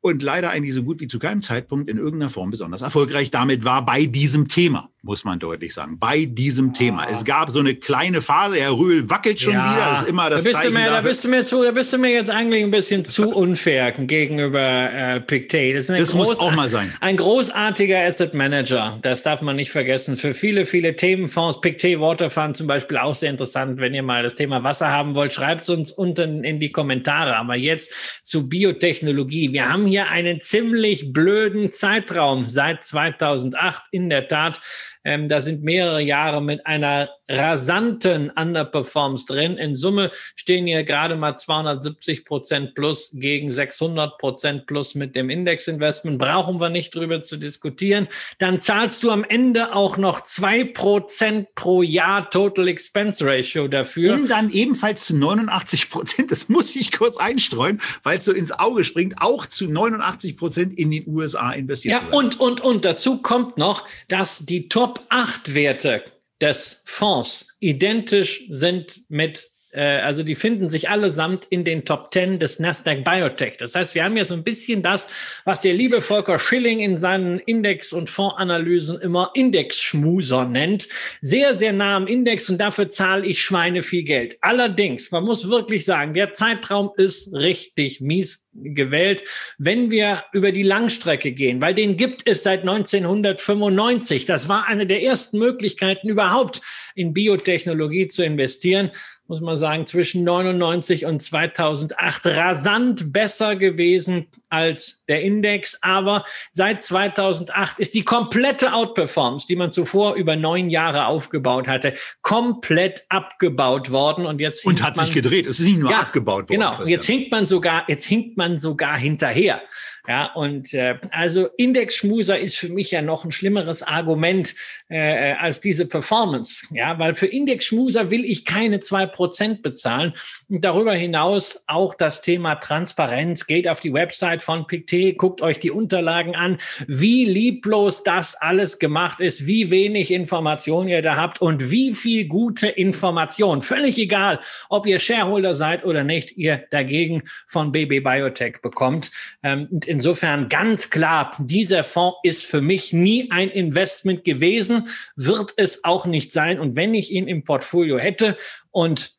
und 0.00 0.22
leider 0.22 0.50
eigentlich 0.50 0.74
so 0.74 0.84
gut 0.84 1.00
wie 1.00 1.08
zu 1.08 1.18
keinem 1.18 1.42
Zeitpunkt 1.42 1.90
in 1.90 1.98
irgendeiner 1.98 2.30
Form 2.30 2.50
besonders 2.50 2.82
erfolgreich 2.82 3.32
damit 3.32 3.64
war 3.64 3.84
bei 3.84 4.06
diesem 4.06 4.46
Thema, 4.46 4.88
muss 5.06 5.24
man 5.24 5.38
deutlich 5.38 5.72
sagen. 5.72 5.98
Bei 5.98 6.24
diesem 6.24 6.74
Thema. 6.74 7.06
Es 7.08 7.24
gab 7.24 7.50
so 7.50 7.60
eine 7.60 7.76
kleine 7.76 8.20
Phase, 8.20 8.56
Herr 8.56 8.76
Rühl 8.76 9.08
wackelt 9.08 9.40
schon 9.40 9.54
ja, 9.54 9.72
wieder. 9.72 9.90
Das 9.92 10.02
ist 10.02 10.08
immer 10.08 10.28
das 10.28 10.42
da 10.42 10.48
bist, 10.48 10.56
Zeichen 10.56 10.74
du 10.74 10.80
mir, 10.80 10.90
da 10.90 11.00
bist 11.00 11.24
du 11.24 11.28
mir 11.28 11.44
zu, 11.44 11.62
da 11.62 11.70
bist 11.70 11.92
du 11.92 11.98
mir 11.98 12.10
jetzt 12.10 12.28
eigentlich 12.28 12.64
ein 12.64 12.72
bisschen 12.72 13.04
zu 13.04 13.30
unfair 13.34 13.92
gegenüber 13.92 14.60
äh, 14.60 15.20
Pictet. 15.20 15.76
Das, 15.76 15.86
das 15.86 16.12
muss 16.12 16.38
auch 16.40 16.54
mal 16.54 16.68
sein. 16.68 16.92
Ein 17.00 17.16
großartiger 17.16 18.04
Asset 18.04 18.34
Manager. 18.34 18.98
Das 19.02 19.22
darf 19.22 19.42
man 19.42 19.56
nicht 19.56 19.70
vergessen. 19.70 20.16
Für 20.16 20.34
viele, 20.34 20.66
viele 20.66 20.96
Themenfonds, 20.96 21.60
Pictet 21.60 22.00
Waterfund 22.00 22.56
zum 22.56 22.66
Beispiel 22.66 22.98
auch 22.98 23.14
sehr 23.14 23.30
interessant. 23.30 23.78
Wenn 23.78 23.94
ihr 23.94 24.02
mal 24.02 24.24
das 24.24 24.34
Thema 24.34 24.64
Wasser 24.64 24.88
haben 24.88 25.14
wollt, 25.14 25.32
schreibt 25.32 25.62
es 25.62 25.70
uns 25.70 25.92
unten 25.92 26.42
in 26.42 26.58
die 26.58 26.72
Kommentare. 26.72 27.36
Aber 27.36 27.56
jetzt 27.56 28.24
zu 28.24 28.48
Biotechnologie. 28.48 29.52
Wir 29.52 29.68
haben 29.68 29.86
hier 29.86 30.08
einen 30.08 30.40
ziemlich 30.40 31.12
blöden 31.12 31.70
Zeitraum 31.70 32.46
seit 32.46 32.82
2008. 32.82 33.84
In 33.92 34.10
der 34.10 34.26
Tat, 34.26 34.60
ähm, 35.06 35.28
da 35.28 35.40
sind 35.40 35.62
mehrere 35.62 36.02
Jahre 36.02 36.42
mit 36.42 36.66
einer 36.66 37.08
rasanten 37.28 38.30
Underperformance 38.30 39.26
drin. 39.26 39.56
In 39.56 39.74
Summe 39.74 40.10
stehen 40.34 40.66
hier 40.66 40.84
gerade 40.84 41.16
mal 41.16 41.36
270 41.36 42.24
Prozent 42.24 42.74
plus 42.74 43.10
gegen 43.14 43.50
600 43.50 44.18
Prozent 44.18 44.66
plus 44.66 44.94
mit 44.94 45.16
dem 45.16 45.30
Indexinvestment. 45.30 46.18
Brauchen 46.18 46.60
wir 46.60 46.68
nicht 46.68 46.94
drüber 46.94 47.20
zu 47.20 47.36
diskutieren. 47.36 48.06
Dann 48.38 48.60
zahlst 48.60 49.02
du 49.02 49.10
am 49.10 49.24
Ende 49.24 49.74
auch 49.74 49.96
noch 49.96 50.20
zwei 50.22 50.64
Prozent 50.64 51.54
pro 51.54 51.82
Jahr 51.82 52.30
Total 52.30 52.68
Expense 52.68 53.26
Ratio 53.26 53.68
dafür. 53.68 54.14
Und 54.14 54.28
dann 54.28 54.50
ebenfalls 54.50 55.06
zu 55.06 55.16
89 55.16 55.90
Prozent, 55.90 56.30
das 56.30 56.48
muss 56.48 56.76
ich 56.76 56.92
kurz 56.92 57.16
einstreuen, 57.16 57.80
weil 58.02 58.18
es 58.18 58.24
so 58.24 58.32
ins 58.32 58.52
Auge 58.52 58.84
springt, 58.84 59.14
auch 59.18 59.46
zu 59.46 59.66
89 59.66 60.26
89 60.26 60.36
Prozent 60.36 60.78
in 60.78 60.90
den 60.90 61.04
USA 61.06 61.52
investiert 61.52 61.94
Ja, 61.94 62.16
und, 62.16 62.40
und, 62.40 62.60
und 62.60 62.84
dazu 62.84 63.18
kommt 63.22 63.58
noch, 63.58 63.84
dass 64.08 64.44
die 64.44 64.68
Top 64.68 64.95
8 65.08 65.54
Werte 65.54 66.04
des 66.40 66.82
Fonds 66.84 67.56
identisch 67.60 68.44
sind 68.50 69.02
mit 69.08 69.50
äh, 69.76 70.00
also 70.00 70.22
die 70.22 70.34
finden 70.34 70.68
sich 70.68 70.88
allesamt 70.88 71.44
in 71.46 71.64
den 71.64 71.84
Top 71.84 72.12
10 72.12 72.38
des 72.38 72.58
Nasdaq 72.58 73.04
Biotech. 73.04 73.58
Das 73.58 73.74
heißt, 73.74 73.94
wir 73.94 74.04
haben 74.04 74.16
ja 74.16 74.24
so 74.24 74.34
ein 74.34 74.42
bisschen 74.42 74.82
das, 74.82 75.06
was 75.44 75.60
der 75.60 75.74
liebe 75.74 76.00
Volker 76.00 76.38
Schilling 76.38 76.80
in 76.80 76.96
seinen 76.96 77.38
Index- 77.40 77.92
und 77.92 78.08
Fondsanalysen 78.08 79.00
immer 79.00 79.30
Indexschmuser 79.34 80.46
nennt. 80.46 80.88
Sehr, 81.20 81.54
sehr 81.54 81.72
nah 81.72 81.96
am 81.96 82.06
Index 82.06 82.48
und 82.48 82.58
dafür 82.58 82.88
zahle 82.88 83.26
ich 83.26 83.42
Schweine 83.42 83.82
viel 83.82 84.02
Geld. 84.02 84.36
Allerdings, 84.40 85.10
man 85.10 85.24
muss 85.24 85.50
wirklich 85.50 85.84
sagen, 85.84 86.14
der 86.14 86.32
Zeitraum 86.32 86.90
ist 86.96 87.32
richtig 87.34 88.00
mies 88.00 88.45
gewählt, 88.62 89.24
wenn 89.58 89.90
wir 89.90 90.24
über 90.32 90.52
die 90.52 90.62
Langstrecke 90.62 91.32
gehen, 91.32 91.60
weil 91.60 91.74
den 91.74 91.96
gibt 91.96 92.28
es 92.28 92.42
seit 92.42 92.60
1995. 92.60 94.24
Das 94.24 94.48
war 94.48 94.66
eine 94.66 94.86
der 94.86 95.02
ersten 95.02 95.38
Möglichkeiten 95.38 96.08
überhaupt 96.08 96.62
in 96.94 97.12
Biotechnologie 97.12 98.08
zu 98.08 98.24
investieren 98.24 98.90
muss 99.28 99.40
man 99.40 99.56
sagen, 99.56 99.86
zwischen 99.86 100.24
99 100.24 101.04
und 101.06 101.20
2008 101.20 102.26
rasant 102.26 103.12
besser 103.12 103.56
gewesen 103.56 104.28
als 104.48 105.04
der 105.06 105.22
Index. 105.22 105.78
Aber 105.82 106.24
seit 106.52 106.82
2008 106.82 107.78
ist 107.78 107.94
die 107.94 108.04
komplette 108.04 108.72
Outperformance, 108.72 109.46
die 109.48 109.56
man 109.56 109.72
zuvor 109.72 110.14
über 110.14 110.36
neun 110.36 110.70
Jahre 110.70 111.06
aufgebaut 111.06 111.66
hatte, 111.66 111.94
komplett 112.22 113.04
abgebaut 113.08 113.90
worden. 113.90 114.26
Und 114.26 114.40
jetzt 114.40 114.64
und 114.64 114.82
hat 114.82 114.96
sich 114.96 115.12
gedreht. 115.12 115.46
Es 115.46 115.58
ist 115.58 115.66
nicht 115.66 115.78
nur 115.78 115.90
ja, 115.90 116.00
abgebaut 116.00 116.48
worden. 116.48 116.60
Genau. 116.60 116.70
Christian. 116.70 116.88
Jetzt 116.88 117.06
hinkt 117.06 117.32
man 117.32 117.46
sogar, 117.46 117.84
jetzt 117.88 118.04
hinkt 118.04 118.36
man 118.36 118.45
sogar 118.54 118.98
hinterher. 118.98 119.60
Ja, 120.08 120.32
und 120.34 120.72
äh, 120.72 120.98
also 121.10 121.48
Indexschmuser 121.56 122.38
ist 122.38 122.56
für 122.56 122.68
mich 122.68 122.92
ja 122.92 123.02
noch 123.02 123.24
ein 123.24 123.32
schlimmeres 123.32 123.82
Argument 123.82 124.54
äh, 124.88 125.32
als 125.32 125.60
diese 125.60 125.86
Performance. 125.86 126.66
Ja, 126.70 126.98
weil 126.98 127.14
für 127.14 127.26
Indexschmuser 127.26 128.10
will 128.10 128.24
ich 128.24 128.44
keine 128.44 128.78
zwei 128.80 129.06
Prozent 129.06 129.62
bezahlen. 129.62 130.12
Und 130.48 130.64
darüber 130.64 130.94
hinaus 130.94 131.64
auch 131.66 131.94
das 131.94 132.22
Thema 132.22 132.54
Transparenz. 132.56 133.46
Geht 133.46 133.66
auf 133.66 133.80
die 133.80 133.92
Website 133.92 134.42
von 134.42 134.66
Pictet, 134.66 135.18
guckt 135.18 135.42
euch 135.42 135.58
die 135.58 135.72
Unterlagen 135.72 136.36
an, 136.36 136.58
wie 136.86 137.24
lieblos 137.24 138.04
das 138.04 138.34
alles 138.36 138.78
gemacht 138.78 139.20
ist, 139.20 139.46
wie 139.46 139.70
wenig 139.70 140.12
Information 140.12 140.88
ihr 140.88 141.02
da 141.02 141.16
habt 141.16 141.40
und 141.40 141.70
wie 141.70 141.92
viel 141.92 142.26
gute 142.26 142.68
Information. 142.68 143.60
Völlig 143.60 143.98
egal, 143.98 144.38
ob 144.68 144.86
ihr 144.86 145.00
Shareholder 145.00 145.54
seid 145.54 145.84
oder 145.84 146.04
nicht, 146.04 146.36
ihr 146.36 146.64
dagegen 146.70 147.22
von 147.46 147.72
BB 147.72 148.04
Biotech 148.04 148.60
bekommt. 148.62 149.10
Ähm, 149.42 149.68
und 149.70 149.95
insofern 149.96 150.50
ganz 150.50 150.90
klar, 150.90 151.32
dieser 151.38 151.82
Fonds 151.82 152.18
ist 152.22 152.44
für 152.44 152.60
mich 152.60 152.92
nie 152.92 153.30
ein 153.30 153.48
Investment 153.48 154.24
gewesen, 154.24 154.88
wird 155.16 155.54
es 155.56 155.84
auch 155.84 156.04
nicht 156.04 156.34
sein. 156.34 156.60
Und 156.60 156.76
wenn 156.76 156.94
ich 156.94 157.12
ihn 157.12 157.26
im 157.28 157.44
Portfolio 157.44 157.96
hätte 157.96 158.36
und 158.70 159.12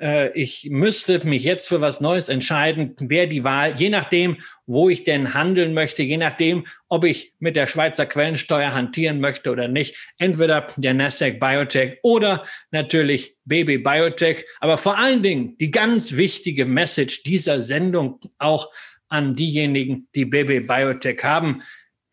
äh, 0.00 0.32
ich 0.36 0.70
müsste 0.72 1.24
mich 1.24 1.44
jetzt 1.44 1.68
für 1.68 1.80
was 1.80 2.00
Neues 2.00 2.28
entscheiden, 2.28 2.96
wäre 2.98 3.28
die 3.28 3.44
Wahl, 3.44 3.76
je 3.76 3.90
nachdem, 3.90 4.38
wo 4.66 4.88
ich 4.88 5.04
denn 5.04 5.34
handeln 5.34 5.72
möchte, 5.72 6.02
je 6.02 6.16
nachdem, 6.16 6.66
ob 6.88 7.04
ich 7.04 7.34
mit 7.38 7.54
der 7.54 7.68
Schweizer 7.68 8.04
Quellensteuer 8.04 8.74
hantieren 8.74 9.20
möchte 9.20 9.52
oder 9.52 9.68
nicht, 9.68 9.94
entweder 10.18 10.66
der 10.76 10.94
Nasdaq 10.94 11.38
Biotech 11.38 11.98
oder 12.02 12.44
natürlich 12.72 13.36
Baby 13.44 13.78
Biotech. 13.78 14.44
Aber 14.58 14.78
vor 14.78 14.98
allen 14.98 15.22
Dingen 15.22 15.56
die 15.58 15.70
ganz 15.70 16.16
wichtige 16.16 16.66
Message 16.66 17.22
dieser 17.22 17.60
Sendung 17.60 18.18
auch 18.38 18.72
an 19.14 19.36
diejenigen, 19.36 20.08
die 20.14 20.24
BB 20.24 20.66
Biotech 20.66 21.22
haben, 21.22 21.62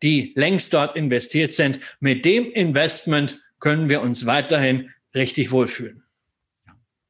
die 0.02 0.32
längst 0.34 0.72
dort 0.72 0.96
investiert 0.96 1.52
sind. 1.52 1.80
Mit 2.00 2.24
dem 2.24 2.50
Investment 2.52 3.40
können 3.60 3.88
wir 3.88 4.00
uns 4.00 4.26
weiterhin 4.26 4.90
richtig 5.14 5.50
wohlfühlen. 5.50 6.02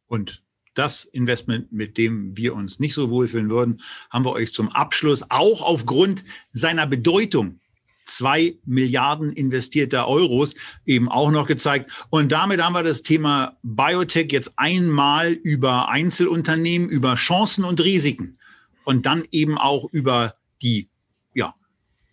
Und 0.07 0.43
das 0.75 1.05
Investment, 1.05 1.73
mit 1.73 1.99
dem 1.99 2.37
wir 2.37 2.55
uns 2.55 2.81
nicht 2.81 2.95
so 2.95 3.11
wohlfühlen 3.11 3.51
würden, 3.51 3.81
haben 4.11 4.25
wir 4.25 4.33
euch 4.33 4.53
zum 4.53 4.71
Abschluss 4.71 5.23
auch 5.29 5.63
aufgrund 5.63 6.25
seiner 6.51 6.87
Bedeutung 6.87 7.59
zwei 8.05 8.57
Milliarden 8.65 9.33
investierter 9.33 10.09
Euros 10.09 10.55
eben 10.85 11.09
auch 11.09 11.31
noch 11.31 11.47
gezeigt. 11.47 12.07
Und 12.11 12.33
damit 12.33 12.63
haben 12.63 12.75
wir 12.75 12.83
das 12.83 13.03
Thema 13.03 13.57
Biotech 13.63 14.33
jetzt 14.33 14.53
einmal 14.57 15.33
über 15.33 15.89
Einzelunternehmen, 15.89 16.89
über 16.89 17.15
Chancen 17.15 17.65
und 17.65 17.81
Risiken 17.81 18.39
und 18.85 19.07
dann 19.07 19.25
eben 19.31 19.59
auch 19.59 19.89
über 19.93 20.35
die 20.61 20.89
ja, 21.35 21.55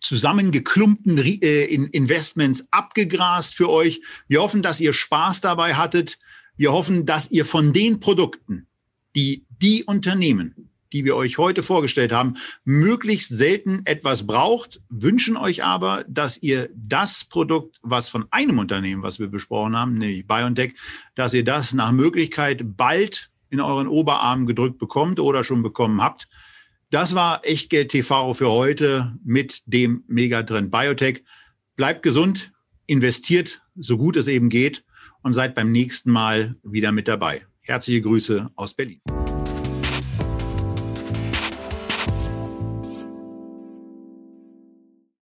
zusammengeklumpten 0.00 1.18
äh, 1.18 1.64
Investments 1.64 2.66
abgegrast 2.70 3.54
für 3.54 3.70
euch. 3.70 4.00
Wir 4.28 4.42
hoffen, 4.42 4.62
dass 4.62 4.80
ihr 4.80 4.92
Spaß 4.92 5.40
dabei 5.40 5.74
hattet. 5.74 6.18
Wir 6.56 6.72
hoffen, 6.72 7.06
dass 7.06 7.30
ihr 7.30 7.44
von 7.44 7.72
den 7.72 8.00
Produkten, 8.00 8.66
die 9.14 9.44
die 9.60 9.84
Unternehmen, 9.84 10.70
die 10.92 11.04
wir 11.04 11.16
euch 11.16 11.38
heute 11.38 11.62
vorgestellt 11.62 12.12
haben, 12.12 12.34
möglichst 12.64 13.28
selten 13.28 13.82
etwas 13.84 14.26
braucht, 14.26 14.80
wünschen 14.88 15.36
euch 15.36 15.62
aber, 15.62 16.04
dass 16.08 16.38
ihr 16.38 16.68
das 16.74 17.24
Produkt, 17.24 17.78
was 17.82 18.08
von 18.08 18.26
einem 18.30 18.58
Unternehmen, 18.58 19.02
was 19.02 19.18
wir 19.18 19.28
besprochen 19.28 19.76
haben, 19.76 19.94
nämlich 19.94 20.26
BioNTech, 20.26 20.74
dass 21.14 21.34
ihr 21.34 21.44
das 21.44 21.72
nach 21.72 21.92
Möglichkeit 21.92 22.76
bald 22.76 23.30
in 23.50 23.60
euren 23.60 23.88
Oberarm 23.88 24.46
gedrückt 24.46 24.78
bekommt 24.78 25.20
oder 25.20 25.44
schon 25.44 25.62
bekommen 25.62 26.02
habt. 26.02 26.28
Das 26.90 27.14
war 27.14 27.46
Echtgeld 27.46 27.92
TV 27.92 28.34
für 28.34 28.50
heute 28.50 29.16
mit 29.24 29.62
dem 29.66 30.02
Megatrend 30.08 30.72
Biotech. 30.72 31.22
Bleibt 31.76 32.02
gesund, 32.02 32.50
investiert 32.86 33.62
so 33.76 33.96
gut 33.96 34.16
es 34.16 34.26
eben 34.26 34.48
geht 34.48 34.84
und 35.22 35.34
seid 35.34 35.54
beim 35.54 35.70
nächsten 35.70 36.10
Mal 36.10 36.56
wieder 36.64 36.90
mit 36.90 37.06
dabei. 37.06 37.46
Herzliche 37.60 38.02
Grüße 38.02 38.50
aus 38.56 38.74
Berlin. 38.74 39.00